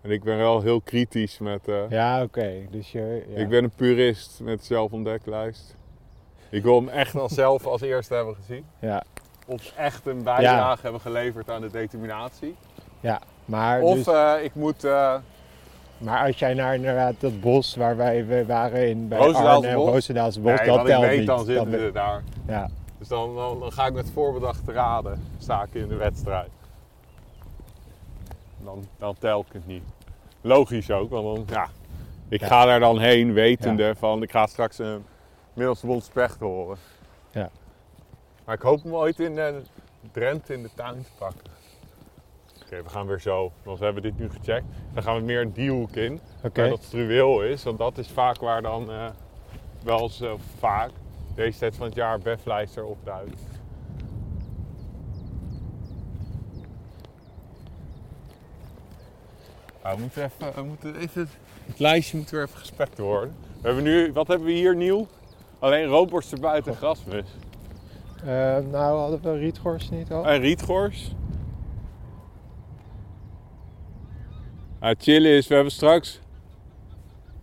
En 0.00 0.10
ik 0.10 0.22
ben 0.22 0.36
wel 0.36 0.60
heel 0.62 0.80
kritisch 0.80 1.38
met... 1.38 1.68
eh, 1.68 1.90
Ja, 1.90 2.22
oké. 2.22 2.66
Dus 2.70 2.92
je... 2.92 3.24
Ja. 3.28 3.36
Ik 3.36 3.48
ben 3.48 3.64
een 3.64 3.70
purist 3.70 4.40
met 4.40 4.58
de 4.58 4.64
zelfontdeklijst. 4.64 5.76
Ik 6.54 6.62
wil 6.62 6.74
hem 6.76 6.88
echt 6.88 7.14
als 7.16 7.32
zelf 7.34 7.66
als 7.66 7.80
eerste 7.80 8.14
hebben 8.14 8.34
gezien. 8.34 8.64
Ja, 8.78 9.02
Of 9.46 9.72
echt 9.76 10.06
een 10.06 10.22
bijdrage 10.22 10.82
hebben 10.82 11.00
geleverd 11.00 11.50
aan 11.50 11.60
de 11.60 11.70
determinatie. 11.70 12.56
ja. 13.00 13.20
Maar, 13.44 13.80
Of 13.80 13.94
dus, 13.96 14.06
eh, 14.06 14.32
ik 14.42 14.54
moet... 14.54 14.84
eh, 14.84 15.14
maar 15.98 16.26
als 16.26 16.38
jij 16.38 16.54
naar 16.54 16.74
inderdaad 16.74 17.14
dat 17.18 17.40
bos 17.40 17.76
waar 17.76 17.96
wij 17.96 18.26
we 18.26 18.46
waren 18.46 18.88
in 18.88 19.08
bij 19.08 19.18
Roosendaalse 19.18 19.66
Arnhem, 19.68 19.74
bos? 19.84 19.90
Roosendaalse 19.90 20.40
bos, 20.40 20.58
nee, 20.58 20.66
dat 20.66 20.76
want 20.76 20.88
ik 20.88 20.94
telt 20.94 21.06
weet, 21.06 21.18
niet. 21.18 21.26
dan 21.26 21.44
zitten 21.44 21.70
ze 21.80 21.90
daar. 21.92 22.22
ja. 22.46 22.68
Dus 22.98 23.08
dan, 23.08 23.34
dan, 23.34 23.60
dan 23.60 23.72
ga 23.72 23.86
ik 23.86 23.92
met 23.92 24.10
voorbedachte 24.12 24.72
raden 24.72 25.24
staken 25.38 25.80
in 25.80 25.88
de 25.88 25.96
wedstrijd. 25.96 26.48
Dan, 28.64 28.84
dan 28.98 29.14
tel 29.18 29.40
ik 29.40 29.52
het 29.52 29.66
niet. 29.66 29.82
Logisch 30.40 30.90
ook, 30.90 31.10
want 31.10 31.24
dan, 31.48 31.56
ja, 31.56 31.68
ik 32.28 32.40
Ja. 32.40 32.46
ga 32.46 32.64
daar 32.64 32.80
dan 32.80 32.98
heen 33.00 33.32
wetende 33.32 33.94
van 33.98 34.22
ik 34.22 34.30
ga 34.30 34.46
straks 34.46 34.78
een 34.78 35.04
middelste 35.54 35.86
bond 35.86 36.04
specht 36.04 36.40
horen. 36.40 36.78
Ja. 37.30 37.50
Maar 38.44 38.54
ik 38.54 38.62
hoop 38.62 38.82
hem 38.82 38.94
ooit 38.94 39.20
in 39.20 39.38
eh, 39.38 39.54
Drenthe 40.12 40.54
in 40.54 40.62
de 40.62 40.70
tuin 40.74 41.02
te 41.02 41.10
pakken. 41.18 41.52
Oké, 42.64 42.82
we 42.82 42.88
gaan 42.88 43.06
weer 43.06 43.20
zo. 43.20 43.52
Want 43.62 43.78
we 43.78 43.84
hebben 43.84 44.02
dit 44.02 44.18
nu 44.18 44.30
gecheckt. 44.30 44.66
Dan 44.92 45.02
gaan 45.02 45.16
we 45.16 45.22
meer 45.22 45.40
een 45.40 45.52
diehoek 45.52 45.96
in. 45.96 46.20
Oké. 46.42 46.60
Waar 46.60 46.70
dat 46.70 46.82
struweel 46.82 47.42
is. 47.42 47.62
Want 47.62 47.78
dat 47.78 47.98
is 47.98 48.08
vaak 48.08 48.40
waar 48.40 48.62
dan 48.62 48.90
eh, 48.90 49.06
wel 49.82 50.00
eens 50.00 50.20
eh, 50.20 50.32
vaak 50.58 50.90
deze 51.34 51.58
tijd 51.58 51.76
van 51.76 51.86
het 51.86 51.94
jaar 51.94 52.18
beflijster 52.18 52.84
opduikt. 52.84 53.40
Nou, 59.82 59.96
we 59.96 60.02
moeten 60.02 60.24
even, 60.24 60.54
we 60.54 60.62
moeten 60.62 60.96
even, 60.96 61.28
het 61.66 61.78
lijstje 61.78 62.16
moet 62.16 62.30
weer 62.30 62.42
even 62.42 62.58
gespekt 62.58 62.98
worden. 62.98 63.34
We 63.60 63.66
hebben 63.66 63.84
nu, 63.84 64.12
wat 64.12 64.28
hebben 64.28 64.46
we 64.46 64.52
hier 64.52 64.76
nieuw? 64.76 65.06
Alleen 65.64 65.86
roodborst 65.86 66.32
erbij 66.32 66.62
en 66.64 66.74
grasmus. 66.74 67.24
Eh, 68.20 68.26
nou, 68.70 68.98
hadden 68.98 69.22
we 69.22 69.38
rietgors 69.38 69.90
niet 69.90 70.12
al? 70.12 70.26
En 70.26 70.40
rietgors. 70.40 71.14
Nou, 74.80 74.92
het 74.92 75.02
chillen 75.02 75.30
is, 75.30 75.46
we 75.46 75.54
hebben 75.54 75.72
straks 75.72 76.20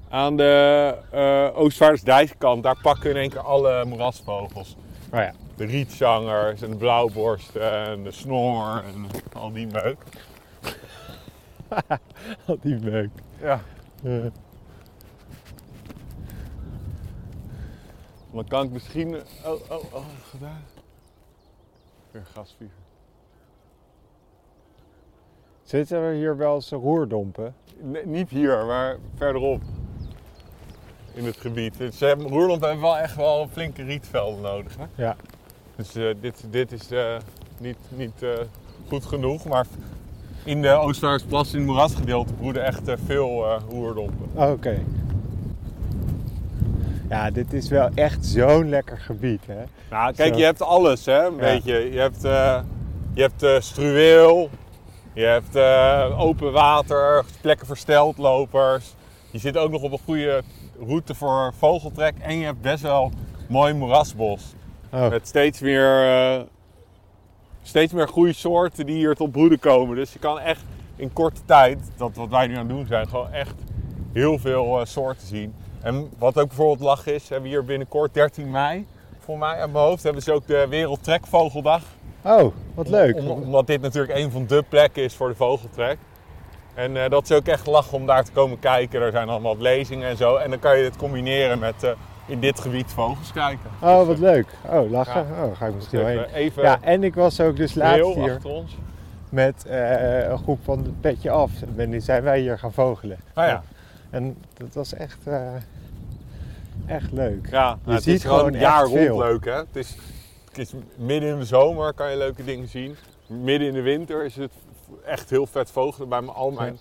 aan 0.10 0.38
de 0.38 0.96
uh, 1.14 1.60
Oostvaardersdijkkant, 1.60 2.64
daar 2.64 2.82
pakken 2.82 3.04
we 3.04 3.10
in 3.10 3.16
één 3.16 3.30
keer 3.30 3.40
alle 3.40 3.86
moerasvogels. 3.86 4.76
Oh 5.14 5.20
ja. 5.20 5.34
De 5.56 5.66
rietzangers 5.66 6.62
en 6.62 6.70
de 6.70 6.76
blauwborsten 6.76 7.72
en 7.86 8.04
de 8.04 8.12
snor 8.12 8.84
en 8.84 9.08
al 9.34 9.52
die 9.52 9.68
meuk. 9.68 10.04
Al 12.48 12.58
die 12.62 12.80
meuk. 12.80 13.10
Ja. 13.40 13.62
Eh, 14.04 14.26
Dan 18.32 18.48
kan 18.48 18.66
ik 18.66 18.72
misschien... 18.72 19.16
Oh, 19.16 19.52
oh, 19.70 19.94
oh, 19.94 20.06
gedaan. 20.30 20.64
Weer 22.12 22.26
gasviever. 22.34 22.76
zitten 25.64 25.98
er 25.98 26.14
hier 26.14 26.38
wel 26.38 26.56
eens 26.56 26.70
roerdompen? 26.70 27.56
Nee, 27.80 28.06
niet 28.06 28.30
hier, 28.30 28.66
maar 28.66 28.98
verderop. 29.16 29.62
In 31.14 31.26
het 31.26 31.38
gebied. 31.38 31.78
Dus, 31.78 31.98
Ze 31.98 32.06
hebben, 32.06 32.28
Roerland 32.28 32.62
hebben 32.62 32.82
wel 32.82 32.98
echt 32.98 33.16
wel 33.16 33.48
flinke 33.52 33.84
rietvelden 33.84 34.42
nodig. 34.42 34.78
Hè? 34.78 34.86
Ja. 34.96 35.16
Dus 35.76 35.96
eh, 35.96 36.16
dit, 36.22 36.46
dit 36.50 36.72
is 36.72 36.92
eh, 36.92 37.18
niet, 37.58 37.78
niet 37.90 38.24
eh, 38.24 38.30
goed 38.88 39.06
genoeg. 39.06 39.46
Maar 39.46 39.66
in 40.44 40.62
de 40.62 40.70
Oostvaardersplas, 40.70 41.54
in 41.54 41.60
het 41.60 41.68
moerasgedeelte, 41.68 42.34
broeden 42.34 42.66
echt 42.66 42.88
eh, 42.88 42.96
veel 43.06 43.46
eh 43.46 43.62
roerdompen. 43.70 44.30
Oh, 44.34 44.52
Oké. 44.52 44.84
Ja, 47.12 47.32
dit 47.32 47.54
is 47.54 47.70
wel 47.70 47.90
echt 47.96 48.26
zo'n 48.26 48.70
lekker 48.70 48.98
gebied, 48.98 49.46
hè? 49.48 49.64
Nou, 49.90 50.14
kijk, 50.14 50.34
Zo. 50.34 50.40
je 50.40 50.46
hebt 50.46 50.62
alles, 50.62 51.06
hè, 51.06 51.26
een 51.26 51.34
Ja. 51.34 51.40
beetje. 51.40 51.92
Je 51.92 52.00
hebt, 52.00 52.24
eh, 52.24 52.60
je 53.14 53.22
hebt 53.22 53.44
eh, 53.44 53.60
struweel, 53.60 54.50
je 55.14 55.24
hebt 55.24 55.56
eh, 55.56 56.20
open 56.20 56.52
water, 56.52 57.24
plekken 57.42 57.68
voor 57.68 57.78
steltlopers. 57.78 58.94
Je 59.32 59.38
zit 59.38 59.58
ook 59.58 59.72
nog 59.72 59.82
op 59.82 59.92
een 59.92 60.00
goede 60.06 60.42
route 60.86 61.16
voor 61.16 61.54
vogeltrek 61.58 62.14
en 62.20 62.38
je 62.38 62.46
hebt 62.46 62.62
best 62.62 62.82
wel 62.84 63.12
mooi 63.48 63.74
moerasbos. 63.74 64.54
Oh, 64.94 65.10
Met 65.10 65.28
steeds 65.28 65.60
meer, 65.60 66.46
steeds 67.62 67.94
meer 67.94 68.08
goede 68.08 68.34
soorten 68.34 68.86
die 68.86 68.96
hier 68.96 69.16
tot 69.16 69.32
broeden 69.32 69.60
komen. 69.60 69.96
Dus 69.96 70.14
je 70.14 70.20
kan 70.20 70.40
echt 70.40 70.64
in 70.96 71.14
korte 71.14 71.42
tijd, 71.46 71.80
dat 71.98 72.16
wat 72.16 72.30
wij 72.30 72.48
nu 72.48 72.54
aan 72.54 72.60
het 72.68 72.70
doen 72.70 72.86
zijn, 72.88 73.08
gewoon 73.08 73.32
echt 73.32 73.56
heel 74.14 74.38
veel 74.38 74.80
soorten 74.86 75.28
zien. 75.28 75.54
En 75.82 76.10
wat 76.18 76.38
ook 76.40 76.48
bijvoorbeeld 76.48 76.80
lach 76.80 77.06
is, 77.08 77.30
hebben 77.30 77.50
we 77.50 77.56
hier 77.56 77.66
binnenkort 77.66 78.14
13 78.14 78.52
mei, 78.52 78.88
voor 79.20 79.38
mij 79.38 79.62
aan 79.62 79.72
mijn 79.72 79.86
hoofd, 79.86 80.04
hebben 80.04 80.22
ze 80.22 80.32
ook 80.32 80.48
de 80.48 80.66
Wereldtrekvogeldag. 80.70 81.82
oh 82.22 82.54
wat 82.74 82.90
leuk. 82.90 83.16
Om- 83.16 83.28
omdat 83.30 83.68
dit 83.68 83.82
natuurlijk 83.82 84.18
een 84.18 84.32
van 84.32 84.46
de 84.48 84.64
plekken 84.70 85.04
is 85.04 85.16
voor 85.16 85.28
de 85.30 85.36
vogeltrek. 85.36 85.98
En 86.74 87.04
eh, 87.04 87.10
dat 87.10 87.24
is 87.24 87.32
ook 87.32 87.46
echt 87.48 87.68
lachen 87.68 87.94
om 87.98 88.06
daar 88.06 88.24
te 88.24 88.32
komen 88.32 88.60
kijken. 88.60 89.02
Er 89.02 89.12
zijn 89.12 89.30
allemaal 89.30 89.54
wat 89.54 89.62
lezingen 89.62 90.10
en 90.10 90.18
zo. 90.18 90.36
En 90.36 90.50
dan 90.50 90.60
kan 90.60 90.78
je 90.78 90.84
het 90.84 90.96
combineren 90.98 91.60
met 91.60 91.84
eh, 91.84 91.92
in 92.26 92.40
dit 92.40 92.60
gebied 92.60 92.92
vogels 92.92 93.32
kijken. 93.34 93.70
Oh, 93.82 94.08
wat 94.08 94.18
leuk. 94.20 94.48
Oh, 94.70 94.92
lachen. 94.92 95.26
Oh, 95.44 95.58
ga 95.58 95.66
ik 95.66 95.76
misschien 95.76 96.00
wel 96.00 96.08
heen. 96.08 96.26
Even, 96.34 96.64
Ja, 96.64 96.78
en 96.82 97.04
ik 97.04 97.16
was 97.16 97.40
ook 97.42 97.56
dus 97.58 97.74
laatst 97.76 98.14
hier 98.16 98.34
achter 98.34 98.50
ons. 98.50 98.76
met 99.30 99.66
eh, 99.66 100.30
een 100.30 100.38
groep 100.38 100.60
van 100.64 100.78
het 100.78 101.02
Petje 101.02 101.30
Af. 101.30 101.52
En 101.78 101.90
nu 101.90 102.00
zijn 102.00 102.24
wij 102.24 102.40
hier 102.40 102.60
gaan 102.60 102.74
vogelen. 102.74 103.18
Ah 103.34 103.48
ja, 103.48 103.64
En 104.12 104.38
dat 104.54 104.74
was 104.74 104.94
echt, 104.94 105.28
eh, 105.28 105.56
echt 106.86 107.12
leuk. 107.12 107.50
ja 107.50 107.78
nou, 107.84 107.96
het 107.96 108.04
ziet 108.04 108.16
is 108.16 108.22
gewoon 108.22 108.40
gewoon 108.40 108.60
jaar 108.60 108.84
rond 108.86 108.98
veel. 108.98 109.18
leuk 109.18 109.46
hè. 109.46 109.52
Het 109.56 109.76
is, 109.76 109.96
het 110.48 110.58
is 110.58 110.74
midden 110.96 111.30
in 111.30 111.40
de 111.40 111.46
zomer 111.46 111.94
kan 111.94 112.12
je 112.12 112.18
leuke 112.18 112.44
dingen 112.44 112.68
zien. 112.68 112.96
Midden 113.28 113.68
in 113.68 113.74
de 113.74 113.82
winter 113.82 114.26
is 114.26 114.36
het 114.36 114.52
echt 115.06 115.30
heel 115.30 115.48
vet 115.48 115.72
vogelen 115.72 116.10
bij 116.10 116.22
al 116.22 116.52
mijn... 116.52 116.78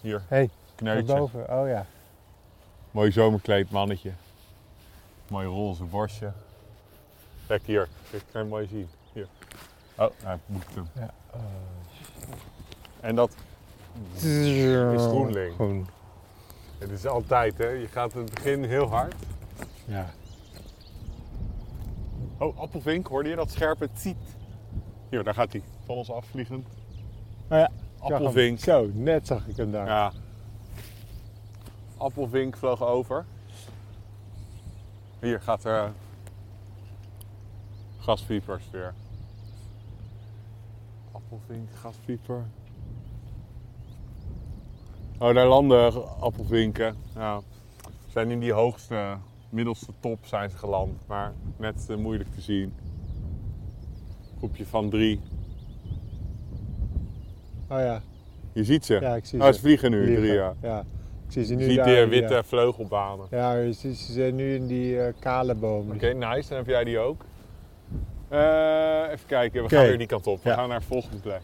Hier, 0.00 0.22
Hey, 0.28 0.50
kneutje. 0.74 1.04
daarboven. 1.04 1.50
Oh 1.60 1.68
ja. 1.68 1.86
Mooi 2.90 3.12
zomerkleed 3.12 3.70
mannetje. 3.70 4.12
Mooi 5.28 5.46
roze 5.46 5.84
borstje. 5.84 6.32
Kijk 7.46 7.62
hier, 7.66 7.88
Kijk, 8.10 8.22
kan 8.32 8.42
je 8.42 8.48
mooi 8.48 8.66
zien. 8.66 8.88
Hier. 9.12 9.26
Oh, 9.98 10.10
hij 10.22 10.38
boekt 10.46 10.74
hem. 10.74 10.88
Ja. 10.94 11.10
En 13.00 13.14
dat 13.14 13.34
Is 14.14 15.02
groenling. 15.02 15.54
Groen. 15.54 15.86
het 16.78 16.90
is 16.90 17.06
altijd, 17.06 17.58
hè. 17.58 17.68
Je 17.68 17.88
gaat 17.88 18.14
in 18.14 18.20
het 18.20 18.34
begin 18.34 18.64
heel 18.64 18.88
hard. 18.88 19.14
Ja. 19.84 20.10
Oh, 22.38 22.58
appelvink, 22.58 23.06
hoorde 23.06 23.28
je 23.28 23.36
dat 23.36 23.50
scherpe 23.50 23.88
tiet? 23.92 24.36
Hier, 25.10 25.24
daar 25.24 25.34
gaat 25.34 25.52
hij. 25.52 25.62
Van 25.84 25.96
ons 25.96 26.10
afvliegend. 26.10 26.66
Oh 27.48 27.58
ja. 27.58 27.70
Appelvink. 27.98 28.58
Zo, 28.58 28.90
net 28.92 29.26
zag 29.26 29.46
ik 29.46 29.56
hem 29.56 29.72
daar. 29.72 29.86
Ja. 29.86 30.12
Appelvink 31.96 32.56
vloog 32.56 32.82
over. 32.82 33.24
Hier 35.20 35.40
gaat 35.40 35.64
er 35.64 35.92
gasviepers 37.98 38.64
weer. 38.70 38.94
Appelvink, 41.12 41.68
gasvieper. 41.74 42.44
Oh, 45.22 45.34
daar 45.34 45.46
landen 45.46 45.92
appelvinken. 46.20 46.96
Ja. 47.14 47.40
Ze 48.04 48.10
zijn 48.10 48.30
in 48.30 48.40
die 48.40 48.52
hoogste, 48.52 49.16
middelste 49.50 49.92
top 50.00 50.18
zijn 50.22 50.50
ze 50.50 50.56
geland, 50.56 51.06
maar 51.06 51.32
net 51.56 51.86
eh, 51.90 51.96
moeilijk 51.96 52.30
te 52.34 52.40
zien. 52.40 52.74
Groepje 54.38 54.66
van 54.66 54.90
drie. 54.90 55.20
Oh 57.68 57.78
ja. 57.78 58.02
Je 58.52 58.64
ziet 58.64 58.84
ze. 58.84 58.98
Ja, 59.00 59.14
ik 59.16 59.24
zie 59.24 59.40
oh, 59.40 59.46
ze. 59.46 59.52
ze 59.52 59.60
vliegen 59.60 59.90
nu, 59.90 60.02
Vliegen. 60.02 60.22
drie 60.22 60.34
ja. 60.34 60.54
Ja. 60.62 60.78
Ik 61.26 61.32
zie 61.32 61.44
ze 61.44 61.50
Je 61.52 61.58
nu 61.58 61.64
ziet 61.64 61.76
daar. 61.76 61.84
die 61.86 61.94
ja. 61.96 62.08
witte 62.08 62.42
vleugelbanen. 62.44 63.26
Ja, 63.30 63.54
je 63.54 63.72
ziet- 63.72 63.96
ze 63.98 64.12
zijn 64.12 64.34
nu 64.34 64.54
in 64.54 64.66
die 64.66 65.00
eh, 65.02 65.12
kale 65.18 65.54
bomen. 65.54 65.94
Oké, 65.94 66.12
nice. 66.12 66.48
Dan 66.48 66.58
heb 66.58 66.66
jij 66.66 66.84
die 66.84 66.98
ook. 66.98 67.24
Eh, 68.28 69.10
even 69.10 69.26
kijken, 69.26 69.62
we 69.62 69.68
gaan 69.68 69.86
weer 69.86 69.98
die 69.98 70.06
kant 70.06 70.26
op. 70.26 70.42
We 70.42 70.48
Ja. 70.48 70.54
gaan 70.54 70.68
naar 70.68 70.80
de 70.80 70.86
volgende 70.86 71.16
plek. 71.16 71.42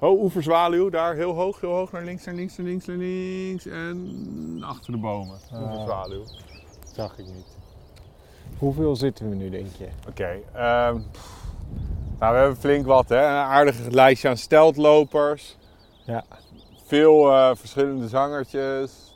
Oh, 0.00 0.22
oeverzwaluw, 0.22 0.88
daar 0.88 1.14
heel 1.14 1.34
hoog, 1.34 1.60
heel 1.60 1.74
hoog 1.74 1.92
naar 1.92 2.04
links, 2.04 2.24
naar 2.24 2.34
links, 2.34 2.56
naar 2.56 2.66
links, 2.66 2.86
naar 2.86 2.96
links. 2.96 3.66
En 3.66 4.62
achter 4.64 4.92
de 4.92 4.98
bomen. 4.98 5.38
Ah. 5.52 5.62
Oeverzwaluw. 5.62 6.24
zag 6.94 7.18
ik 7.18 7.26
niet. 7.26 7.56
Hoeveel 8.58 8.96
zitten 8.96 9.28
we 9.28 9.34
nu, 9.34 9.50
denk 9.50 9.66
je? 9.78 9.88
Oké, 10.08 10.38
ehm, 10.52 10.98
nou 12.18 12.32
we 12.32 12.38
hebben 12.38 12.56
flink 12.56 12.86
wat 12.86 13.08
hè. 13.08 13.16
Een 13.16 13.44
aardig 13.44 13.86
lijstje 13.88 14.28
aan 14.28 14.36
steltlopers. 14.36 15.56
Ja. 16.04 16.24
Veel 16.84 17.32
eh, 17.32 17.50
verschillende 17.54 18.08
zangertjes. 18.08 19.14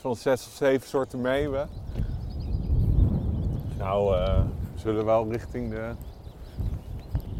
Van 0.00 0.16
zes 0.16 0.46
of 0.46 0.52
zeven 0.52 0.88
soorten 0.88 1.20
meeuwen. 1.20 1.68
Nou, 3.78 4.16
eh, 4.16 4.38
we 4.74 4.80
zullen 4.80 5.04
wel 5.04 5.30
richting 5.30 5.70
de, 5.70 5.90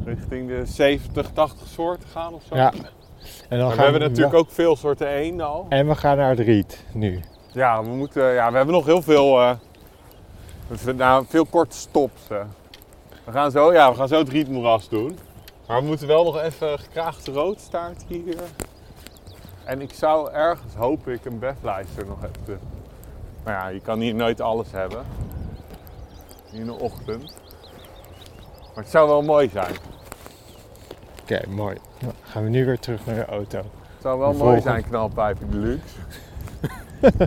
richting 0.06 0.48
de 0.48 0.66
70, 0.66 1.30
80 1.32 1.66
soorten 1.68 2.08
gaan 2.08 2.34
of 2.34 2.42
zo. 2.48 2.56
Ja. 2.56 2.72
En, 3.48 3.58
dan 3.58 3.66
Maar 3.66 3.76
we 3.76 3.82
hebben 3.82 4.00
natuurlijk 4.00 4.34
ook 4.34 4.50
veel 4.50 4.76
soorten 4.76 5.08
eenden 5.08 5.46
al. 5.46 5.66
En 5.68 5.86
we 5.88 5.94
gaan 5.94 6.16
naar 6.16 6.30
het 6.30 6.38
riet 6.38 6.84
nu. 6.92 7.20
Ja, 7.52 7.82
we, 7.82 7.88
moeten, 7.88 8.32
ja, 8.32 8.50
we 8.50 8.56
hebben 8.56 8.74
nog 8.74 8.86
heel 8.86 9.02
veel, 9.02 9.56
we- 10.84 10.92
nou, 10.92 11.24
veel 11.28 11.44
korte 11.46 11.76
stops. 11.76 12.20
eh. 12.30 12.38
We, 13.24 13.32
gaan 13.32 13.50
zo, 13.50 13.72
ja, 13.72 13.90
we 13.90 13.96
gaan 13.96 14.08
zo 14.08 14.18
het 14.18 14.28
rietmoeras 14.28 14.88
doen. 14.88 15.18
Maar 15.66 15.80
we 15.80 15.86
moeten 15.86 16.06
wel 16.06 16.24
nog 16.24 16.40
even 16.40 16.78
gekraagde 16.78 17.32
roodstaart 17.32 18.04
hier. 18.08 18.36
En 19.64 19.80
ik 19.80 19.92
zou 19.92 20.32
ergens, 20.32 20.74
hoop 20.74 21.08
ik, 21.08 21.24
een 21.24 21.38
beflijster 21.38 22.06
nog 22.06 22.18
even. 22.22 22.60
Maar 23.44 23.54
ja, 23.54 23.68
je 23.68 23.80
kan 23.80 24.00
hier 24.00 24.14
nooit 24.14 24.40
alles 24.40 24.70
hebben. 24.70 25.04
In 26.52 26.64
de 26.64 26.78
ochtend. 26.78 27.34
Maar 28.76 28.84
het 28.84 28.92
zou 28.92 29.08
wel 29.08 29.22
mooi 29.22 29.48
zijn. 29.48 29.74
Oké, 31.22 31.48
mooi. 31.48 31.76
Dan 31.98 32.12
gaan 32.22 32.42
we 32.44 32.48
nu 32.48 32.64
weer 32.64 32.78
terug 32.78 33.06
naar 33.06 33.14
de 33.14 33.24
auto. 33.24 33.56
Het 33.58 33.66
zou 34.02 34.18
wel 34.18 34.32
De 34.32 34.38
mooi 34.38 34.60
zijn, 34.60 34.84
knalpijpen 34.84 35.50
deluxe. 35.50 35.94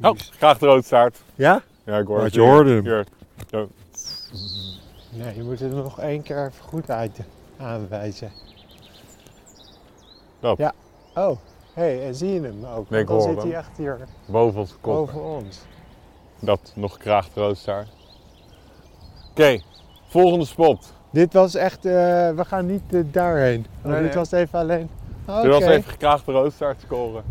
Oh, 0.00 0.16
graag 0.16 0.58
de 0.58 0.66
roodstaart. 0.66 1.22
Ja? 1.34 1.62
Ja, 1.84 1.98
ik 1.98 2.06
hoor 2.06 2.16
Wat 2.16 2.24
het 2.24 2.34
je 2.34 2.40
hier. 2.40 2.50
hoorde 2.50 2.70
hem. 2.70 2.82
Hier. 2.84 3.06
Zo. 3.50 3.68
Nee, 5.10 5.34
je 5.34 5.42
moet 5.42 5.60
het 5.60 5.72
nog 5.72 6.00
één 6.00 6.22
keer 6.22 6.46
even 6.46 6.64
goed 6.64 6.90
uit 6.90 7.18
aanwijzen. 7.58 8.32
Ja. 10.56 10.72
Oh, 11.14 11.36
hé, 11.74 12.00
en 12.00 12.14
zie 12.14 12.32
je 12.32 12.40
hem 12.40 12.64
ook? 12.64 12.90
Nee, 12.90 13.00
ik 13.00 13.08
hoor 13.08 13.20
zit 13.20 13.36
hem. 13.36 13.48
hij 13.48 13.58
echt 13.58 13.76
hier 13.76 13.98
Boven 14.26 14.66
boven 14.80 15.22
ons. 15.22 15.60
Dat 16.44 16.72
nog 16.74 16.92
gekraagd 16.92 17.30
roodstaart. 17.34 17.88
Oké, 19.30 19.60
volgende 20.08 20.44
spot. 20.44 20.92
Dit 21.10 21.32
was 21.32 21.54
echt, 21.54 21.84
eh, 21.84 21.92
we 22.30 22.44
gaan 22.44 22.66
niet 22.66 22.94
eh, 22.94 23.00
daarheen. 23.04 23.66
Nee, 23.82 23.92
dit 23.94 24.02
nee. 24.02 24.14
was 24.14 24.32
even 24.32 24.58
alleen. 24.58 24.88
Dit 25.26 25.46
was 25.46 25.62
even 25.62 25.90
gekraagd 25.90 26.26
roodstaart 26.26 26.80
scoren. 26.80 27.22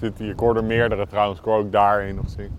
Zit 0.00 0.18
hier, 0.18 0.30
ik 0.30 0.40
er 0.40 0.64
meerdere 0.64 1.06
trouwens, 1.06 1.38
ik 1.38 1.44
hoor 1.44 1.58
ook 1.58 1.72
daarheen 1.72 2.14
nog 2.14 2.28
zien. 2.36 2.58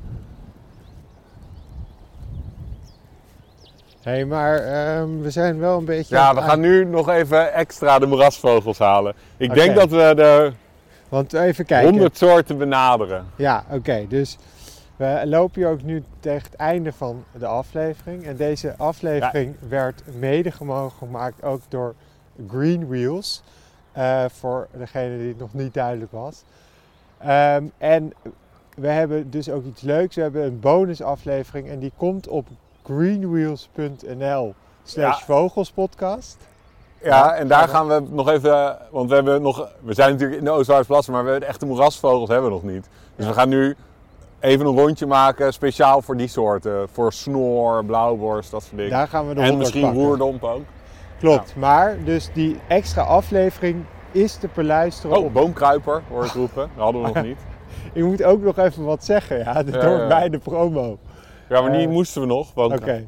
Hé, 4.01 4.25
maar 4.25 4.57
ehm, 4.57 5.21
we 5.21 5.29
zijn 5.29 5.59
wel 5.59 5.77
een 5.77 5.85
beetje... 5.85 6.15
Ja, 6.15 6.35
we 6.35 6.41
gaan 6.41 6.59
nu 6.59 6.85
nog 6.85 7.09
even 7.09 7.53
extra 7.53 7.99
de 7.99 8.05
moerasvogels 8.05 8.79
halen. 8.79 9.13
Ik 9.37 9.53
denk 9.53 9.75
dat 9.75 9.89
we 9.89 10.13
de 10.15 10.51
Want 11.09 11.33
even 11.33 11.65
kijken. 11.65 11.89
100 11.89 12.17
soorten 12.17 12.57
benaderen. 12.57 13.25
Ja, 13.35 13.65
oké. 13.71 14.05
dus 14.07 14.37
we 14.95 15.21
lopen 15.25 15.61
hier 15.61 15.71
ook 15.71 15.83
nu 15.83 16.03
tegen 16.19 16.43
het 16.51 16.55
einde 16.55 16.93
van 16.93 17.23
de 17.37 17.45
aflevering. 17.45 18.25
En 18.25 18.35
deze 18.35 18.77
aflevering 18.77 19.55
werd 19.69 20.03
mede 20.19 20.51
gemaakt 20.99 21.43
ook 21.43 21.61
door 21.69 21.95
Green 22.47 22.87
Wheels. 22.87 23.43
Eh, 23.91 24.25
voor 24.27 24.67
degene 24.77 25.17
die 25.17 25.27
het 25.27 25.39
nog 25.39 25.53
niet 25.53 25.73
duidelijk 25.73 26.11
was. 26.11 26.43
Ehm, 27.17 27.65
en 27.77 28.13
we 28.75 28.87
hebben 28.87 29.29
dus 29.29 29.49
ook 29.49 29.65
iets 29.65 29.81
leuks. 29.81 30.15
We 30.15 30.21
hebben 30.21 30.43
een 30.43 30.59
bonusaflevering 30.59 31.69
en 31.69 31.79
die 31.79 31.91
komt 31.97 32.27
op 32.27 32.47
greenwheels.nl 32.83 34.53
slash 34.83 35.21
vogelspodcast. 35.21 36.37
Ja, 37.05 37.33
en 37.33 37.47
daar 37.47 37.67
gaan 37.67 37.87
we 37.87 38.03
nog 38.09 38.29
even, 38.29 38.77
want 38.91 39.09
we 39.09 39.15
hebben 39.15 39.41
nog, 39.41 39.67
we 39.81 39.93
zijn 39.93 40.11
natuurlijk 40.11 40.39
in 40.39 40.45
de 40.45 40.51
Oostvaardersplassen, 40.51 41.13
maar 41.13 41.23
we 41.23 41.29
hebben 41.29 41.47
de 41.47 41.53
echte 41.53 41.65
moerasvogels 41.65 42.29
hebben 42.29 42.49
we 42.49 42.55
nog 42.55 42.63
niet. 42.73 42.89
Dus 43.15 43.25
we 43.27 43.33
gaan 43.33 43.49
nu 43.49 43.75
even 44.39 44.65
een 44.65 44.77
rondje 44.77 45.05
maken, 45.05 45.53
speciaal 45.53 46.01
voor 46.01 46.17
die 46.17 46.27
soorten. 46.27 46.87
Voor 46.91 47.13
snor, 47.13 47.85
blauwborst, 47.85 48.51
dat 48.51 48.63
soort 48.63 48.75
dingen. 48.75 48.91
Daar 48.91 49.07
gaan 49.07 49.27
we 49.27 49.33
de 49.33 49.39
en 49.41 49.47
100 49.47 49.59
misschien 49.59 49.81
pakken. 49.81 50.01
roerdomp 50.01 50.43
ook. 50.43 50.63
Klopt, 51.19 51.55
maar 51.55 51.97
dus 52.03 52.29
die 52.33 52.59
extra 52.67 53.01
aflevering 53.01 53.83
is 54.11 54.35
te 54.35 54.49
beluisteren 54.53 55.17
Oh, 55.17 55.25
op 55.25 55.33
boomkruiper 55.33 56.01
hoor 56.09 56.25
ik 56.25 56.31
roepen. 56.31 56.69
Dat 56.75 56.83
hadden 56.83 57.01
we 57.01 57.07
nog 57.07 57.23
niet. 57.29 57.37
Ik 57.93 58.03
moet 58.03 58.23
ook 58.23 58.41
nog 58.41 58.57
even 58.57 58.83
wat 58.83 59.03
zeggen, 59.05 59.37
ja. 59.37 59.63
Dat 59.63 59.73
Ja, 59.81 59.87
hoort 59.87 60.01
ja. 60.01 60.07
bij 60.07 60.29
de 60.29 60.37
promo. 60.37 60.97
Ja, 61.49 61.61
maar 61.61 61.71
die 61.71 61.87
Eh, 61.87 61.91
moesten 61.93 62.21
we 62.21 62.27
nog. 62.27 62.53
Want 62.53 62.71
Oké. 62.73 63.05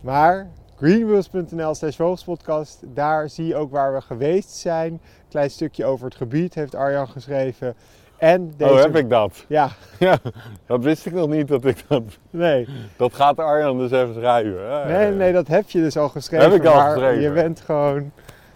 Maar 0.00 0.46
greenwheels.nl 0.80 1.74
slash 1.74 1.96
vogelspodcast, 1.96 2.82
daar 2.94 3.28
zie 3.28 3.46
je 3.46 3.56
ook 3.56 3.70
waar 3.70 3.94
we 3.94 4.00
geweest 4.00 4.50
zijn. 4.50 5.00
Klein 5.28 5.50
stukje 5.50 5.84
over 5.84 6.04
het 6.04 6.14
gebied 6.14 6.54
heeft 6.54 6.74
Arjan 6.74 7.08
geschreven. 7.08 7.74
En 8.18 8.52
deze... 8.56 8.72
Oh, 8.72 8.80
heb 8.80 8.96
ik 8.96 9.10
dat? 9.10 9.44
Ja, 9.48 9.70
Ja, 9.98 10.18
dat 10.66 10.82
wist 10.84 11.06
ik 11.06 11.12
nog 11.12 11.28
niet 11.28 11.48
dat 11.48 11.64
ik 11.64 11.84
dat... 11.88 12.02
nee. 12.30 12.68
Dat 12.96 13.14
gaat 13.14 13.38
Arjan 13.38 13.78
dus 13.78 13.90
even 13.90 14.14
schrijven. 14.14 14.62
Ja, 14.62 14.84
Nee, 14.86 15.06
ja. 15.06 15.16
nee, 15.16 15.32
dat 15.32 15.48
heb 15.48 15.70
je 15.70 15.80
dus 15.80 15.96
al 15.96 16.08
geschreven. 16.08 16.50
Heb 16.50 16.60
ik 16.60 16.66
al 16.66 16.80
geschreven. 16.90 17.20
je 17.20 17.30
bent 17.30 17.60
gewoon 17.60 18.12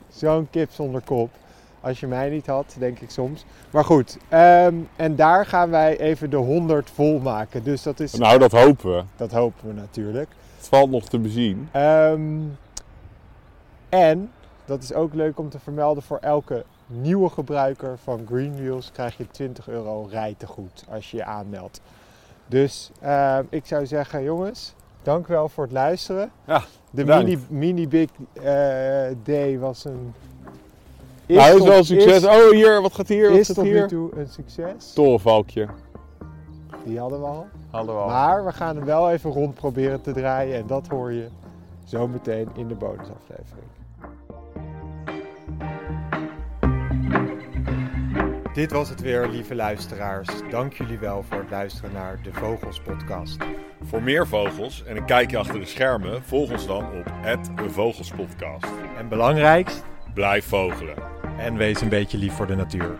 zo'n 0.09 0.49
kip 0.51 0.71
zonder 0.71 1.01
kop. 1.05 1.31
Als 1.81 2.01
je 2.01 2.07
mij 2.07 2.29
niet 2.29 2.47
had, 2.47 2.77
denk 2.79 2.99
ik 3.01 3.11
soms. 3.11 3.45
Maar 3.71 3.85
goed, 3.85 4.19
ehm, 4.29 4.75
en 4.97 5.17
daar 5.17 5.47
gaan 5.47 5.71
wij 5.71 5.99
even 5.99 6.31
de 6.31 6.37
100 6.37 6.91
vol 6.95 7.19
maken. 7.19 7.63
Dus 7.63 7.83
dat, 7.83 8.01
is, 8.01 8.15
Nou, 8.15 8.39
dat 8.39 8.53
hopen 8.53 8.97
we. 8.97 9.03
dat 9.17 9.33
hopen 9.33 9.69
we 9.69 9.73
natuurlijk. 9.75 10.29
Valt 10.67 10.91
nog 10.91 11.05
te 11.09 11.19
bezien. 11.19 11.69
Ehm, 11.73 12.41
en, 13.89 14.31
dat 14.65 14.83
is 14.83 14.93
ook 14.93 15.15
leuk 15.15 15.39
om 15.39 15.49
te 15.49 15.59
vermelden, 15.59 16.03
voor 16.03 16.19
elke 16.19 16.65
nieuwe 16.87 17.29
gebruiker 17.29 17.99
van 18.03 18.21
Greenwheels 18.29 18.91
krijg 18.93 19.17
je 19.17 19.27
20 19.31 19.69
euro 19.69 20.07
rijtegoed 20.11 20.85
als 20.91 21.11
je 21.11 21.17
je 21.17 21.25
aanmeldt. 21.25 21.81
Dus 22.47 22.91
ehm, 23.01 23.45
ik 23.49 23.67
zou 23.67 23.87
zeggen, 23.87 24.23
jongens, 24.23 24.75
dank 25.03 25.27
wel 25.27 25.49
voor 25.49 25.65
het 25.65 25.73
luisteren. 25.73 26.31
Ja, 26.47 26.63
De 26.91 27.05
mini, 27.05 27.39
mini 27.49 27.89
Big 27.89 28.09
eh, 28.33 28.45
Day 29.23 29.59
was 29.59 29.85
een... 29.85 30.15
Is 31.27 31.37
nou, 31.37 31.51
is 31.51 31.57
tot- 31.59 31.69
wel 31.69 31.77
een 31.77 31.85
succes. 31.85 32.17
Is, 32.17 32.25
oh, 32.25 32.51
hier, 32.51 32.83
wat 32.83 32.95
gaat 32.95 33.09
hier? 33.09 33.29
Wat 33.29 33.39
is 33.39 33.47
zit 33.47 33.55
tot 33.57 33.65
nu 33.65 33.71
hier? 33.71 33.89
toe 33.89 34.11
een 34.17 34.29
succes. 34.29 34.93
Torenvalkje. 34.93 35.69
Die 36.85 36.99
hadden 36.99 37.21
we 37.21 37.27
al. 37.27 37.47
Hadden 37.71 37.95
we 37.95 38.01
al. 38.01 38.09
Maar 38.09 38.45
we 38.45 38.53
gaan 38.53 38.77
hem 38.77 38.85
wel 38.85 39.11
even 39.11 39.31
rond 39.31 39.55
proberen 39.55 40.01
te 40.01 40.13
draaien. 40.13 40.57
En 40.57 40.67
dat 40.67 40.89
hoor 40.89 41.13
je 41.13 41.29
zo 41.85 42.09
meteen 42.09 42.49
in 42.55 42.69
de 42.69 42.75
bonusaflevering. 42.75 43.67
Dit 48.55 48.73
was 48.73 48.89
het 48.89 49.01
weer, 49.01 49.29
lieve 49.29 49.55
luisteraars. 49.55 50.29
Dank 50.51 50.73
jullie 50.73 50.99
wel 50.99 51.23
voor 51.23 51.39
het 51.39 51.51
luisteren 51.51 51.93
naar 51.93 52.19
de 52.23 52.33
Vogels 52.33 52.81
Podcast. 52.81 53.37
Voor 53.83 54.03
meer 54.03 54.27
vogels 54.27 54.85
en 54.85 54.97
een 54.97 55.05
kijkje 55.05 55.39
achter 55.39 55.59
de 55.61 55.67
schermen, 55.67 56.23
volg 56.23 56.51
ons 56.51 56.67
dan 56.67 56.85
op 56.85 57.71
Vogelspodcast. 57.71 58.67
En 58.99 59.09
belangrijkst, 59.09 59.85
Blijf 60.15 60.47
vogelen. 60.49 60.97
en 61.39 61.57
wees 61.57 61.81
een 61.81 61.89
beetje 61.89 62.19
lief 62.19 62.33
voor 62.33 62.47
de 62.47 62.55
natuur. 62.57 62.99